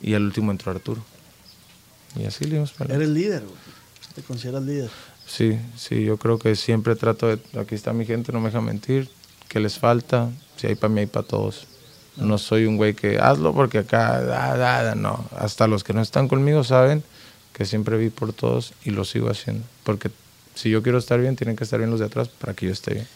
Y 0.00 0.14
al 0.14 0.24
último 0.24 0.50
entró 0.50 0.72
Arturo. 0.72 1.02
Y 2.16 2.24
así 2.24 2.44
le 2.44 2.54
dimos 2.54 2.72
para 2.72 2.94
Eres 2.94 3.08
líder, 3.08 3.42
güey. 3.42 3.56
Te 4.14 4.22
consideras 4.22 4.62
líder. 4.62 4.90
Sí, 5.26 5.58
sí, 5.76 6.04
yo 6.04 6.18
creo 6.18 6.38
que 6.38 6.54
siempre 6.54 6.94
trato 6.94 7.28
de, 7.28 7.38
aquí 7.58 7.74
está 7.74 7.92
mi 7.92 8.04
gente, 8.04 8.32
no 8.32 8.40
me 8.40 8.48
deja 8.48 8.60
mentir, 8.60 9.08
que 9.48 9.58
les 9.58 9.78
falta, 9.78 10.30
si 10.56 10.66
hay 10.66 10.74
para 10.74 10.92
mí, 10.92 11.00
hay 11.00 11.06
para 11.06 11.26
todos. 11.26 11.66
No 12.16 12.38
soy 12.38 12.66
un 12.66 12.76
güey 12.76 12.94
que 12.94 13.18
hazlo 13.18 13.52
porque 13.52 13.78
acá, 13.78 14.20
da, 14.20 14.56
da, 14.56 14.82
da", 14.84 14.94
no. 14.94 15.24
Hasta 15.36 15.66
los 15.66 15.82
que 15.82 15.92
no 15.92 16.00
están 16.00 16.28
conmigo 16.28 16.62
saben 16.62 17.02
que 17.52 17.64
siempre 17.64 17.96
vi 17.96 18.10
por 18.10 18.32
todos 18.32 18.72
y 18.84 18.90
lo 18.90 19.04
sigo 19.04 19.30
haciendo. 19.30 19.64
Porque 19.82 20.10
si 20.54 20.70
yo 20.70 20.82
quiero 20.82 20.98
estar 20.98 21.20
bien, 21.20 21.34
tienen 21.34 21.56
que 21.56 21.64
estar 21.64 21.78
bien 21.78 21.90
los 21.90 22.00
de 22.00 22.06
atrás 22.06 22.28
para 22.28 22.54
que 22.54 22.66
yo 22.66 22.72
esté 22.72 22.94
bien. 22.94 23.08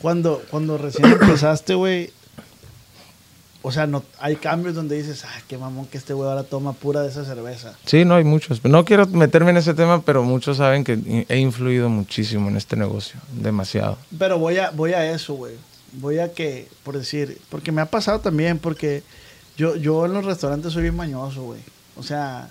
Cuando, 0.00 0.42
cuando 0.50 0.78
recién 0.78 1.06
empezaste, 1.20 1.74
güey, 1.74 2.12
o 3.62 3.72
sea, 3.72 3.86
no, 3.86 4.02
hay 4.18 4.36
cambios 4.36 4.74
donde 4.74 4.96
dices, 4.96 5.24
ah, 5.24 5.42
qué 5.46 5.58
mamón 5.58 5.86
que 5.86 5.98
este 5.98 6.14
güey 6.14 6.28
ahora 6.28 6.44
toma 6.44 6.72
pura 6.72 7.02
de 7.02 7.10
esa 7.10 7.24
cerveza. 7.24 7.76
Sí, 7.84 8.06
no 8.06 8.14
hay 8.14 8.24
muchos. 8.24 8.64
No 8.64 8.84
quiero 8.86 9.06
meterme 9.06 9.50
en 9.50 9.58
ese 9.58 9.74
tema, 9.74 10.00
pero 10.02 10.22
muchos 10.22 10.56
saben 10.56 10.82
que 10.82 11.26
he 11.28 11.38
influido 11.38 11.90
muchísimo 11.90 12.48
en 12.48 12.56
este 12.56 12.76
negocio, 12.76 13.20
demasiado. 13.32 13.98
Pero 14.18 14.38
voy 14.38 14.56
a, 14.56 14.70
voy 14.70 14.94
a 14.94 15.12
eso, 15.12 15.34
güey. 15.34 15.54
Voy 15.92 16.20
a 16.20 16.32
que, 16.32 16.68
por 16.84 16.96
decir, 16.96 17.38
porque 17.50 17.72
me 17.72 17.82
ha 17.82 17.86
pasado 17.86 18.20
también, 18.20 18.58
porque 18.58 19.02
yo, 19.58 19.76
yo 19.76 20.06
en 20.06 20.14
los 20.14 20.24
restaurantes 20.24 20.72
soy 20.72 20.82
bien 20.82 20.96
mañoso, 20.96 21.42
güey. 21.42 21.60
O 21.96 22.02
sea, 22.02 22.48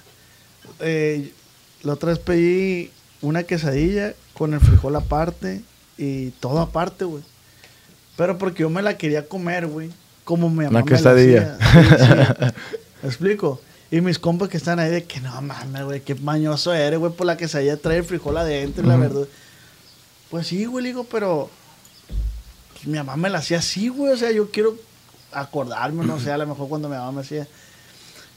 eh, 0.79 1.33
la 1.81 1.93
otra 1.93 2.09
vez 2.09 2.19
pedí 2.19 2.91
una 3.21 3.43
quesadilla 3.43 4.13
con 4.33 4.53
el 4.53 4.59
frijol 4.59 4.95
aparte 4.95 5.63
y 5.97 6.29
todo 6.31 6.59
aparte, 6.59 7.05
güey. 7.05 7.23
Pero 8.19 8.38
porque 8.38 8.63
yo 8.63 8.69
me 8.69 8.82
la 8.82 8.97
quería 8.97 9.25
comer, 9.25 9.65
güey. 9.65 9.89
Como 10.25 10.49
mi 10.49 10.65
mamá 10.65 10.82
Una 10.82 10.84
me 10.84 11.01
la 11.01 11.12
hacía. 11.13 11.58
Sí. 11.58 12.53
¿Me 13.01 13.08
explico? 13.08 13.62
Y 13.89 14.01
mis 14.01 14.19
compas 14.19 14.49
que 14.49 14.58
están 14.58 14.77
ahí 14.77 14.91
de 14.91 15.05
que 15.05 15.21
no 15.21 15.41
mames, 15.41 15.86
güey, 15.86 16.01
qué 16.01 16.15
mañoso 16.15 16.73
eres, 16.73 16.99
güey, 16.99 17.13
por 17.13 17.25
la 17.25 17.38
quesadilla 17.38 17.77
trae 17.77 17.99
el 17.99 18.03
frijol 18.03 18.36
adentro 18.36 18.84
y 18.84 18.88
la 18.88 18.97
verdura. 18.97 19.29
Pues 20.29 20.47
sí, 20.47 20.65
güey, 20.65 20.84
le 20.84 20.89
digo, 20.89 21.05
pero 21.05 21.49
mi 22.84 22.97
mamá 22.97 23.15
me 23.15 23.29
la 23.29 23.38
hacía 23.38 23.60
así, 23.60 23.88
güey. 23.88 24.12
O 24.12 24.17
sea, 24.17 24.32
yo 24.32 24.51
quiero 24.51 24.75
acordarme, 25.32 26.05
no 26.05 26.19
sé, 26.19 26.29
a 26.29 26.38
lo 26.38 26.45
mejor 26.45 26.67
cuando 26.67 26.89
mi 26.89 26.95
mamá 26.97 27.13
me 27.13 27.21
hacía. 27.21 27.47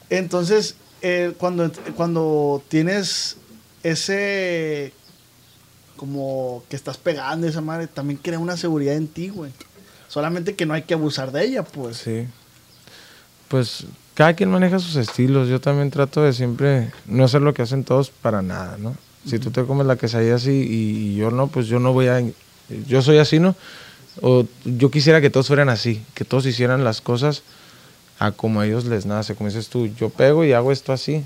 Entonces, 0.09 0.77
eh, 1.01 1.33
cuando, 1.37 1.69
cuando 1.97 2.63
tienes 2.69 3.35
ese 3.83 4.93
como 5.97 6.63
que 6.69 6.77
estás 6.77 6.97
pegando 6.97 7.47
esa 7.47 7.59
madre, 7.59 7.87
también 7.87 8.17
crea 8.23 8.39
una 8.39 8.55
seguridad 8.55 8.95
en 8.95 9.09
ti, 9.09 9.27
güey. 9.27 9.51
Solamente 10.13 10.53
que 10.53 10.67
no 10.67 10.75
hay 10.75 10.83
que 10.83 10.93
abusar 10.93 11.31
de 11.31 11.43
ella, 11.43 11.63
pues. 11.63 11.97
Sí. 11.97 12.27
Pues 13.47 13.85
cada 14.13 14.35
quien 14.35 14.51
maneja 14.51 14.77
sus 14.77 14.95
estilos. 14.95 15.49
Yo 15.49 15.59
también 15.59 15.89
trato 15.89 16.21
de 16.21 16.33
siempre 16.33 16.91
no 17.07 17.23
hacer 17.23 17.41
lo 17.41 17.55
que 17.55 17.63
hacen 17.63 17.83
todos 17.83 18.11
para 18.11 18.43
nada, 18.43 18.77
¿no? 18.77 18.95
Si 19.25 19.39
tú 19.39 19.49
te 19.49 19.63
comes 19.63 19.87
la 19.87 19.95
quesadilla 19.95 20.35
así 20.35 20.51
y, 20.51 21.13
y 21.13 21.15
yo 21.15 21.31
no, 21.31 21.47
pues 21.47 21.65
yo 21.65 21.79
no 21.79 21.93
voy 21.93 22.09
a... 22.09 22.21
Yo 22.87 23.01
soy 23.01 23.17
así, 23.17 23.39
¿no? 23.39 23.55
O 24.21 24.45
yo 24.65 24.91
quisiera 24.91 25.19
que 25.19 25.31
todos 25.31 25.47
fueran 25.47 25.69
así, 25.69 25.99
que 26.13 26.25
todos 26.25 26.45
hicieran 26.45 26.83
las 26.83 27.01
cosas 27.01 27.41
a 28.19 28.31
como 28.33 28.59
a 28.59 28.67
ellos 28.67 28.85
les 28.85 29.07
nace. 29.07 29.33
Como 29.33 29.49
dices 29.49 29.69
tú, 29.69 29.87
yo 29.87 30.11
pego 30.11 30.45
y 30.45 30.53
hago 30.53 30.71
esto 30.71 30.93
así. 30.93 31.23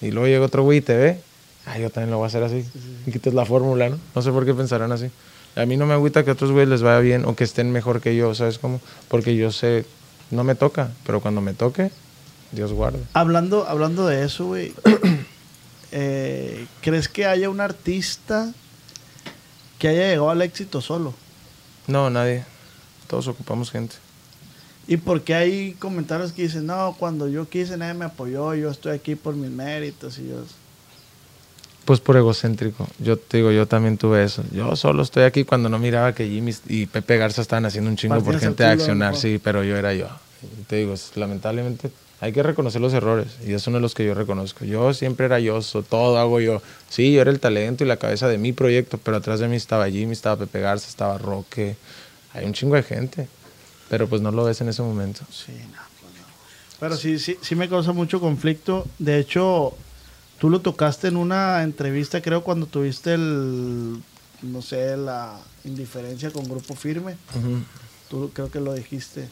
Y 0.00 0.10
luego 0.10 0.26
llega 0.26 0.46
otro 0.46 0.62
güey 0.62 0.78
y 0.78 0.80
te 0.80 0.96
ve. 0.96 1.20
Ah, 1.66 1.78
yo 1.78 1.90
también 1.90 2.10
lo 2.10 2.16
voy 2.16 2.24
a 2.24 2.28
hacer 2.28 2.42
así. 2.42 2.64
Y 3.06 3.12
quitas 3.12 3.34
la 3.34 3.44
fórmula, 3.44 3.90
¿no? 3.90 3.98
No 4.14 4.22
sé 4.22 4.32
por 4.32 4.46
qué 4.46 4.54
pensarán 4.54 4.90
así. 4.90 5.10
A 5.54 5.66
mí 5.66 5.76
no 5.76 5.86
me 5.86 5.94
agüita 5.94 6.24
que 6.24 6.30
a 6.30 6.32
otros 6.32 6.50
güeyes 6.50 6.68
les 6.68 6.82
vaya 6.82 6.98
bien 7.00 7.24
o 7.26 7.36
que 7.36 7.44
estén 7.44 7.72
mejor 7.72 8.00
que 8.00 8.16
yo, 8.16 8.34
¿sabes 8.34 8.58
cómo? 8.58 8.80
Porque 9.08 9.36
yo 9.36 9.52
sé, 9.52 9.84
no 10.30 10.44
me 10.44 10.54
toca, 10.54 10.90
pero 11.04 11.20
cuando 11.20 11.40
me 11.40 11.52
toque, 11.52 11.90
Dios 12.52 12.72
guarde. 12.72 13.00
Hablando, 13.12 13.66
hablando 13.68 14.06
de 14.06 14.24
eso, 14.24 14.46
güey. 14.46 14.72
eh, 15.92 16.66
¿Crees 16.80 17.08
que 17.08 17.26
haya 17.26 17.50
un 17.50 17.60
artista 17.60 18.52
que 19.78 19.88
haya 19.88 20.08
llegado 20.08 20.30
al 20.30 20.42
éxito 20.42 20.80
solo? 20.80 21.14
No, 21.86 22.08
nadie. 22.08 22.44
Todos 23.08 23.28
ocupamos 23.28 23.70
gente. 23.70 23.96
¿Y 24.86 24.96
por 24.96 25.22
qué 25.22 25.34
hay 25.34 25.72
comentarios 25.74 26.32
que 26.32 26.42
dicen, 26.42 26.66
no, 26.66 26.96
cuando 26.98 27.28
yo 27.28 27.48
quise 27.48 27.76
nadie 27.76 27.94
me 27.94 28.06
apoyó, 28.06 28.54
yo 28.54 28.70
estoy 28.70 28.92
aquí 28.92 29.14
por 29.14 29.34
mis 29.34 29.50
méritos 29.50 30.18
y 30.18 30.28
yo... 30.28 30.44
Pues 31.84 32.00
por 32.00 32.16
egocéntrico. 32.16 32.86
Yo 32.98 33.16
te 33.16 33.38
digo, 33.38 33.50
yo 33.50 33.66
también 33.66 33.98
tuve 33.98 34.22
eso. 34.22 34.44
Yo 34.52 34.76
solo 34.76 35.02
estoy 35.02 35.24
aquí 35.24 35.44
cuando 35.44 35.68
no 35.68 35.78
miraba 35.78 36.14
que 36.14 36.28
Jimmy 36.28 36.54
y 36.68 36.86
Pepe 36.86 37.16
Garza 37.16 37.42
estaban 37.42 37.66
haciendo 37.66 37.90
un 37.90 37.96
chingo 37.96 38.22
por 38.22 38.38
gente 38.38 38.62
culo, 38.62 38.68
accionar, 38.68 39.14
¿no? 39.14 39.18
sí, 39.18 39.40
pero 39.42 39.64
yo 39.64 39.76
era 39.76 39.92
yo. 39.92 40.08
Te 40.68 40.76
digo, 40.76 40.94
lamentablemente 41.16 41.90
hay 42.22 42.32
que 42.32 42.44
reconocer 42.44 42.80
los 42.80 42.94
errores 42.94 43.26
y 43.44 43.52
es 43.52 43.66
uno 43.66 43.78
de 43.78 43.80
los 43.80 43.94
que 43.96 44.06
yo 44.06 44.14
reconozco. 44.14 44.64
Yo 44.64 44.94
siempre 44.94 45.26
era 45.26 45.40
yo, 45.40 45.60
todo 45.88 46.18
hago 46.18 46.38
yo. 46.38 46.62
Sí, 46.88 47.12
yo 47.12 47.20
era 47.20 47.32
el 47.32 47.40
talento 47.40 47.82
y 47.82 47.88
la 47.88 47.96
cabeza 47.96 48.28
de 48.28 48.38
mi 48.38 48.52
proyecto, 48.52 48.96
pero 48.98 49.16
atrás 49.16 49.40
de 49.40 49.48
mí 49.48 49.56
estaba 49.56 49.90
Jimmy, 49.90 50.12
estaba 50.12 50.36
Pepe 50.36 50.60
Garza, 50.60 50.88
estaba 50.88 51.18
Roque. 51.18 51.74
Hay 52.32 52.44
un 52.44 52.52
chingo 52.52 52.76
de 52.76 52.84
gente, 52.84 53.26
pero 53.90 54.06
pues 54.08 54.22
no 54.22 54.30
lo 54.30 54.44
ves 54.44 54.60
en 54.60 54.68
ese 54.68 54.82
momento. 54.82 55.22
Sí, 55.32 55.50
no, 55.50 55.80
pues 56.00 56.14
no. 56.14 56.24
Pero 56.78 56.96
sí, 56.96 57.18
sí, 57.18 57.38
sí 57.42 57.56
me 57.56 57.68
causa 57.68 57.90
mucho 57.90 58.20
conflicto. 58.20 58.86
De 59.00 59.18
hecho, 59.18 59.74
tú 60.42 60.50
lo 60.50 60.60
tocaste 60.60 61.06
en 61.06 61.16
una 61.16 61.62
entrevista, 61.62 62.20
creo, 62.20 62.42
cuando 62.42 62.66
tuviste 62.66 63.14
el, 63.14 64.02
no 64.42 64.60
sé, 64.60 64.96
la 64.96 65.38
indiferencia 65.64 66.32
con 66.32 66.48
Grupo 66.48 66.74
Firme. 66.74 67.12
Ujú. 67.38 67.58
Tú 68.10 68.30
creo 68.34 68.50
que 68.50 68.58
lo 68.58 68.74
dijiste, 68.74 69.28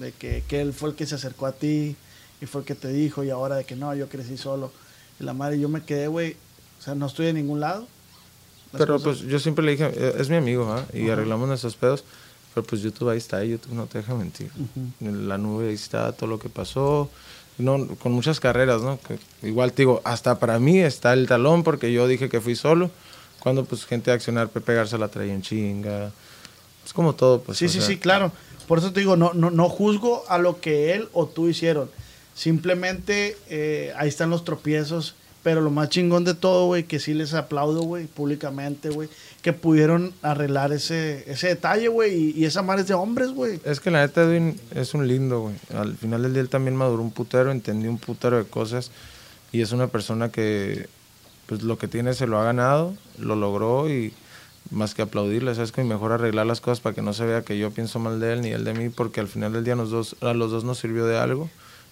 de 0.00 0.10
que, 0.10 0.42
que 0.48 0.60
él 0.62 0.72
fue 0.72 0.88
el 0.90 0.96
que 0.96 1.06
se 1.06 1.14
acercó 1.14 1.46
a 1.46 1.52
ti 1.52 1.94
y 2.40 2.46
fue 2.46 2.62
el 2.62 2.66
que 2.66 2.74
te 2.74 2.88
dijo 2.88 3.22
y 3.22 3.30
ahora 3.30 3.54
de 3.54 3.64
que 3.64 3.76
no, 3.76 3.94
yo 3.94 4.08
crecí 4.08 4.36
solo. 4.36 4.72
Y 5.20 5.22
la 5.22 5.32
madre, 5.32 5.60
yo 5.60 5.68
me 5.68 5.84
quedé, 5.84 6.08
güey, 6.08 6.34
o 6.80 6.82
sea, 6.82 6.96
no 6.96 7.06
estoy 7.06 7.28
en 7.28 7.36
ningún 7.36 7.60
lado. 7.60 7.86
Las 8.72 8.80
Pero 8.80 8.94
cosas- 8.94 9.20
pues 9.20 9.30
yo 9.30 9.38
siempre 9.38 9.64
le 9.64 9.70
dije, 9.70 9.92
"Eh, 9.94 10.14
es 10.18 10.28
mi 10.28 10.34
amigo, 10.34 10.72
¿ah? 10.72 10.84
y 10.92 11.08
arreglamos 11.08 11.46
nuestros 11.46 11.76
pedos. 11.76 12.02
Pero 12.52 12.66
pues 12.66 12.82
YouTube 12.82 13.10
ahí 13.10 13.18
está, 13.18 13.44
YouTube 13.44 13.74
no 13.74 13.86
te 13.86 13.98
deja 13.98 14.12
mentir. 14.16 14.50
En 15.00 15.28
la 15.28 15.38
nube 15.38 15.68
ahí 15.68 15.74
está 15.74 16.10
todo 16.12 16.28
lo 16.28 16.38
que 16.40 16.48
pasó. 16.48 17.08
No, 17.58 17.86
con 17.96 18.12
muchas 18.12 18.38
carreras, 18.38 18.82
¿no? 18.82 18.98
Que 19.00 19.18
igual 19.46 19.72
te 19.72 19.82
digo, 19.82 20.02
hasta 20.04 20.38
para 20.38 20.58
mí 20.58 20.78
está 20.78 21.14
el 21.14 21.26
talón 21.26 21.62
porque 21.62 21.92
yo 21.92 22.06
dije 22.06 22.28
que 22.28 22.40
fui 22.40 22.54
solo. 22.54 22.90
Cuando 23.40 23.64
pues 23.64 23.84
gente 23.86 24.10
de 24.10 24.16
accionar, 24.16 24.48
Pepe 24.48 24.74
Garza 24.74 24.98
la 24.98 25.08
traía 25.08 25.32
en 25.32 25.42
chinga. 25.42 26.10
Es 26.84 26.92
como 26.92 27.14
todo, 27.14 27.40
pues. 27.40 27.58
sí, 27.58 27.68
sí, 27.68 27.78
sea, 27.78 27.86
sí, 27.86 27.96
claro. 27.96 28.32
Por 28.66 28.78
eso 28.78 28.92
te 28.92 29.00
digo, 29.00 29.16
no, 29.16 29.32
no, 29.34 29.50
no 29.50 29.68
juzgo 29.68 30.24
a 30.28 30.38
lo 30.38 30.60
que 30.60 30.94
él 30.94 31.08
o 31.12 31.26
tú 31.26 31.48
hicieron. 31.48 31.90
Simplemente 32.34 33.36
eh, 33.48 33.92
ahí 33.96 34.08
están 34.08 34.30
los 34.30 34.44
tropiezos. 34.44 35.14
Pero 35.46 35.60
lo 35.60 35.70
más 35.70 35.90
chingón 35.90 36.24
de 36.24 36.34
todo, 36.34 36.66
güey, 36.66 36.82
que 36.82 36.98
sí 36.98 37.14
les 37.14 37.32
aplaudo, 37.32 37.82
güey, 37.82 38.08
públicamente, 38.08 38.90
güey, 38.90 39.08
que 39.42 39.52
pudieron 39.52 40.12
arreglar 40.20 40.72
ese, 40.72 41.22
ese 41.30 41.46
detalle, 41.46 41.86
güey, 41.86 42.16
y, 42.16 42.40
y 42.40 42.46
esa 42.46 42.62
madre 42.62 42.82
es 42.82 42.88
de 42.88 42.94
hombres, 42.94 43.30
güey. 43.30 43.60
Es 43.64 43.78
que 43.78 43.92
la 43.92 44.00
neta 44.00 44.24
Edwin 44.24 44.58
es 44.74 44.92
un 44.92 45.06
lindo, 45.06 45.42
güey. 45.42 45.54
Al 45.72 45.96
final 45.96 46.24
del 46.24 46.32
día 46.32 46.42
él 46.42 46.48
también 46.48 46.74
maduró 46.74 47.00
un 47.00 47.12
putero, 47.12 47.52
entendió 47.52 47.88
un 47.88 47.98
putero 47.98 48.38
de 48.38 48.42
cosas 48.42 48.90
y 49.52 49.60
es 49.60 49.70
una 49.70 49.86
persona 49.86 50.30
que 50.30 50.88
pues 51.46 51.62
lo 51.62 51.78
que 51.78 51.86
tiene 51.86 52.14
se 52.14 52.26
lo 52.26 52.40
ha 52.40 52.44
ganado, 52.44 52.96
lo 53.20 53.36
logró 53.36 53.88
y 53.88 54.12
más 54.72 54.94
que 54.94 55.02
aplaudirle, 55.02 55.54
sabes 55.54 55.70
que 55.70 55.84
mejor 55.84 56.10
arreglar 56.10 56.46
las 56.46 56.60
cosas 56.60 56.80
para 56.80 56.92
que 56.92 57.02
no 57.02 57.12
se 57.12 57.24
vea 57.24 57.42
que 57.42 57.56
yo 57.56 57.70
pienso 57.70 58.00
mal 58.00 58.18
de 58.18 58.32
él 58.32 58.40
ni 58.40 58.48
él 58.48 58.64
de 58.64 58.74
mí, 58.74 58.88
porque 58.88 59.20
al 59.20 59.28
final 59.28 59.52
del 59.52 59.62
día 59.62 59.76
nos 59.76 59.90
dos, 59.90 60.16
a 60.22 60.34
los 60.34 60.50
dos 60.50 60.64
nos 60.64 60.80
sirvió 60.80 61.06
de 61.06 61.18
algo. 61.18 61.48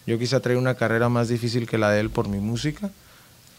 Yo 0.08 0.18
quise 0.18 0.40
traer 0.40 0.58
una 0.58 0.74
carrera 0.74 1.08
más 1.08 1.28
difícil 1.28 1.68
que 1.68 1.78
la 1.78 1.92
de 1.92 2.00
él 2.00 2.10
por 2.10 2.26
mi 2.26 2.38
música 2.40 2.90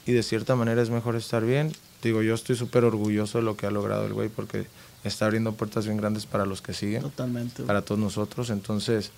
y 0.05 0.13
de 0.13 0.23
cierta 0.23 0.55
manera 0.55 0.81
es 0.81 0.89
mejor 0.89 1.15
estar 1.15 1.43
bien. 1.45 1.71
Digo, 2.03 2.21
yo 2.21 2.35
estoy 2.35 2.55
súper 2.55 2.83
orgulloso 2.83 3.39
de 3.39 3.43
lo 3.43 3.57
que 3.57 3.65
ha 3.65 3.71
logrado 3.71 4.05
el 4.05 4.13
güey 4.13 4.29
porque 4.29 4.67
está 5.03 5.25
abriendo 5.25 5.53
puertas 5.53 5.85
bien 5.85 5.97
grandes 5.97 6.25
para 6.25 6.45
los 6.45 6.61
que 6.61 6.73
siguen, 6.73 7.01
Totalmente. 7.01 7.63
para 7.63 7.81
todos 7.81 7.99
nosotros. 7.99 8.49
Entonces, 8.49 9.11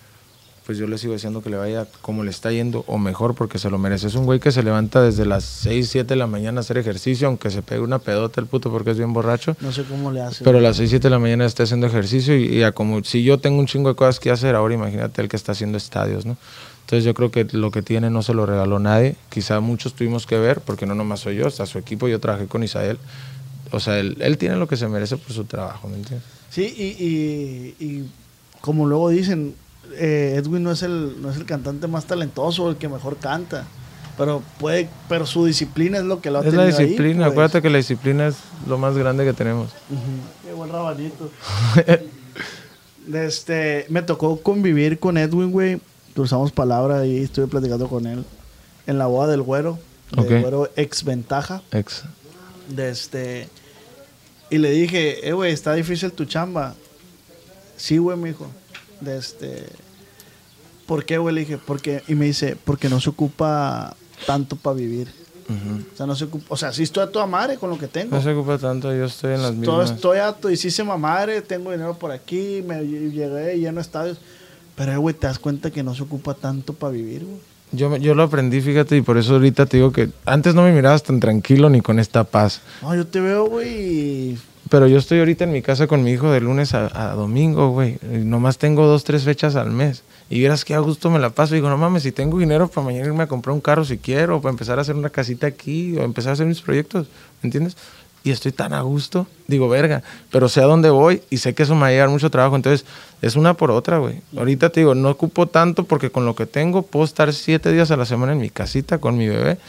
pues 0.66 0.78
yo 0.78 0.86
le 0.88 0.98
sigo 0.98 1.14
diciendo 1.14 1.42
que 1.42 1.50
le 1.50 1.56
vaya 1.56 1.88
como 2.02 2.26
le 2.26 2.30
está 2.30 2.52
yendo 2.52 2.84
o 2.88 2.98
mejor 2.98 3.36
porque 3.36 3.58
se 3.58 3.70
lo 3.70 3.78
merece. 3.78 4.08
Es 4.08 4.16
un 4.16 4.26
güey 4.26 4.40
que 4.42 4.52
se 4.52 4.64
levanta 4.64 5.02
desde 5.02 5.26
las 5.26 5.44
6, 5.46 5.90
7 5.90 6.08
de 6.10 6.16
la 6.18 6.28
mañana 6.28 6.60
a 6.60 6.62
hacer 6.62 6.78
ejercicio, 6.78 7.28
aunque 7.28 7.50
se 7.50 7.62
pegue 7.62 7.80
una 7.82 8.00
pedota 8.00 8.42
el 8.42 8.48
puto 8.48 8.70
porque 8.70 8.92
es 8.92 8.98
bien 8.98 9.14
borracho. 9.14 9.56
No 9.62 9.72
sé 9.72 9.84
cómo 9.84 10.12
le 10.12 10.22
hace. 10.22 10.44
Pero 10.44 10.58
a 10.58 10.62
las 10.62 10.76
6, 10.78 10.90
7 10.90 11.04
de 11.04 11.10
la 11.10 11.20
mañana 11.20 11.46
está 11.46 11.64
haciendo 11.64 11.88
ejercicio 11.88 12.38
y, 12.38 12.48
y 12.48 12.64
a 12.64 12.74
como 12.74 13.02
si 13.06 13.24
yo 13.24 13.38
tengo 13.38 13.60
un 13.60 13.68
chingo 13.68 13.90
de 13.90 13.96
cosas 13.96 14.20
que 14.20 14.30
hacer, 14.30 14.56
ahora 14.56 14.74
imagínate 14.74 15.22
el 15.22 15.30
que 15.30 15.38
está 15.38 15.54
haciendo 15.54 15.78
estadios, 15.78 16.26
¿no? 16.26 16.36
Entonces 16.88 17.04
yo 17.04 17.14
creo 17.14 17.32
que 17.32 17.44
lo 17.52 17.70
que 17.70 17.82
tiene 17.82 18.10
no 18.10 18.22
se 18.24 18.34
lo 18.34 18.46
regaló 18.46 18.80
nadie. 18.80 19.18
Quizá 19.28 19.60
muchos 19.60 19.94
tuvimos 19.94 20.26
que 20.26 20.38
ver, 20.40 20.62
porque 20.62 20.86
no 20.86 20.96
nomás 20.96 21.20
soy 21.20 21.36
yo, 21.36 21.46
está 21.46 21.66
su 21.66 21.78
equipo, 21.78 22.08
yo 22.08 22.22
trabajé 22.22 22.48
con 22.48 22.64
Isael. 22.64 22.98
O 23.72 23.82
sea, 23.82 24.00
él, 24.00 24.16
él 24.22 24.38
tiene 24.38 24.56
lo 24.56 24.70
que 24.70 24.78
se 24.78 24.88
merece 24.88 25.18
por 25.18 25.34
su 25.34 25.44
trabajo, 25.44 25.90
¿me 25.90 25.96
entiendes? 25.98 26.26
Sí, 26.50 26.64
y, 26.78 27.04
y- 27.06 27.86
y 27.86 28.10
como 28.62 28.86
luego 28.88 29.10
dicen, 29.10 29.54
eh, 29.98 30.36
Edwin 30.38 30.64
no 30.64 30.72
es, 30.72 30.82
el, 30.82 31.22
no 31.22 31.30
es 31.30 31.36
el 31.36 31.46
cantante 31.46 31.88
más 31.88 32.06
talentoso, 32.06 32.70
el 32.70 32.78
que 32.78 32.88
mejor 32.88 33.18
canta. 33.18 33.66
Pero 34.18 34.42
puede, 34.58 34.88
pero 35.10 35.26
su 35.26 35.44
disciplina 35.46 35.98
es 35.98 36.06
lo 36.06 36.22
que 36.22 36.32
lo 36.32 36.40
ha 36.40 36.46
Es 36.48 36.54
la 36.54 36.64
ahí, 36.64 36.68
disciplina, 36.70 37.24
pues. 37.26 37.32
acuérdate 37.34 37.62
que 37.62 37.70
la 37.70 37.78
disciplina 37.80 38.28
es 38.28 38.38
lo 38.66 38.78
más 38.78 38.98
grande 38.98 39.26
que 39.26 39.34
tenemos. 39.34 39.72
Qué 40.46 40.54
buen 40.54 40.72
rabanito. 40.72 41.30
este, 43.14 43.86
me 43.90 44.02
tocó 44.02 44.40
convivir 44.42 45.00
con 45.00 45.18
Edwin, 45.18 45.52
güey. 45.52 45.80
Cruzamos 46.18 46.52
palabra 46.52 47.06
y 47.06 47.20
estuve 47.20 47.46
platicando 47.46 47.88
con 47.88 48.08
él 48.08 48.26
en 48.88 48.98
la 48.98 49.06
boda 49.06 49.28
del 49.28 49.44
güero. 49.44 49.78
Del 50.10 50.20
Ok. 50.22 50.42
güero 50.42 50.72
ex 50.76 51.04
ventaja. 51.04 51.62
Ex. 51.72 52.06
De 52.70 52.90
este. 52.90 53.48
Y 54.50 54.58
le 54.58 54.72
dije, 54.72 55.30
eh, 55.30 55.34
güey, 55.34 55.54
está 55.54 55.76
difícil 55.76 56.12
tu 56.12 56.26
chamba. 56.26 56.74
Sí, 57.76 58.00
güey, 58.00 58.18
mijo. 58.18 58.48
De 59.00 59.16
este. 59.16 59.68
¿Por 60.88 61.06
qué, 61.06 61.20
güey? 61.20 61.36
Le 61.36 61.42
dije, 61.42 61.60
porque. 61.60 62.02
Y 62.08 62.16
me 62.16 62.26
dice, 62.26 62.58
porque 62.66 62.90
no 62.90 63.00
se 63.00 63.12
ocupa 63.12 63.96
tanto 64.26 64.56
para 64.56 64.76
vivir. 64.76 65.10
O 65.94 65.96
sea, 65.96 66.08
no 66.08 66.16
se 66.16 66.24
ocupa. 66.24 66.46
O 66.50 66.58
sea, 66.58 66.74
sí 66.74 66.82
estoy 66.82 67.04
a 67.04 67.12
toda 67.12 67.28
madre 67.28 67.58
con 67.58 67.70
lo 67.70 67.78
que 67.78 67.88
tengo. 67.88 68.16
No 68.16 68.24
se 68.24 68.32
ocupa 68.34 68.58
tanto, 68.58 68.92
yo 68.92 69.06
estoy 69.06 69.36
en 69.36 69.44
las 69.44 69.52
Todo 69.62 69.82
mismas. 69.82 69.92
estoy 69.92 70.18
ato 70.18 70.50
y 70.50 70.58
sí 70.58 70.72
se 70.72 70.84
madre, 70.84 71.44
tengo 71.44 71.72
dinero 71.72 71.94
por 72.00 72.10
aquí, 72.12 72.64
me 72.66 72.82
llegué 72.84 73.56
lleno 73.60 73.76
de 73.76 73.82
estadios. 73.82 74.18
Pero, 74.78 75.02
güey, 75.02 75.16
te 75.16 75.26
das 75.26 75.40
cuenta 75.40 75.72
que 75.72 75.82
no 75.82 75.96
se 75.96 76.04
ocupa 76.04 76.36
tanto 76.36 76.72
para 76.72 76.94
vivir, 76.94 77.26
güey. 77.26 77.40
Yo, 77.72 77.98
yo 77.98 78.16
lo 78.16 78.24
aprendí, 78.24 78.62
fíjate, 78.62 78.96
y 78.96 79.02
por 79.02 79.18
eso 79.18 79.34
ahorita 79.34 79.66
te 79.66 79.78
digo 79.78 79.92
que 79.92 80.10
antes 80.24 80.56
no 80.56 80.62
me 80.62 80.72
mirabas 80.72 81.04
tan 81.04 81.20
tranquilo 81.20 81.70
ni 81.70 81.82
con 81.82 82.00
esta 82.00 82.24
paz. 82.24 82.62
No, 82.82 82.96
yo 82.96 83.06
te 83.06 83.20
veo, 83.20 83.46
güey, 83.48 84.38
Pero 84.70 84.88
yo 84.88 84.98
estoy 84.98 85.20
ahorita 85.20 85.44
en 85.44 85.52
mi 85.52 85.62
casa 85.62 85.88
con 85.88 86.02
mi 86.04 86.12
hijo 86.12 86.32
de 86.32 86.40
lunes 86.40 86.74
a, 86.74 86.90
a 86.94 87.16
domingo, 87.16 87.72
güey. 87.72 87.98
Nomás 88.04 88.58
tengo 88.58 88.86
dos, 88.86 89.04
tres 89.04 89.24
fechas 89.24 89.56
al 89.56 89.72
mes. 89.72 90.04
Y 90.30 90.40
vieras 90.40 90.64
que 90.64 90.76
a 90.76 90.80
gusto 90.80 91.10
me 91.10 91.20
la 91.20 91.32
paso. 91.32 91.56
Y 91.56 91.58
digo, 91.58 91.70
no 91.70 91.78
mames, 91.78 92.04
si 92.04 92.12
tengo 92.12 92.38
dinero 92.38 92.68
para 92.68 92.86
mañana 92.86 93.08
irme 93.08 93.24
a 93.24 93.28
comprar 93.28 93.54
un 93.54 93.62
carro 93.62 93.84
si 93.84 93.98
quiero, 93.98 94.38
o 94.38 94.42
para 94.42 94.52
empezar 94.52 94.78
a 94.78 94.84
hacer 94.84 94.96
una 94.96 95.10
casita 95.10 95.48
aquí, 95.48 95.98
o 95.98 96.04
empezar 96.04 96.30
a 96.30 96.34
hacer 96.34 96.46
mis 96.46 96.62
proyectos, 96.62 97.08
¿me 97.42 97.48
entiendes? 97.48 97.76
Y 98.28 98.32
estoy 98.32 98.52
tan 98.52 98.74
a 98.74 98.82
gusto. 98.82 99.26
Digo, 99.48 99.70
verga, 99.70 100.04
pero 100.34 100.50
sé 100.50 100.60
a 100.60 100.66
dónde 100.66 100.90
voy 100.90 101.22
y 101.30 101.38
sé 101.38 101.54
que 101.56 101.64
eso 101.64 101.76
me 101.76 101.82
va 101.84 101.88
a 101.88 101.92
llevar 101.92 102.10
mucho 102.10 102.30
trabajo. 102.30 102.58
Entonces, 102.58 102.86
es 103.22 103.38
una 103.38 103.54
por 103.54 103.72
otra, 103.72 104.00
güey. 104.00 104.20
Ahorita 104.36 104.70
te 104.70 104.82
digo, 104.82 104.94
no 104.96 105.12
ocupo 105.12 105.48
tanto 105.48 105.86
porque 105.86 106.10
con 106.10 106.26
lo 106.26 106.36
que 106.36 106.46
tengo 106.46 106.82
puedo 106.82 107.06
estar 107.06 107.32
siete 107.32 107.72
días 107.72 107.90
a 107.90 107.96
la 107.96 108.04
semana 108.04 108.34
en 108.34 108.40
mi 108.40 108.50
casita 108.50 108.98
con 108.98 109.18
mi 109.18 109.30
bebé. 109.30 109.60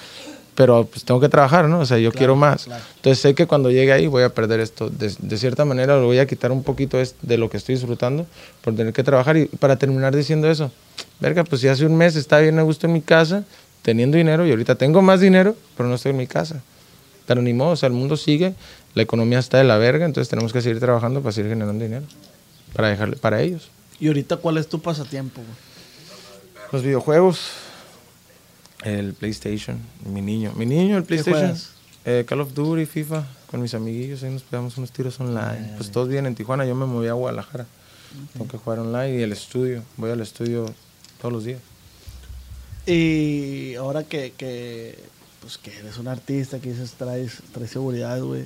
Pero 0.57 0.87
pues 0.87 1.05
tengo 1.05 1.21
que 1.21 1.29
trabajar, 1.29 1.69
¿no? 1.69 1.79
O 1.79 1.87
sea, 1.87 1.99
yo 1.99 2.11
quiero 2.11 2.35
más. 2.35 2.65
claro. 2.65 2.83
Entonces 2.97 3.23
sé 3.23 3.33
que 3.37 3.47
cuando 3.47 3.71
llegue 3.71 3.93
ahí 3.93 4.09
voy 4.09 4.25
a 4.25 4.31
perder 4.31 4.59
esto. 4.59 4.91
De, 4.91 5.15
de 5.17 5.39
cierta 5.39 5.65
manera 5.65 5.95
lo 5.95 6.07
voy 6.07 6.19
a 6.19 6.27
quitar 6.27 6.51
un 6.51 6.65
poquito 6.65 6.99
de 6.99 7.39
lo 7.39 7.49
que 7.49 7.59
estoy 7.59 7.77
disfrutando 7.77 8.27
por 8.65 8.75
tener 8.75 8.93
que 8.93 9.05
trabajar. 9.05 9.37
Y 9.37 9.47
para 9.47 9.77
terminar 9.77 10.17
diciendo 10.17 10.51
eso, 10.51 10.73
verga, 11.21 11.45
pues 11.45 11.61
si 11.61 11.69
hace 11.69 11.87
un 11.87 11.97
mes 11.97 12.17
estaba 12.17 12.43
bien 12.43 12.59
a 12.59 12.63
gusto 12.63 12.89
en 12.89 12.93
mi 12.93 13.03
casa, 13.03 13.45
teniendo 13.83 14.17
dinero, 14.17 14.45
y 14.45 14.51
ahorita 14.51 14.75
tengo 14.75 15.01
más 15.01 15.21
dinero, 15.21 15.55
pero 15.77 15.89
no 15.89 15.95
estoy 15.95 16.11
en 16.11 16.17
mi 16.17 16.27
casa. 16.27 16.61
Pero 17.29 17.43
ni 17.43 17.53
modo, 17.53 17.73
o 17.73 17.77
sea, 17.77 17.87
el 17.89 17.93
mundo 17.93 18.17
sigue, 18.17 18.55
la 18.95 19.03
economía 19.03 19.39
está 19.39 19.59
de 19.59 19.65
la 19.65 19.77
verga, 19.77 20.07
entonces 20.07 20.31
tenemos 20.31 20.51
que 20.53 20.63
seguir 20.63 20.81
trabajando 20.81 21.21
para 21.21 21.33
seguir 21.33 21.51
generando 21.51 21.85
dinero. 21.85 22.07
Para 22.73 22.89
dejarle, 22.89 23.17
para 23.17 23.43
ellos. 23.43 23.69
y 24.01 24.09
ahorita 24.09 24.39
cuál 24.39 24.57
es 24.57 24.67
tu 24.67 24.81
pasatiempo, 24.81 25.43
güey. 25.43 25.55
Los 26.73 26.83
videojuegos, 26.83 27.51
el 28.83 29.13
PlayStation, 29.13 29.79
mi 30.11 30.23
niño. 30.23 30.53
Mi 30.57 30.65
niño, 30.65 30.97
el 30.97 31.05
PlayStation. 31.05 31.55
eh, 32.07 32.25
Call 32.27 32.41
of 32.41 32.55
Duty, 32.55 32.87
FIFA, 32.87 33.27
con 33.51 33.61
mis 33.61 33.75
amiguillos, 33.75 34.23
ahí 34.23 34.31
nos 34.31 34.43
pegamos 34.43 34.79
unos 34.79 34.91
tiros 34.91 35.21
online. 35.21 35.75
Pues 35.77 35.91
todos 35.91 36.09
vienen 36.09 36.29
en 36.33 36.35
Tijuana, 36.35 36.65
yo 36.65 36.75
me 36.75 36.87
moví 36.87 37.09
a 37.09 37.13
Guadalajara. 37.13 37.67
Tengo 38.33 38.49
que 38.49 38.57
jugar 38.57 38.79
online 38.79 39.19
y 39.19 39.23
el 39.23 39.33
estudio, 39.33 39.83
voy 39.99 40.11
al 40.11 40.23
estudio 40.23 40.65
todos 41.21 41.33
los 41.33 41.45
días. 41.45 41.61
Y 42.87 43.75
ahora 43.75 44.05
que, 44.05 44.33
que, 44.35 44.99
pues 45.49 45.57
que 45.57 45.75
eres 45.79 45.97
un 45.97 46.09
artista, 46.09 46.59
que 46.59 46.69
dices, 46.69 46.93
traes, 46.93 47.39
traes 47.55 47.71
seguridad, 47.71 48.21
güey. 48.21 48.45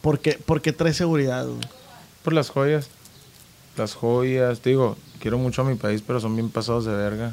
¿Por 0.00 0.20
qué, 0.20 0.34
por 0.34 0.62
qué 0.62 0.72
traes 0.72 0.96
seguridad, 0.96 1.44
güey? 1.44 1.58
Por 2.22 2.34
las 2.34 2.50
joyas. 2.50 2.86
Las 3.76 3.94
joyas, 3.94 4.60
te 4.60 4.70
digo, 4.70 4.96
quiero 5.18 5.38
mucho 5.38 5.62
a 5.62 5.64
mi 5.64 5.74
país, 5.74 6.04
pero 6.06 6.20
son 6.20 6.36
bien 6.36 6.50
pasados 6.50 6.84
de 6.84 6.92
verga. 6.92 7.32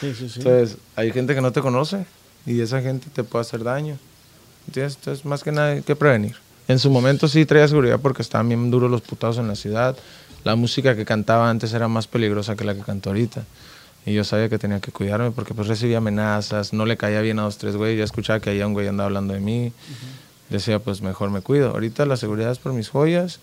Sí, 0.00 0.12
sí, 0.12 0.28
sí. 0.28 0.34
Entonces, 0.40 0.78
hay 0.96 1.12
gente 1.12 1.36
que 1.36 1.40
no 1.40 1.52
te 1.52 1.60
conoce 1.60 2.04
y 2.46 2.60
esa 2.60 2.82
gente 2.82 3.10
te 3.12 3.22
puede 3.22 3.42
hacer 3.42 3.62
daño. 3.62 3.96
¿Entiendes? 4.66 4.96
Entonces, 4.96 5.24
más 5.24 5.44
que 5.44 5.52
nada 5.52 5.68
hay 5.68 5.82
que 5.82 5.94
prevenir. 5.94 6.34
En 6.66 6.80
su 6.80 6.90
momento 6.90 7.28
sí 7.28 7.46
traía 7.46 7.68
seguridad 7.68 8.00
porque 8.00 8.22
estaban 8.22 8.48
bien 8.48 8.72
duros 8.72 8.90
los 8.90 9.02
putados 9.02 9.38
en 9.38 9.46
la 9.46 9.54
ciudad. 9.54 9.96
La 10.42 10.56
música 10.56 10.96
que 10.96 11.04
cantaba 11.04 11.48
antes 11.48 11.72
era 11.72 11.86
más 11.86 12.08
peligrosa 12.08 12.56
que 12.56 12.64
la 12.64 12.74
que 12.74 12.80
canto 12.80 13.10
ahorita. 13.10 13.44
Y 14.06 14.14
yo 14.14 14.22
sabía 14.24 14.48
que 14.48 14.58
tenía 14.58 14.78
que 14.80 14.92
cuidarme 14.92 15.32
porque 15.32 15.52
pues 15.52 15.66
recibía 15.68 15.98
amenazas, 15.98 16.72
no 16.72 16.86
le 16.86 16.96
caía 16.96 17.20
bien 17.20 17.38
a 17.40 17.42
dos, 17.42 17.58
tres 17.58 17.76
güeyes. 17.76 17.98
Ya 17.98 18.04
escuchaba 18.04 18.38
que 18.40 18.50
había 18.50 18.66
un 18.66 18.72
güey 18.72 18.86
andaba 18.86 19.08
hablando 19.08 19.34
de 19.34 19.40
mí. 19.40 19.72
Decía, 20.48 20.78
pues 20.78 21.02
mejor 21.02 21.30
me 21.30 21.40
cuido. 21.40 21.70
Ahorita 21.70 22.06
la 22.06 22.16
seguridad 22.16 22.52
es 22.52 22.58
por 22.58 22.72
mis 22.72 22.88
joyas, 22.88 23.40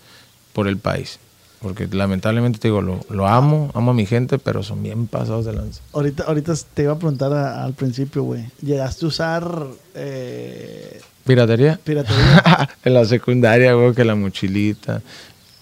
por 0.54 0.66
el 0.66 0.78
país. 0.78 1.18
Porque 1.60 1.86
lamentablemente 1.86 2.58
te 2.58 2.68
digo, 2.68 2.80
lo, 2.82 3.00
lo 3.10 3.26
amo, 3.28 3.70
amo 3.74 3.90
a 3.90 3.94
mi 3.94 4.06
gente, 4.06 4.38
pero 4.38 4.62
son 4.62 4.82
bien 4.82 5.06
pasados 5.06 5.44
de 5.44 5.52
lanza. 5.52 5.80
Ahorita, 5.92 6.24
ahorita 6.24 6.54
te 6.74 6.82
iba 6.84 6.92
a 6.92 6.98
preguntar 6.98 7.32
a- 7.34 7.62
al 7.64 7.74
principio, 7.74 8.22
güey. 8.22 8.44
¿Llegaste 8.62 9.04
a 9.04 9.08
usar 9.08 9.66
eh, 9.94 11.00
¿Piratería? 11.26 11.78
piratería? 11.82 12.68
en 12.84 12.94
la 12.94 13.04
secundaria, 13.04 13.72
güey, 13.74 13.94
que 13.94 14.04
la 14.04 14.14
mochilita. 14.14 15.00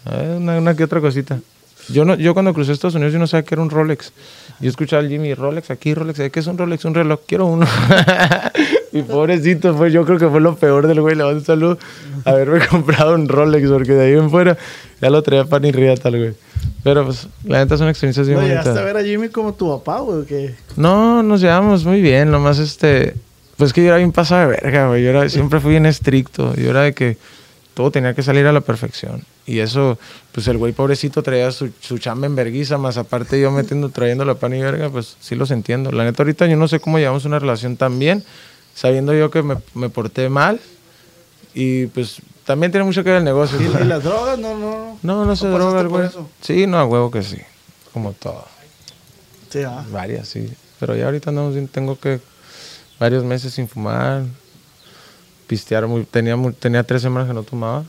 Eh, 0.06 0.36
Una, 0.38 0.58
una 0.58 0.74
que 0.76 0.84
otra 0.84 1.00
cosita. 1.00 1.40
Yo, 1.88 2.04
no, 2.04 2.14
yo 2.14 2.34
cuando 2.34 2.54
crucé 2.54 2.72
Estados 2.72 2.94
Unidos 2.94 3.12
yo 3.12 3.18
no 3.18 3.26
sabía 3.26 3.44
que 3.44 3.54
era 3.54 3.62
un 3.62 3.70
Rolex. 3.70 4.12
Yo 4.60 4.68
escuchaba 4.70 5.02
al 5.02 5.08
Jimmy, 5.08 5.34
Rolex 5.34 5.70
aquí, 5.70 5.94
Rolex, 5.94 6.20
¿qué 6.30 6.40
es 6.40 6.46
un 6.46 6.56
Rolex? 6.56 6.84
Un 6.84 6.94
reloj, 6.94 7.20
quiero 7.26 7.46
uno. 7.46 7.66
y 8.92 9.02
pobrecito, 9.02 9.74
fue, 9.74 9.90
yo 9.90 10.04
creo 10.04 10.18
que 10.18 10.28
fue 10.28 10.40
lo 10.40 10.54
peor 10.56 10.86
del 10.86 11.00
güey, 11.00 11.16
le 11.16 11.24
mando 11.24 11.40
un 11.40 11.44
saludo, 11.44 11.78
haberme 12.24 12.64
comprado 12.70 13.14
un 13.14 13.28
Rolex, 13.28 13.68
porque 13.68 13.92
de 13.92 14.06
ahí 14.06 14.12
en 14.12 14.30
fuera 14.30 14.56
ya 15.00 15.10
lo 15.10 15.22
traía 15.22 15.44
pan 15.44 15.64
y 15.64 15.72
ría 15.72 15.96
tal, 15.96 16.16
güey. 16.18 16.34
Pero 16.84 17.04
pues, 17.04 17.26
la 17.44 17.58
neta 17.58 17.76
son 17.76 17.88
experiencias 17.88 18.26
bien 18.26 18.38
¿No 18.38 18.46
llegaste 18.46 18.70
a 18.70 18.82
ver 18.82 18.96
a 18.96 19.02
Jimmy 19.02 19.28
como 19.28 19.52
tu 19.54 19.68
papá, 19.68 20.00
güey? 20.00 20.24
qué? 20.24 20.54
No, 20.76 21.22
nos 21.22 21.40
llevamos 21.40 21.84
muy 21.84 22.00
bien, 22.00 22.30
nomás 22.30 22.58
este... 22.58 23.14
Pues 23.56 23.72
que 23.72 23.82
yo 23.82 23.88
era 23.88 23.98
bien 23.98 24.12
pasado 24.12 24.40
de 24.40 24.46
verga, 24.60 24.88
güey. 24.88 25.04
Yo 25.04 25.10
era, 25.10 25.28
siempre 25.28 25.60
fui 25.60 25.72
bien 25.72 25.86
estricto. 25.86 26.54
Yo 26.56 26.70
era 26.70 26.82
de 26.82 26.94
que 26.94 27.16
todo 27.74 27.90
tenía 27.90 28.14
que 28.14 28.22
salir 28.22 28.46
a 28.46 28.52
la 28.52 28.60
perfección. 28.60 29.24
Y 29.46 29.58
eso, 29.60 29.98
pues 30.32 30.46
el 30.48 30.58
güey 30.58 30.72
pobrecito 30.72 31.22
traía 31.22 31.50
su, 31.52 31.70
su 31.80 31.98
chamba 31.98 32.26
en 32.26 32.36
verguiza, 32.36 32.78
más 32.78 32.96
aparte 32.96 33.40
yo 33.40 33.50
metiendo, 33.50 33.88
trayendo 33.88 34.24
la 34.24 34.34
pan 34.34 34.54
y 34.54 34.60
verga, 34.60 34.90
pues 34.90 35.16
sí 35.20 35.34
los 35.34 35.50
entiendo. 35.50 35.90
La 35.90 36.04
neta, 36.04 36.22
ahorita 36.22 36.46
yo 36.46 36.56
no 36.56 36.68
sé 36.68 36.80
cómo 36.80 36.98
llevamos 36.98 37.24
una 37.24 37.38
relación 37.38 37.76
tan 37.76 37.98
bien, 37.98 38.24
sabiendo 38.74 39.14
yo 39.14 39.30
que 39.30 39.42
me, 39.42 39.56
me 39.74 39.88
porté 39.88 40.28
mal. 40.28 40.60
Y 41.54 41.86
pues 41.86 42.22
también 42.44 42.72
tiene 42.72 42.84
mucho 42.84 43.04
que 43.04 43.10
ver 43.10 43.18
el 43.18 43.24
negocio. 43.24 43.60
¿Y, 43.60 43.64
y 43.64 43.84
las 43.84 44.02
drogas? 44.02 44.38
No, 44.38 44.56
no, 44.56 44.98
no. 45.02 45.16
No, 45.16 45.24
no 45.24 45.36
se 45.36 45.46
¿No 45.46 45.58
droga 45.58 45.80
el 45.80 45.88
güey. 45.88 46.06
eso? 46.06 46.28
Sí, 46.40 46.66
no, 46.66 46.78
a 46.78 46.84
huevo 46.84 47.10
que 47.10 47.22
sí. 47.22 47.38
Como 47.92 48.12
todo. 48.12 48.46
Sí, 49.50 49.62
ah. 49.62 49.84
Varias, 49.90 50.28
sí. 50.28 50.50
Pero 50.80 50.96
ya 50.96 51.04
ahorita 51.06 51.30
bien, 51.30 51.68
tengo 51.68 51.98
que 51.98 52.20
varios 52.98 53.22
meses 53.24 53.52
sin 53.52 53.68
fumar, 53.68 54.24
pistear, 55.52 55.86
muy, 55.86 56.04
tenía, 56.04 56.34
tenía 56.58 56.82
tres 56.82 57.02
semanas 57.02 57.28
que 57.28 57.34
no 57.34 57.42
tomaba. 57.42 57.80
O 57.80 57.84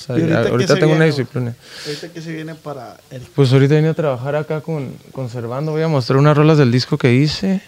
sea, 0.00 0.16
¿Y 0.16 0.20
ya- 0.20 0.26
ahorita 0.26 0.42
qué 0.44 0.48
ahorita 0.50 0.74
tengo 0.74 0.92
una 0.92 1.04
viene, 1.04 1.10
güey? 1.10 1.10
disciplina. 1.10 1.56
Ahorita 1.84 2.08
que 2.12 2.20
se 2.22 2.32
viene 2.32 2.54
para 2.54 2.96
el... 3.10 3.22
Pues 3.22 3.52
ahorita 3.52 3.74
vine 3.74 3.88
a 3.88 3.94
trabajar 3.94 4.36
acá 4.36 4.60
con 4.60 4.92
Conservando, 5.10 5.72
voy 5.72 5.82
a 5.82 5.88
mostrar 5.88 6.16
unas 6.20 6.36
rolas 6.36 6.58
del 6.58 6.70
disco 6.70 6.96
que 6.96 7.12
hice 7.12 7.60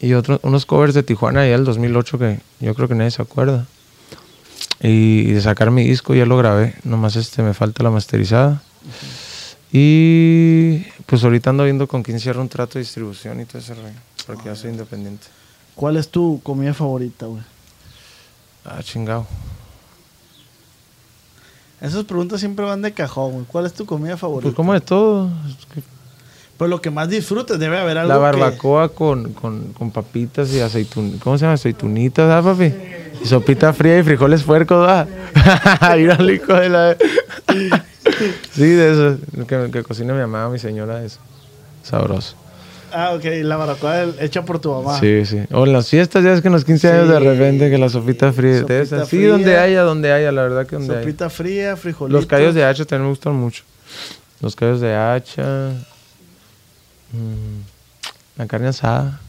y 0.00 0.14
otros, 0.14 0.40
unos 0.42 0.66
covers 0.66 0.92
de 0.94 1.04
Tijuana 1.04 1.44
ya 1.46 1.52
del 1.52 1.64
2008 1.64 2.18
que 2.18 2.40
yo 2.58 2.74
creo 2.74 2.88
que 2.88 2.96
nadie 2.96 3.12
se 3.12 3.22
acuerda. 3.22 3.66
Y, 4.82 5.30
de 5.30 5.40
sacar 5.40 5.70
mi 5.70 5.84
disco 5.86 6.12
ya 6.16 6.26
lo 6.26 6.36
grabé, 6.36 6.74
nomás 6.82 7.14
este 7.14 7.42
me 7.42 7.54
falta 7.54 7.84
la 7.84 7.90
masterizada. 7.90 8.60
Y 9.72 10.84
pues 11.06 11.22
ahorita 11.22 11.50
ando 11.50 11.62
viendo 11.64 11.86
con 11.86 12.02
quién 12.02 12.18
cierro 12.18 12.40
un 12.42 12.48
trato 12.48 12.74
de 12.74 12.80
distribución 12.80 13.40
y 13.40 13.44
todo 13.44 13.58
ese 13.58 13.74
rollo, 13.74 13.94
porque 14.26 14.46
ya 14.46 14.56
soy 14.56 14.70
independiente. 14.70 15.26
¿Cuál 15.76 15.96
es 15.96 16.08
tu 16.08 16.40
comida 16.42 16.74
favorita, 16.74 17.26
güey? 17.26 17.42
Ah, 18.68 18.82
chingado. 18.82 19.26
Esas 21.80 22.04
preguntas 22.04 22.40
siempre 22.40 22.64
van 22.64 22.82
de 22.82 22.92
cajón, 22.92 23.32
güey. 23.32 23.44
¿Cuál 23.44 23.66
es 23.66 23.74
tu 23.74 23.84
comida 23.86 24.16
favorita? 24.16 24.44
Pues 24.48 24.54
como 24.56 24.72
de 24.72 24.80
todo. 24.80 25.28
Pues 26.56 26.70
lo 26.70 26.80
que 26.80 26.90
más 26.90 27.08
disfrutes, 27.10 27.58
debe 27.58 27.78
haber 27.78 27.98
algo 27.98 28.08
La 28.08 28.14
que- 28.16 28.20
barbacoa 28.22 28.88
con, 28.88 29.34
con, 29.34 29.72
con 29.74 29.90
papitas 29.90 30.50
y 30.54 30.60
aceitun... 30.60 31.18
¿Cómo 31.18 31.36
se 31.36 31.42
llama? 31.42 31.54
Aceitunitas, 31.54 32.30
¿ah, 32.30 32.42
papi? 32.42 32.72
Y 33.22 33.26
sopita 33.26 33.72
fría 33.74 33.98
y 33.98 34.02
frijoles 34.02 34.42
puercos, 34.42 34.88
¿ah? 34.88 35.06
Mira 35.96 36.14
el 36.16 36.30
hijo 36.30 36.54
de 36.54 36.68
la... 36.70 36.96
sí, 38.52 38.62
de 38.64 38.92
eso. 38.92 39.18
Que, 39.46 39.70
que 39.70 39.82
cocina 39.82 40.14
mi 40.14 40.20
mamá, 40.20 40.48
mi 40.48 40.58
señora, 40.58 41.04
eso. 41.04 41.18
Sabroso. 41.82 42.36
Ah, 42.92 43.12
ok. 43.14 43.24
La 43.42 43.56
barbacoa 43.56 44.04
hecha 44.20 44.44
por 44.44 44.58
tu 44.58 44.72
mamá. 44.72 44.98
Sí, 45.00 45.24
sí. 45.26 45.40
O 45.52 45.66
en 45.66 45.72
las 45.72 45.88
fiestas, 45.88 46.22
ya 46.24 46.32
es 46.32 46.40
que 46.40 46.48
en 46.48 46.54
los 46.54 46.64
15 46.64 46.88
años 46.92 47.08
de 47.08 47.18
repente 47.20 47.70
que 47.70 47.78
la 47.78 47.88
sopita 47.88 48.32
fría. 48.32 48.52
de 48.52 48.60
Sopita 48.60 48.82
esas. 48.82 49.08
Sí, 49.08 49.22
donde 49.22 49.56
haya, 49.58 49.82
donde 49.82 50.12
haya, 50.12 50.32
la 50.32 50.42
verdad 50.42 50.66
que 50.66 50.76
donde 50.76 50.92
haya. 50.94 51.02
Sopita 51.02 51.30
fría, 51.30 51.76
frijolitos. 51.76 52.20
Los 52.20 52.26
callos 52.26 52.54
de 52.54 52.64
hacha 52.64 52.84
también 52.84 53.04
me 53.04 53.10
gustan 53.10 53.34
mucho. 53.34 53.64
Los 54.40 54.54
callos 54.56 54.80
de 54.80 54.94
hacha. 54.94 55.70
mm, 57.12 58.38
la 58.38 58.46
carne 58.46 58.68
asada. 58.68 59.20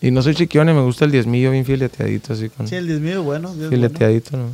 Y 0.00 0.10
no 0.10 0.20
soy 0.22 0.34
chiquión 0.34 0.68
y 0.68 0.72
me 0.72 0.80
gusta 0.82 1.04
el 1.04 1.12
diezmillo 1.12 1.50
bien 1.52 1.64
fileteadito, 1.64 2.32
así 2.32 2.48
con 2.48 2.66
Sí, 2.66 2.74
el 2.74 2.86
diezmillo 2.88 3.20
es 3.20 3.24
bueno. 3.24 3.48
diez 3.48 3.68
bueno. 3.68 3.70
fileteadito, 3.70 4.36
¿no? 4.36 4.48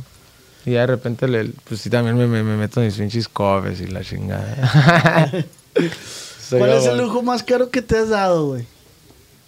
Y 0.65 0.71
ya 0.73 0.81
de 0.81 0.87
repente, 0.87 1.27
le, 1.27 1.45
pues 1.67 1.81
sí, 1.81 1.89
también 1.89 2.17
me, 2.17 2.27
me, 2.27 2.43
me 2.43 2.55
meto 2.57 2.81
en 2.81 2.87
mis 2.87 2.97
pinches 2.97 3.27
cobes 3.27 3.81
y 3.81 3.87
la 3.87 4.01
chingada. 4.03 5.31
¿Cuál 6.49 6.71
es 6.71 6.85
el 6.85 6.97
lujo 6.97 7.21
más 7.21 7.43
caro 7.43 7.69
que 7.69 7.81
te 7.81 7.97
has 7.97 8.09
dado, 8.09 8.47
güey? 8.47 8.65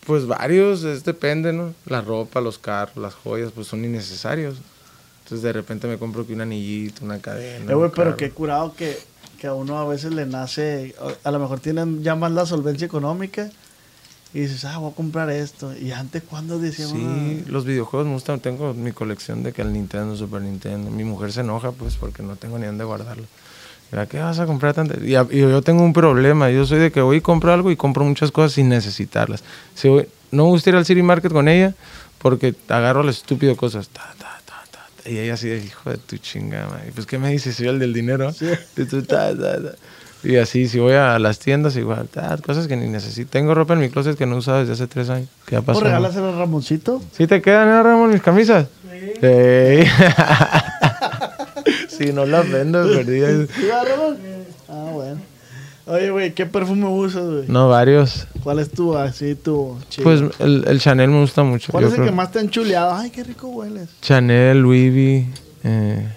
Pues 0.05 0.25
varios, 0.25 0.83
es, 0.83 1.03
depende, 1.03 1.53
¿no? 1.53 1.73
La 1.85 2.01
ropa, 2.01 2.41
los 2.41 2.57
carros, 2.57 2.97
las 2.97 3.13
joyas, 3.13 3.51
pues 3.53 3.67
son 3.67 3.85
innecesarios. 3.85 4.57
Entonces 5.23 5.43
de 5.43 5.53
repente 5.53 5.87
me 5.87 5.97
compro 5.97 6.25
que 6.25 6.33
un 6.33 6.41
anillito, 6.41 7.05
una 7.05 7.19
cadena. 7.19 7.71
Eh, 7.71 7.75
güey, 7.75 7.85
un 7.85 7.91
pero 7.91 8.05
carro. 8.05 8.17
qué 8.17 8.31
curado 8.31 8.73
que, 8.75 8.97
que 9.39 9.47
a 9.47 9.53
uno 9.53 9.77
a 9.77 9.87
veces 9.87 10.13
le 10.13 10.25
nace, 10.25 10.95
a 11.23 11.31
lo 11.31 11.39
mejor 11.39 11.59
tienen 11.59 12.03
ya 12.03 12.15
más 12.15 12.31
la 12.31 12.45
solvencia 12.45 12.85
económica 12.85 13.49
y 14.33 14.41
dices, 14.41 14.63
ah, 14.65 14.77
voy 14.77 14.91
a 14.91 14.95
comprar 14.95 15.29
esto. 15.29 15.75
Y 15.77 15.91
antes, 15.91 16.23
¿cuándo 16.23 16.57
decíamos? 16.57 16.97
Sí, 16.97 17.43
los 17.47 17.65
videojuegos 17.65 18.07
me 18.07 18.13
gustan. 18.13 18.39
Tengo 18.39 18.73
mi 18.73 18.93
colección 18.93 19.43
de 19.43 19.51
que 19.51 19.61
el 19.61 19.73
Nintendo, 19.73 20.15
Super 20.15 20.41
Nintendo. 20.41 20.89
Mi 20.89 21.03
mujer 21.03 21.33
se 21.33 21.41
enoja, 21.41 21.71
pues, 21.73 21.97
porque 21.97 22.23
no 22.23 22.37
tengo 22.37 22.57
ni 22.57 22.65
dónde 22.65 22.85
guardarlo. 22.85 23.25
¿Para 23.91 24.05
qué 24.05 24.19
vas 24.19 24.39
a 24.39 24.45
comprar 24.45 24.73
tanto? 24.73 24.95
Y, 25.03 25.15
y 25.15 25.39
yo 25.41 25.61
tengo 25.61 25.83
un 25.83 25.91
problema. 25.93 26.49
Yo 26.49 26.65
soy 26.65 26.79
de 26.79 26.91
que 26.91 27.01
voy 27.01 27.17
y 27.17 27.21
compro 27.21 27.51
algo 27.53 27.69
y 27.71 27.75
compro 27.75 28.03
muchas 28.05 28.31
cosas 28.31 28.53
sin 28.53 28.69
necesitarlas. 28.69 29.43
Si 29.75 29.89
voy- 29.89 30.07
no 30.31 30.45
me 30.45 30.49
gusta 30.49 30.69
ir 30.69 30.77
al 30.77 30.85
City 30.85 31.01
Market 31.03 31.31
con 31.33 31.47
ella 31.49 31.73
porque 32.19 32.55
agarro 32.69 33.03
las 33.03 33.17
estúpidas 33.17 33.57
cosas. 33.57 33.89
Ta, 33.89 34.13
ta, 34.17 34.39
ta, 34.45 35.09
y 35.09 35.17
ella 35.17 35.33
así 35.33 35.49
de, 35.49 35.57
hijo 35.57 35.89
de 35.89 35.97
tu 35.97 36.15
chingada. 36.17 36.67
madre". 36.69 36.87
Y 36.87 36.91
pues, 36.91 37.05
¿qué 37.05 37.17
me 37.19 37.29
dices? 37.31 37.53
Soy 37.55 37.67
el 37.67 37.79
del 37.79 37.93
dinero. 37.93 38.31
Ta. 39.07 39.33
Y 40.23 40.37
así, 40.37 40.67
si 40.69 40.77
voy 40.79 40.93
a 40.93 41.17
las 41.17 41.39
tiendas, 41.39 41.75
igual, 41.75 42.07
cosas 42.45 42.67
que 42.67 42.75
ni 42.77 42.87
necesito. 42.87 43.31
Tengo 43.31 43.55
ropa 43.55 43.73
en 43.73 43.79
mi 43.79 43.89
closet 43.89 44.15
que 44.17 44.27
no 44.27 44.35
he 44.35 44.37
usado 44.37 44.59
desde 44.59 44.73
hace 44.73 44.85
tres 44.87 45.09
años. 45.09 45.27
¿Qué 45.47 45.55
ha 45.55 45.61
¿Pues 45.63 45.77
pasado? 45.79 45.85
regálaselo 45.85 46.29
a 46.29 46.37
Ramoncito? 46.37 47.01
¿Sí 47.11 47.25
te 47.27 47.41
quedan, 47.41 47.67
eh, 47.67 47.81
Ramón, 47.83 48.11
mis 48.11 48.21
camisas? 48.21 48.67
Sí. 49.19 49.27
si 52.01 52.13
no 52.13 52.25
las 52.25 52.49
vendo, 52.49 52.83
perdí. 52.83 53.21
¿Sí, 53.55 53.67
va, 53.67 53.83
Ramón? 53.83 54.17
Ah, 54.67 54.89
bueno. 54.93 55.21
Oye, 55.87 56.11
güey, 56.11 56.33
¿qué 56.33 56.45
perfume 56.45 56.87
usas, 56.87 57.25
güey? 57.25 57.45
No, 57.47 57.67
varios. 57.67 58.27
¿Cuál 58.43 58.59
es 58.59 58.71
tu, 58.71 58.95
así, 58.95 59.35
tu 59.35 59.77
chido? 59.89 60.03
Pues 60.03 60.21
el, 60.39 60.63
el 60.67 60.79
Chanel 60.79 61.09
me 61.09 61.19
gusta 61.21 61.43
mucho. 61.43 61.71
¿Cuál 61.71 61.83
yo 61.83 61.87
es 61.87 61.93
el 61.93 61.99
creo. 62.01 62.11
que 62.11 62.15
más 62.15 62.31
te 62.31 62.39
han 62.39 62.49
chuleado? 62.49 62.93
Ay, 62.93 63.09
qué 63.09 63.23
rico 63.23 63.47
hueles. 63.47 63.89
Chanel, 64.01 64.59
Louis 64.59 64.91
V, 64.93 65.25
eh, 65.63 66.07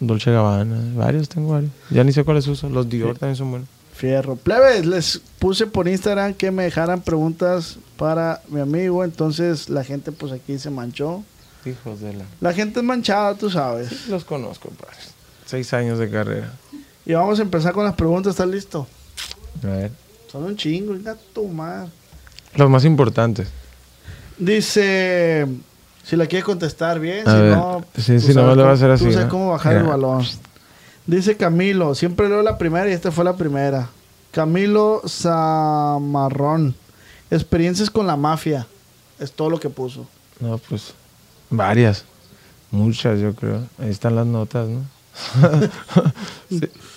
Dolce 0.00 0.30
Gabbana. 0.32 0.76
Varios, 0.96 1.28
tengo 1.28 1.52
varios. 1.52 1.70
Ya 1.90 2.02
ni 2.02 2.12
sé 2.12 2.24
cuáles 2.24 2.46
uso. 2.46 2.68
Los 2.68 2.88
Dior 2.88 3.16
también 3.18 3.36
son 3.36 3.50
buenos. 3.50 3.68
Fierro. 3.92 4.36
Plebes, 4.36 4.86
les 4.86 5.20
puse 5.38 5.66
por 5.66 5.86
Instagram 5.86 6.34
que 6.34 6.50
me 6.50 6.64
dejaran 6.64 7.02
preguntas 7.02 7.78
para 7.96 8.42
mi 8.48 8.60
amigo. 8.60 9.04
Entonces 9.04 9.68
la 9.68 9.84
gente 9.84 10.10
pues 10.12 10.32
aquí 10.32 10.58
se 10.58 10.70
manchó. 10.70 11.22
Hijos 11.66 12.00
de 12.00 12.12
la... 12.12 12.24
La 12.40 12.52
gente 12.52 12.80
es 12.80 12.84
manchada, 12.84 13.34
tú 13.34 13.50
sabes. 13.50 14.08
Los 14.08 14.24
conozco, 14.24 14.68
padre. 14.70 14.96
Seis 15.46 15.72
años 15.72 15.98
de 15.98 16.10
carrera. 16.10 16.52
Y 17.06 17.12
vamos 17.12 17.38
a 17.38 17.42
empezar 17.42 17.72
con 17.72 17.84
las 17.84 17.94
preguntas. 17.94 18.32
¿Estás 18.32 18.48
listo? 18.48 18.86
A 19.62 19.66
ver. 19.66 19.90
Son 20.30 20.42
un 20.44 20.56
chingo, 20.56 20.92
venga 20.92 21.16
tu 21.32 21.46
madre. 21.48 21.90
Los 22.54 22.68
más 22.70 22.84
importantes. 22.84 23.48
Dice, 24.38 25.46
si 26.02 26.16
la 26.16 26.26
quieres 26.26 26.44
contestar 26.44 26.98
bien, 26.98 27.26
A 27.28 27.32
si 27.32 27.40
ver, 27.42 27.56
no... 27.56 27.84
sí, 27.96 28.02
sabes 28.02 28.34
nomás 28.36 28.56
le 28.56 28.62
va 28.62 28.70
a 28.70 28.74
hacer 28.74 28.90
así, 28.90 29.04
Tú 29.04 29.12
sabes 29.12 29.26
¿no? 29.26 29.30
cómo 29.30 29.50
bajar 29.50 29.76
el 29.76 29.84
balón. 29.84 30.24
Dice 31.06 31.36
Camilo, 31.36 31.94
siempre 31.94 32.28
leo 32.28 32.42
la 32.42 32.58
primera 32.58 32.88
y 32.88 32.92
esta 32.92 33.12
fue 33.12 33.24
la 33.24 33.36
primera. 33.36 33.88
Camilo 34.32 35.02
Zamarrón, 35.06 36.74
experiencias 37.30 37.90
con 37.90 38.06
la 38.06 38.16
mafia. 38.16 38.66
Es 39.20 39.30
todo 39.32 39.50
lo 39.50 39.60
que 39.60 39.70
puso. 39.70 40.06
No, 40.40 40.58
pues 40.58 40.94
varias. 41.50 42.04
Muchas, 42.70 43.20
yo 43.20 43.34
creo. 43.34 43.62
Ahí 43.78 43.90
están 43.90 44.16
las 44.16 44.26
notas, 44.26 44.68
¿no? 44.68 44.84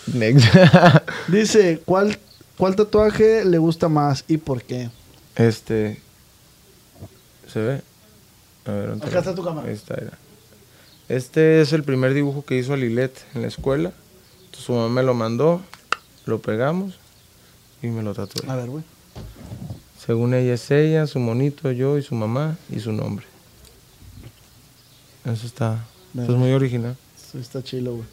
Dice, 1.27 1.81
¿cuál, 1.85 2.17
¿cuál 2.57 2.75
tatuaje 2.75 3.45
le 3.45 3.57
gusta 3.57 3.89
más 3.89 4.23
y 4.27 4.37
por 4.37 4.63
qué? 4.63 4.89
este. 5.37 6.01
¿Se 7.47 7.59
ve? 7.59 7.81
A 8.65 8.71
ver, 8.71 8.89
¿dónde 8.89 9.07
Acá 9.07 9.19
está 9.19 9.35
tu 9.35 9.43
cámara. 9.43 9.67
Ahí 9.67 9.73
está, 9.73 9.95
mira. 9.95 10.17
Este 11.07 11.61
es 11.61 11.71
el 11.71 11.83
primer 11.83 12.13
dibujo 12.13 12.43
que 12.43 12.57
hizo 12.57 12.75
Lilet 12.75 13.13
en 13.33 13.43
la 13.43 13.47
escuela. 13.47 13.93
Entonces, 14.45 14.65
su 14.65 14.73
mamá 14.73 14.89
me 14.89 15.03
lo 15.03 15.13
mandó, 15.13 15.61
lo 16.25 16.41
pegamos 16.41 16.95
y 17.81 17.87
me 17.87 18.03
lo 18.03 18.13
tatué. 18.13 18.49
A 18.49 18.55
ver, 18.55 18.67
güey. 18.67 18.83
Según 20.05 20.33
ella 20.33 20.55
es 20.55 20.69
ella, 20.71 21.07
su 21.07 21.19
monito, 21.19 21.71
yo 21.71 21.97
y 21.97 22.01
su 22.01 22.15
mamá 22.15 22.57
y 22.69 22.79
su 22.79 22.91
nombre. 22.91 23.25
Eso 25.31 25.45
está. 25.45 25.85
Eso 26.13 26.31
es 26.31 26.37
muy 26.37 26.53
original. 26.53 26.95
Sí, 27.15 27.37
está 27.39 27.61
chilo, 27.61 27.95
güey. 27.95 28.05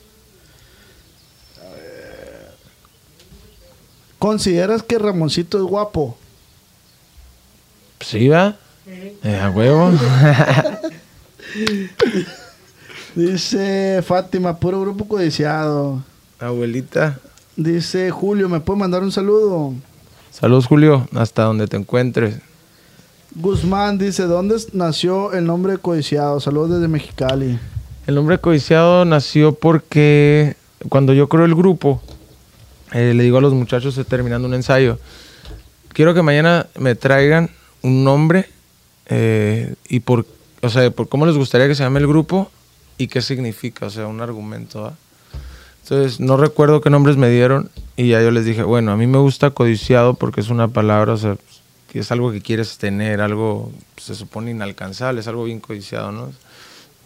A 1.63 1.71
ver. 1.75 2.55
¿Consideras 4.19 4.83
que 4.83 4.99
Ramoncito 4.99 5.59
es 5.59 5.65
guapo? 5.65 6.19
¿Sí, 8.01 8.29
va? 8.29 8.57
Eh, 8.87 9.41
a 9.41 9.51
huevo. 9.51 9.93
Dice 13.15 14.03
Fátima, 14.05 14.59
puro 14.59 14.81
grupo 14.81 15.07
codiciado. 15.07 16.03
Abuelita. 16.41 17.21
Dice 17.57 18.11
Julio, 18.11 18.49
¿me 18.49 18.59
puede 18.59 18.81
mandar 18.81 19.05
un 19.05 19.13
saludo? 19.13 19.73
Saludos, 20.33 20.67
Julio, 20.67 21.09
hasta 21.15 21.45
donde 21.45 21.69
te 21.69 21.77
encuentres. 21.77 22.41
Guzmán 23.37 23.99
dice, 23.99 24.25
¿dónde 24.25 24.57
nació 24.75 25.33
el 25.33 25.45
nombre 25.45 25.79
codiciado? 25.79 26.39
Saludos 26.39 26.71
desde 26.71 26.87
Mexicali. 26.87 27.59
El 28.07 28.15
nombre 28.15 28.39
codiciado 28.39 29.05
nació 29.05 29.55
porque 29.55 30.57
cuando 30.89 31.13
yo 31.13 31.29
creo 31.29 31.45
el 31.45 31.55
grupo, 31.55 32.01
eh, 32.93 33.13
le 33.15 33.25
digo 33.25 33.39
a 33.39 33.41
los 33.41 33.53
muchachos 33.53 33.99
eh, 33.99 34.05
terminando 34.05 34.47
un 34.47 34.55
ensayo, 34.55 35.01
quiero 35.89 36.15
que 36.15 36.23
mañana 36.23 36.69
me 36.79 36.95
traigan 36.95 37.51
un 37.83 38.05
nombre 38.05 38.49
eh, 39.07 39.75
y 39.89 40.01
por, 40.01 40.27
o 40.63 40.69
sea, 40.69 40.89
por 40.93 41.09
cómo 41.09 41.27
les 41.27 41.37
gustaría 41.37 41.67
que 41.67 41.75
se 41.75 41.83
llame 41.83 41.99
el 41.99 42.07
grupo 42.07 42.53
y 42.99 43.09
qué 43.09 43.21
significa, 43.21 43.87
o 43.87 43.91
sea, 43.91 44.07
un 44.07 44.21
argumento. 44.21 44.93
Entonces, 45.83 46.21
no 46.21 46.37
recuerdo 46.37 46.81
qué 46.81 46.89
nombres 46.89 47.17
me 47.17 47.29
dieron 47.29 47.69
y 47.97 48.11
ya 48.11 48.23
yo 48.23 48.31
les 48.31 48.45
dije, 48.45 48.63
bueno, 48.63 48.93
a 48.93 48.97
mí 48.97 49.09
me 49.09 49.19
gusta 49.19 49.51
codiciado 49.51 50.15
porque 50.15 50.41
es 50.41 50.51
una 50.51 50.69
palabra, 50.69 51.15
o 51.15 51.17
sea, 51.17 51.37
que 51.95 52.01
es 52.01 52.11
algo 52.11 52.33
que 52.33 52.41
quieres 52.41 52.77
tener, 52.77 53.21
algo 53.21 53.71
se 53.97 54.17
supone 54.17 54.51
inalcanzable, 54.51 55.21
es 55.21 55.29
algo 55.29 55.45
bien 55.45 55.61
codiciado, 55.61 56.11
¿no? 56.11 56.33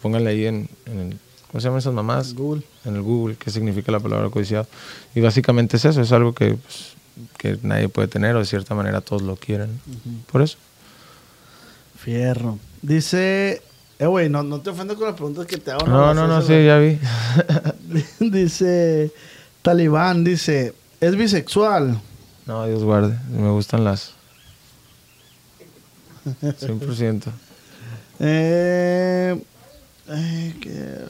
Pónganle 0.01 0.31
ahí 0.31 0.47
en, 0.47 0.67
en 0.87 0.99
el, 0.99 1.19
¿cómo 1.45 1.61
se 1.61 1.65
llaman 1.65 1.77
esas 1.77 1.93
mamás? 1.93 2.33
Google. 2.33 2.63
En 2.85 2.95
el 2.95 3.03
Google, 3.03 3.35
qué 3.35 3.51
significa 3.51 3.91
la 3.91 3.99
palabra 3.99 4.31
codiciado. 4.31 4.65
Y 5.13 5.21
básicamente 5.21 5.77
es 5.77 5.85
eso, 5.85 6.01
es 6.01 6.11
algo 6.11 6.33
que, 6.33 6.55
pues, 6.55 6.93
que 7.37 7.59
nadie 7.61 7.87
puede 7.87 8.07
tener 8.07 8.35
o 8.35 8.39
de 8.39 8.45
cierta 8.45 8.73
manera 8.73 8.99
todos 9.01 9.21
lo 9.21 9.35
quieren. 9.35 9.79
Por 10.31 10.41
eso. 10.41 10.57
Fierro. 11.95 12.57
Dice, 12.81 13.61
eh, 13.99 14.07
güey, 14.07 14.27
no, 14.27 14.41
no 14.41 14.59
te 14.61 14.71
ofendas 14.71 14.97
con 14.97 15.05
las 15.05 15.15
preguntas 15.15 15.45
que 15.45 15.57
te 15.57 15.69
hago. 15.69 15.85
No, 15.85 16.15
no, 16.15 16.25
no, 16.25 16.41
sí, 16.41 16.65
ya 16.65 16.79
vi. 16.79 16.97
dice 18.31 19.11
Talibán, 19.61 20.23
dice, 20.23 20.73
¿es 20.99 21.15
bisexual? 21.15 22.01
no, 22.47 22.65
Dios 22.65 22.83
guarde, 22.83 23.15
me 23.29 23.51
gustan 23.51 23.83
las... 23.83 24.17
100%. 26.59 27.31
Eh, 28.19 29.41
eh, 30.09 30.55
que- 30.61 31.05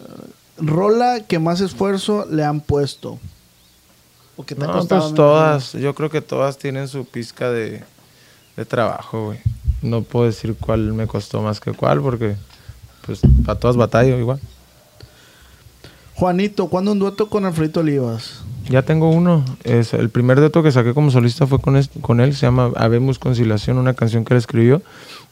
rola 0.58 1.22
que 1.28 1.40
más 1.40 1.62
esfuerzo 1.62 2.26
le 2.30 2.44
han 2.44 2.60
puesto. 2.62 3.20
¿O 4.36 4.44
que 4.46 4.56
te 4.56 4.64
ha 4.64 4.68
No, 4.68 4.74
costado 4.74 5.02
pues 5.02 5.12
menos? 5.12 5.16
todas, 5.16 5.74
yo 5.74 5.94
creo 5.96 6.10
que 6.10 6.22
todas 6.22 6.58
tienen 6.58 6.88
su 6.88 7.06
pizca 7.06 7.50
de, 7.50 7.84
de 8.56 8.66
trabajo, 8.66 9.26
güey. 9.28 9.40
No 9.82 10.02
puedo 10.04 10.26
decir 10.26 10.56
cuál 10.60 10.94
me 10.94 11.08
costó 11.08 11.42
más 11.42 11.60
que 11.60 11.72
cuál 11.74 12.02
porque 12.02 12.36
pues 13.06 13.20
para 13.46 13.58
todas 13.60 13.76
batallo 13.78 14.18
igual. 14.20 14.40
Juanito, 16.16 16.68
¿cuándo 16.68 16.92
un 16.92 17.00
dueto 17.00 17.30
con 17.30 17.46
Alfredito 17.46 17.80
Olivas? 17.80 18.42
Ya 18.70 18.84
tengo 18.84 19.10
uno. 19.10 19.44
Es, 19.64 19.94
el 19.94 20.10
primer 20.10 20.40
dueto 20.40 20.62
que 20.64 20.72
saqué 20.72 20.94
como 20.94 21.10
solista 21.12 21.48
fue 21.48 21.60
con, 21.60 21.76
es- 21.76 21.90
con 22.02 22.22
él. 22.22 22.34
Se 22.36 22.46
llama 22.46 22.72
Habemos 22.76 23.18
Conciliación, 23.20 23.78
una 23.78 23.94
canción 23.96 24.24
que 24.26 24.34
él 24.34 24.38
escribió. 24.38 24.82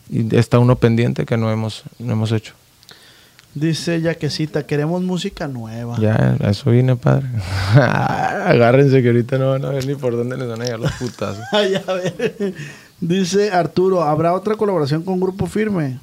Y 0.09 0.35
está 0.35 0.57
uno 0.59 0.75
pendiente 0.77 1.25
que 1.25 1.37
no 1.37 1.51
hemos, 1.51 1.83
no 1.99 2.13
hemos 2.13 2.31
hecho. 2.31 2.53
Dice 3.53 4.01
Yaquecita, 4.01 4.65
queremos 4.67 5.01
música 5.03 5.47
nueva. 5.47 5.97
Ya, 5.99 6.37
a 6.43 6.49
eso 6.51 6.69
vine, 6.71 6.95
padre. 6.95 7.27
Agárrense 7.75 9.01
que 9.01 9.07
ahorita 9.07 9.37
no 9.37 9.51
van 9.51 9.65
a 9.65 9.69
ver 9.69 9.85
ni 9.87 9.95
por 9.95 10.15
dónde 10.15 10.37
les 10.37 10.47
van 10.47 10.61
a 10.61 10.65
llegar 10.65 10.79
los 10.79 10.91
putazos. 10.93 11.43
A 11.51 11.57
ver. 11.93 12.53
Dice 12.99 13.51
Arturo, 13.51 14.03
¿habrá 14.03 14.33
otra 14.33 14.55
colaboración 14.55 15.03
con 15.03 15.19
Grupo 15.19 15.45
Firme? 15.47 15.99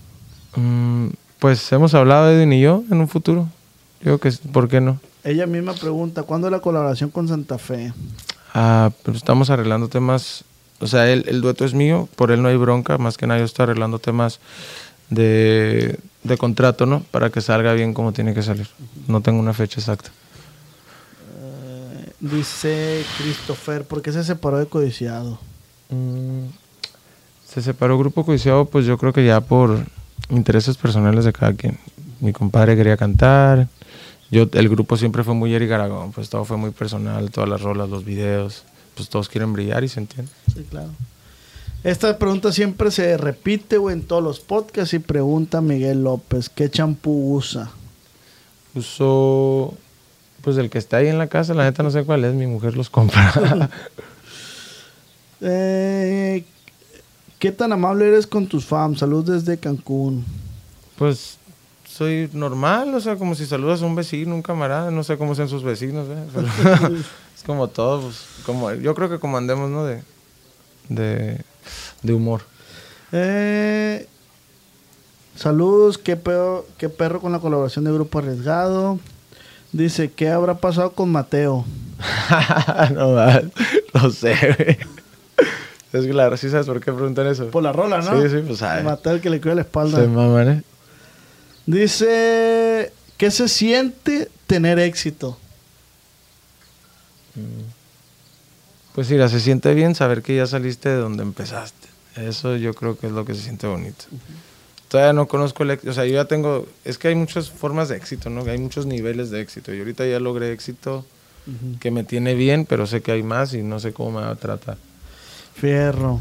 Mm, 0.56 1.08
pues 1.38 1.70
hemos 1.72 1.94
hablado 1.94 2.30
Edwin 2.30 2.52
y 2.52 2.60
yo 2.60 2.82
en 2.90 2.98
un 3.00 3.08
futuro. 3.08 3.48
Yo 4.02 4.18
que, 4.18 4.30
¿por 4.52 4.68
qué 4.68 4.80
no? 4.80 5.00
Ella 5.24 5.46
misma 5.46 5.72
pregunta, 5.74 6.22
¿cuándo 6.22 6.50
la 6.50 6.60
colaboración 6.60 7.10
con 7.10 7.26
Santa 7.28 7.56
Fe? 7.58 7.92
Ah, 8.52 8.90
pero 9.02 9.16
estamos 9.16 9.50
arreglando 9.50 9.88
temas. 9.88 10.44
O 10.80 10.86
sea, 10.86 11.10
él- 11.10 11.24
el 11.28 11.40
dueto 11.40 11.64
es 11.64 11.72
mío, 11.74 12.08
por 12.14 12.30
él 12.30 12.42
no 12.42 12.48
hay 12.48 12.56
bronca. 12.56 12.98
Más 12.98 13.16
que 13.16 13.26
nada, 13.26 13.40
yo 13.40 13.46
estoy 13.46 13.64
arreglando 13.64 13.98
temas 13.98 14.38
de, 15.08 15.98
de 16.24 16.36
contrato, 16.36 16.84
¿no? 16.86 17.00
Para 17.10 17.30
que 17.30 17.40
salga 17.40 17.72
bien 17.72 17.94
como 17.94 18.12
tiene 18.12 18.34
que 18.34 18.42
salir. 18.42 18.68
No 19.08 19.22
tengo 19.22 19.40
una 19.40 19.54
fecha 19.54 19.80
exacta. 19.80 20.10
Eh, 21.40 22.12
dice 22.20 23.04
Christopher, 23.18 23.84
¿por 23.84 24.02
qué 24.02 24.12
se 24.12 24.24
separó 24.24 24.58
de 24.58 24.66
Codiciado? 24.66 25.38
Mm, 25.88 26.46
se 27.48 27.62
separó 27.62 27.96
Grupo 27.98 28.24
Codiciado, 28.26 28.66
pues 28.66 28.84
yo 28.84 28.98
creo 28.98 29.12
que 29.12 29.24
ya 29.24 29.40
por 29.40 29.84
intereses 30.28 30.76
personales 30.76 31.24
de 31.24 31.32
cada 31.32 31.54
quien. 31.54 31.78
Mi 32.20 32.32
compadre 32.32 32.76
quería 32.76 32.96
cantar. 32.96 33.68
Yo, 34.30 34.48
el 34.52 34.68
grupo 34.68 34.96
siempre 34.96 35.22
fue 35.22 35.34
muy 35.34 35.54
Eric 35.54 35.70
Aragón, 35.72 36.12
pues 36.12 36.28
todo 36.28 36.44
fue 36.44 36.56
muy 36.56 36.70
personal, 36.70 37.30
todas 37.30 37.48
las 37.48 37.62
rolas, 37.62 37.88
los 37.88 38.04
videos, 38.04 38.64
pues 38.96 39.08
todos 39.08 39.28
quieren 39.28 39.52
brillar 39.52 39.84
y 39.84 39.88
se 39.88 40.00
entiende. 40.00 40.30
Sí, 40.52 40.64
claro. 40.68 40.90
Esta 41.84 42.18
pregunta 42.18 42.50
siempre 42.50 42.90
se 42.90 43.16
repite, 43.18 43.76
güey, 43.76 43.94
en 43.94 44.02
todos 44.02 44.22
los 44.22 44.40
podcasts 44.40 44.94
y 44.94 44.98
pregunta 44.98 45.60
Miguel 45.60 46.02
López, 46.02 46.48
¿qué 46.48 46.70
champú 46.70 47.34
usa? 47.36 47.70
Uso, 48.74 49.74
pues 50.42 50.56
el 50.56 50.70
que 50.70 50.78
está 50.78 50.96
ahí 50.96 51.08
en 51.08 51.18
la 51.18 51.26
casa, 51.26 51.52
la 51.52 51.64
neta 51.64 51.82
no 51.82 51.90
sé 51.90 52.04
cuál 52.04 52.24
es, 52.24 52.34
mi 52.34 52.46
mujer 52.46 52.76
los 52.76 52.90
compra. 52.90 53.70
Eh, 55.46 56.42
¿Qué 57.38 57.52
tan 57.52 57.70
amable 57.70 58.08
eres 58.08 58.26
con 58.26 58.46
tus 58.46 58.64
fans? 58.64 59.00
Salud 59.00 59.30
desde 59.30 59.58
Cancún. 59.58 60.24
pues 60.96 61.36
soy 61.96 62.28
normal, 62.32 62.92
o 62.92 63.00
sea, 63.00 63.14
como 63.14 63.36
si 63.36 63.46
saludas 63.46 63.80
a 63.80 63.86
un 63.86 63.94
vecino, 63.94 64.34
un 64.34 64.42
camarada, 64.42 64.90
no 64.90 65.04
sé 65.04 65.16
cómo 65.16 65.36
sean 65.36 65.48
sus 65.48 65.62
vecinos, 65.62 66.08
¿eh? 66.08 66.24
Pero 66.34 66.48
es 67.36 67.42
como 67.46 67.68
todo, 67.68 68.00
pues, 68.00 68.24
como, 68.44 68.72
yo 68.72 68.94
creo 68.96 69.08
que 69.08 69.20
como 69.20 69.36
andemos, 69.36 69.70
¿no? 69.70 69.84
De, 69.84 70.02
de, 70.88 71.40
de 72.02 72.12
humor. 72.12 72.40
Eh, 73.12 74.08
saludos, 75.36 75.96
¿qué, 75.98 76.16
pedo- 76.16 76.66
qué 76.78 76.88
perro 76.88 77.20
con 77.20 77.30
la 77.30 77.38
colaboración 77.38 77.84
de 77.84 77.92
Grupo 77.92 78.18
Arriesgado. 78.18 78.98
Dice, 79.70 80.10
¿qué 80.10 80.30
habrá 80.30 80.54
pasado 80.54 80.92
con 80.92 81.12
Mateo? 81.12 81.64
no, 82.94 83.12
va, 83.12 83.40
no 83.92 84.10
sé, 84.10 84.34
güey. 84.58 84.78
Es 85.92 86.06
claro, 86.10 86.36
¿sí 86.36 86.50
sabes 86.50 86.66
por 86.66 86.80
qué 86.80 86.92
preguntan 86.92 87.28
eso? 87.28 87.46
Por 87.50 87.62
la 87.62 87.72
rola, 87.72 88.00
¿no? 88.00 88.20
Sí, 88.20 88.28
sí, 88.28 88.42
pues 88.44 88.58
sabe. 88.58 88.82
Mateo 88.82 89.12
el 89.12 89.20
que 89.20 89.30
le 89.30 89.40
cuida 89.40 89.54
la 89.54 89.60
espalda. 89.60 90.00
Se 90.00 90.08
maman, 90.08 90.48
¿eh? 90.48 90.62
Dice, 91.66 92.92
¿qué 93.16 93.30
se 93.30 93.48
siente 93.48 94.30
tener 94.46 94.78
éxito? 94.78 95.38
Pues 98.94 99.10
mira, 99.10 99.28
se 99.28 99.40
siente 99.40 99.74
bien 99.74 99.94
saber 99.94 100.22
que 100.22 100.36
ya 100.36 100.46
saliste 100.46 100.88
de 100.88 100.96
donde 100.96 101.22
empezaste. 101.22 101.88
Eso 102.16 102.56
yo 102.56 102.74
creo 102.74 102.96
que 102.96 103.08
es 103.08 103.12
lo 103.12 103.24
que 103.24 103.34
se 103.34 103.42
siente 103.42 103.66
bonito. 103.66 104.04
Todavía 104.88 105.12
no 105.12 105.26
conozco 105.26 105.64
el 105.64 105.72
éxito, 105.72 105.90
o 105.90 105.94
sea, 105.94 106.04
yo 106.04 106.14
ya 106.14 106.26
tengo, 106.26 106.68
es 106.84 106.98
que 106.98 107.08
hay 107.08 107.16
muchas 107.16 107.50
formas 107.50 107.88
de 107.88 107.96
éxito, 107.96 108.30
¿no? 108.30 108.44
Hay 108.48 108.58
muchos 108.58 108.86
niveles 108.86 109.30
de 109.30 109.40
éxito. 109.40 109.74
Y 109.74 109.80
ahorita 109.80 110.06
ya 110.06 110.20
logré 110.20 110.52
éxito 110.52 111.04
que 111.80 111.90
me 111.90 112.04
tiene 112.04 112.34
bien, 112.34 112.66
pero 112.66 112.86
sé 112.86 113.02
que 113.02 113.12
hay 113.12 113.22
más 113.22 113.54
y 113.54 113.62
no 113.62 113.80
sé 113.80 113.92
cómo 113.92 114.20
me 114.20 114.26
va 114.26 114.30
a 114.32 114.36
tratar. 114.36 114.78
Fierro. 115.54 116.20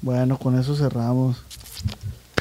Bueno, 0.00 0.38
con 0.38 0.58
eso 0.58 0.74
cerramos. 0.74 1.36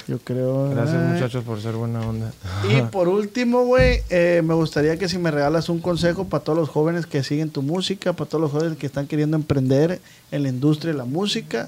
Yo 0.08 0.20
creo. 0.20 0.70
Gracias 0.70 1.02
muchachos 1.14 1.44
por 1.44 1.62
ser 1.62 1.74
buena 1.74 2.00
onda. 2.00 2.32
Y 2.70 2.82
por 2.92 3.08
último, 3.10 3.66
güey, 3.66 4.02
eh, 4.10 4.42
me 4.44 4.54
gustaría 4.54 4.98
que 4.98 5.10
si 5.10 5.18
me 5.18 5.32
regalas 5.32 5.68
un 5.68 5.80
consejo 5.80 6.26
para 6.30 6.44
todos 6.44 6.58
los 6.58 6.70
jóvenes 6.70 7.06
que 7.06 7.24
siguen 7.24 7.50
tu 7.50 7.62
música, 7.62 8.14
para 8.14 8.30
todos 8.30 8.42
los 8.42 8.52
jóvenes 8.52 8.78
que 8.78 8.86
están 8.86 9.08
queriendo 9.08 9.36
emprender 9.36 10.00
en 10.32 10.44
la 10.44 10.50
industria 10.50 10.94
de 10.94 10.98
la 10.98 11.06
música. 11.06 11.68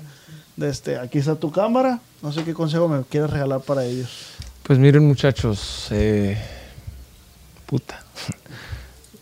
Este, 0.57 0.97
aquí 0.97 1.17
está 1.17 1.35
tu 1.35 1.51
cámara. 1.51 1.99
No 2.21 2.31
sé 2.31 2.43
qué 2.43 2.53
consejo 2.53 2.87
me 2.87 3.03
quieres 3.03 3.29
regalar 3.29 3.61
para 3.61 3.83
ellos. 3.85 4.09
Pues 4.63 4.79
miren 4.79 5.05
muchachos, 5.07 5.87
eh, 5.91 6.37
puta. 7.65 8.01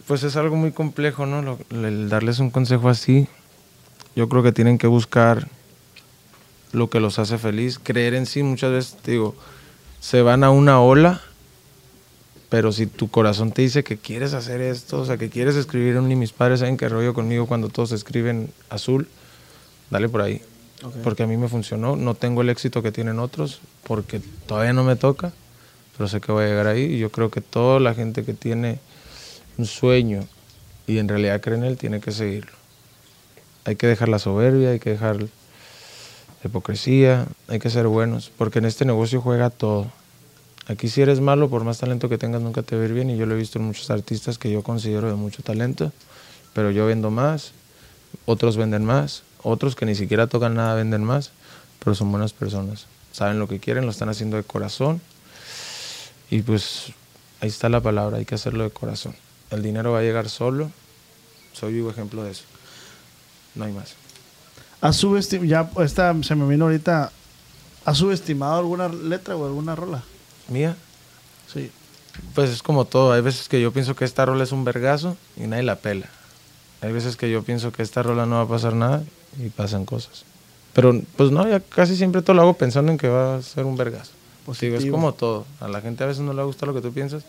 Pues 0.07 0.23
es 0.23 0.35
algo 0.35 0.55
muy 0.55 0.71
complejo, 0.71 1.25
¿no? 1.25 1.41
Lo- 1.41 1.59
el 1.71 2.07
darles 2.09 2.39
un 2.39 2.49
consejo 2.49 2.87
así. 2.89 3.27
Yo 4.15 4.29
creo 4.29 4.41
que 4.43 4.51
tienen 4.51 4.77
que 4.77 4.87
buscar 4.87 5.47
lo 6.77 6.89
que 6.89 6.99
los 6.99 7.19
hace 7.19 7.37
feliz, 7.37 7.79
creer 7.81 8.13
en 8.13 8.25
sí. 8.25 8.43
Muchas 8.43 8.71
veces, 8.71 8.97
te 9.01 9.11
digo, 9.11 9.35
se 9.99 10.21
van 10.21 10.43
a 10.43 10.51
una 10.51 10.81
ola, 10.81 11.21
pero 12.49 12.71
si 12.71 12.87
tu 12.87 13.09
corazón 13.09 13.51
te 13.51 13.63
dice 13.63 13.83
que 13.83 13.97
quieres 13.97 14.33
hacer 14.33 14.61
esto, 14.61 15.01
o 15.01 15.05
sea, 15.05 15.17
que 15.17 15.29
quieres 15.29 15.55
escribir 15.55 15.97
un... 15.97 16.11
Y 16.11 16.15
mis 16.15 16.31
padres 16.31 16.61
saben 16.61 16.77
que 16.77 16.87
rollo 16.87 17.13
conmigo 17.13 17.45
cuando 17.45 17.69
todos 17.69 17.91
escriben 17.91 18.51
azul, 18.69 19.07
dale 19.89 20.07
por 20.07 20.21
ahí. 20.21 20.41
Porque 21.03 21.23
a 21.23 21.27
mí 21.27 21.37
me 21.37 21.49
funcionó. 21.49 21.95
No 21.95 22.13
tengo 22.13 22.41
el 22.41 22.49
éxito 22.49 22.83
que 22.83 22.91
tienen 22.91 23.19
otros, 23.19 23.61
porque 23.83 24.21
todavía 24.45 24.73
no 24.73 24.83
me 24.83 24.95
toca, 24.95 25.33
pero 25.97 26.07
sé 26.07 26.21
que 26.21 26.31
voy 26.31 26.45
a 26.45 26.47
llegar 26.47 26.67
ahí. 26.67 26.83
Y 26.83 26.99
yo 26.99 27.09
creo 27.09 27.31
que 27.31 27.41
toda 27.41 27.79
la 27.79 27.95
gente 27.95 28.23
que 28.23 28.33
tiene 28.33 28.79
un 29.57 29.65
sueño 29.65 30.23
y 30.85 30.99
en 30.99 31.09
realidad 31.09 31.41
cree 31.41 31.57
en 31.57 31.63
él, 31.65 31.77
tiene 31.77 31.99
que 31.99 32.11
seguirlo. 32.11 32.51
Hay 33.65 33.75
que 33.75 33.87
dejar 33.87 34.07
la 34.07 34.19
soberbia, 34.19 34.69
hay 34.69 34.79
que 34.79 34.91
dejar 34.91 35.27
hipocresía, 36.47 37.27
hay 37.47 37.59
que 37.59 37.69
ser 37.69 37.87
buenos, 37.87 38.31
porque 38.37 38.59
en 38.59 38.65
este 38.65 38.85
negocio 38.85 39.21
juega 39.21 39.49
todo. 39.49 39.87
Aquí 40.67 40.89
si 40.89 41.01
eres 41.01 41.21
malo, 41.21 41.49
por 41.49 41.63
más 41.63 41.77
talento 41.77 42.09
que 42.09 42.17
tengas, 42.17 42.41
nunca 42.41 42.61
te 42.61 42.75
va 42.75 42.81
a 42.81 42.85
ir 42.85 42.93
bien. 42.93 43.09
Y 43.09 43.17
yo 43.17 43.25
lo 43.25 43.35
he 43.35 43.37
visto 43.37 43.57
en 43.57 43.65
muchos 43.65 43.89
artistas 43.89 44.37
que 44.37 44.51
yo 44.51 44.63
considero 44.63 45.07
de 45.07 45.15
mucho 45.15 45.41
talento, 45.41 45.93
pero 46.53 46.71
yo 46.71 46.85
vendo 46.85 47.09
más, 47.09 47.53
otros 48.25 48.57
venden 48.57 48.83
más, 48.83 49.23
otros 49.43 49.75
que 49.75 49.85
ni 49.85 49.95
siquiera 49.95 50.27
tocan 50.27 50.55
nada 50.55 50.75
venden 50.75 51.03
más, 51.03 51.31
pero 51.79 51.95
son 51.95 52.11
buenas 52.11 52.33
personas. 52.33 52.87
Saben 53.13 53.39
lo 53.39 53.47
que 53.47 53.59
quieren, 53.59 53.85
lo 53.85 53.91
están 53.91 54.09
haciendo 54.09 54.35
de 54.35 54.43
corazón. 54.43 54.99
Y 56.29 56.41
pues 56.41 56.91
ahí 57.39 57.47
está 57.47 57.69
la 57.69 57.79
palabra, 57.79 58.17
hay 58.17 58.25
que 58.25 58.35
hacerlo 58.35 58.63
de 58.63 58.71
corazón. 58.71 59.15
El 59.51 59.63
dinero 59.63 59.93
va 59.93 59.99
a 59.99 60.03
llegar 60.03 60.29
solo. 60.29 60.69
Soy 61.53 61.73
vivo 61.73 61.89
ejemplo 61.89 62.23
de 62.23 62.31
eso. 62.31 62.43
No 63.55 63.63
hay 63.63 63.71
más. 63.71 63.95
¿Has 64.81 64.95
subestimado, 64.97 65.45
ya 65.47 65.83
esta 65.83 66.15
se 66.23 66.35
me 66.35 66.47
vino 66.47 66.65
ahorita, 66.65 67.11
¿has 67.85 67.97
subestimado 67.97 68.59
alguna 68.59 68.89
letra 68.89 69.35
o 69.35 69.45
alguna 69.45 69.75
rola? 69.75 70.03
Mía, 70.49 70.75
Sí. 71.51 71.71
pues 72.35 72.49
es 72.49 72.61
como 72.61 72.85
todo. 72.85 73.11
Hay 73.13 73.21
veces 73.21 73.47
que 73.49 73.59
yo 73.61 73.71
pienso 73.71 73.95
que 73.95 74.05
esta 74.05 74.25
rola 74.25 74.43
es 74.43 74.51
un 74.51 74.63
vergazo 74.65 75.17
y 75.35 75.47
nadie 75.47 75.63
la 75.63 75.77
pela. 75.77 76.07
Hay 76.81 76.91
veces 76.91 77.15
que 77.15 77.31
yo 77.31 77.41
pienso 77.43 77.71
que 77.71 77.81
esta 77.81 78.03
rola 78.03 78.25
no 78.25 78.35
va 78.35 78.41
a 78.43 78.47
pasar 78.47 78.73
nada 78.75 79.03
y 79.43 79.49
pasan 79.49 79.85
cosas. 79.85 80.23
Pero 80.73 81.01
pues 81.15 81.31
no, 81.31 81.47
ya 81.47 81.59
casi 81.59 81.95
siempre 81.97 82.21
todo 82.21 82.35
lo 82.35 82.43
hago 82.43 82.53
pensando 82.53 82.91
en 82.91 82.97
que 82.99 83.07
va 83.09 83.37
a 83.37 83.41
ser 83.41 83.65
un 83.65 83.75
vergazo. 83.77 84.11
Pues 84.45 84.59
digo, 84.59 84.75
es 84.75 84.79
Positivo. 84.81 84.95
como 84.97 85.13
todo. 85.13 85.45
A 85.59 85.67
la 85.67 85.81
gente 85.81 86.03
a 86.03 86.07
veces 86.07 86.21
no 86.21 86.33
le 86.33 86.43
gusta 86.43 86.65
lo 86.67 86.73
que 86.75 86.81
tú 86.81 86.91
piensas. 86.93 87.23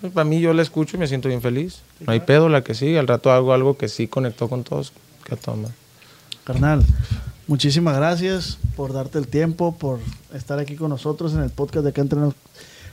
Pues, 0.00 0.12
para 0.12 0.24
mí 0.24 0.40
yo 0.40 0.52
la 0.52 0.62
escucho 0.62 0.96
y 0.96 0.98
me 1.00 1.06
siento 1.06 1.28
bien 1.28 1.40
feliz. 1.40 1.82
No 2.00 2.12
hay 2.12 2.20
pedo, 2.20 2.48
la 2.48 2.62
que 2.64 2.74
sí. 2.74 2.96
Al 2.96 3.06
rato 3.06 3.30
hago 3.30 3.52
algo 3.52 3.76
que 3.78 3.88
sí 3.88 4.08
conectó 4.08 4.48
con 4.48 4.64
todos. 4.64 4.92
Que 5.24 5.36
toma. 5.36 5.68
Carnal, 6.44 6.82
muchísimas 7.46 7.96
gracias 7.96 8.58
por 8.76 8.92
darte 8.92 9.18
el 9.18 9.28
tiempo, 9.28 9.74
por 9.78 9.98
estar 10.34 10.58
aquí 10.58 10.74
con 10.76 10.88
nosotros 10.90 11.32
en 11.34 11.40
el 11.42 11.50
podcast 11.50 11.84
de 11.84 11.90
Acá 11.90 12.00
Entre 12.00 12.18
Nos 12.18 12.34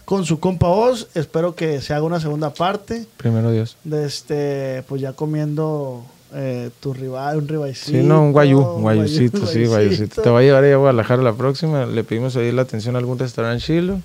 con 0.06 0.26
su 0.26 0.39
compa 0.39 0.68
Oz. 0.68 1.08
Espero 1.16 1.56
que 1.56 1.82
se 1.82 1.93
haga 1.93 2.04
una 2.04 2.20
segunda 2.20 2.52
parte 2.54 3.06
Primero 3.18 3.52
Dios. 3.52 3.78
de 3.84 4.06
este, 4.06 4.84
pues 4.88 5.02
ya 5.02 5.14
comiendo 5.14 6.04
eh, 6.34 6.70
tu 6.80 6.93
rival, 6.93 7.38
un 7.39 7.47
ribaicito. 7.47 7.97
Sí, 7.97 8.04
no, 8.04 8.22
un 8.24 8.32
guayú, 8.32 8.60
un 8.60 8.82
guayucito, 8.84 9.45
sí, 9.47 9.66
guayucito. 9.66 10.22
Te 10.22 10.30
voy 10.30 10.43
a 10.43 10.47
llevar 10.47 10.66
a 10.66 10.76
Guadalajara 10.78 11.22
la 11.24 11.34
próxima. 11.34 11.86
Le 11.86 12.04
pedimos 12.04 12.36
ahí 12.36 12.52
la 12.52 12.64
atención 12.64 12.95
a 12.95 13.00
algún 13.00 13.18
restaurante 13.20 13.64
chilo. 13.64 14.00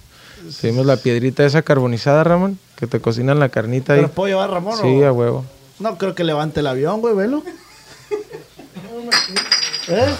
Pedimos 0.60 0.84
la 0.84 0.96
piedrita 0.98 1.44
esa 1.46 1.62
carbonizada, 1.62 2.22
Ramón, 2.22 2.58
que 2.76 2.86
te 2.86 3.00
cocinan 3.00 3.40
la 3.40 3.48
carnita 3.48 3.94
ahí. 3.94 4.00
¿Pero 4.00 4.12
puedo 4.12 4.28
llevar 4.28 4.50
Ramón 4.50 4.76
Sí, 4.78 4.86
o- 5.02 5.06
a 5.06 5.12
huevo. 5.12 5.44
No 5.80 5.96
creo 5.96 6.14
que 6.14 6.22
levante 6.22 6.60
el 6.60 6.66
avión, 6.66 7.00
güey, 7.00 7.14
velo. 7.14 7.42
¿Eh? 9.88 10.14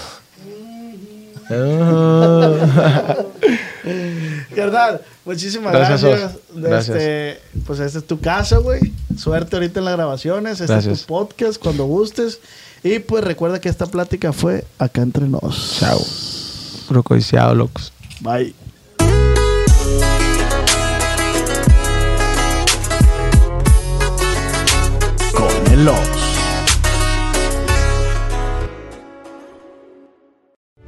Verdad, 4.55 5.01
muchísimas 5.25 5.73
Gracias, 5.73 6.37
gracias. 6.53 6.97
Este, 6.97 7.39
pues 7.67 7.79
este 7.79 7.99
es 7.99 8.07
tu 8.07 8.19
casa, 8.19 8.57
güey. 8.57 8.93
Suerte 9.17 9.55
ahorita 9.55 9.79
en 9.79 9.85
las 9.85 9.95
grabaciones. 9.95 10.53
Este 10.53 10.63
es 10.63 10.69
Gracias. 10.69 11.01
tu 11.01 11.07
podcast 11.07 11.61
cuando 11.61 11.85
gustes. 11.85 12.39
Y 12.83 12.99
pues 12.99 13.23
recuerda 13.23 13.59
que 13.59 13.69
esta 13.69 13.85
plática 13.85 14.33
fue 14.33 14.65
acá 14.79 15.01
entre 15.01 15.27
nos. 15.27 15.77
Chao. 15.79 15.99
Puro 16.87 17.03
codiciado, 17.03 17.53
locos. 17.55 17.91
Bye. 18.21 18.53
Con 25.33 25.73
el 25.73 25.85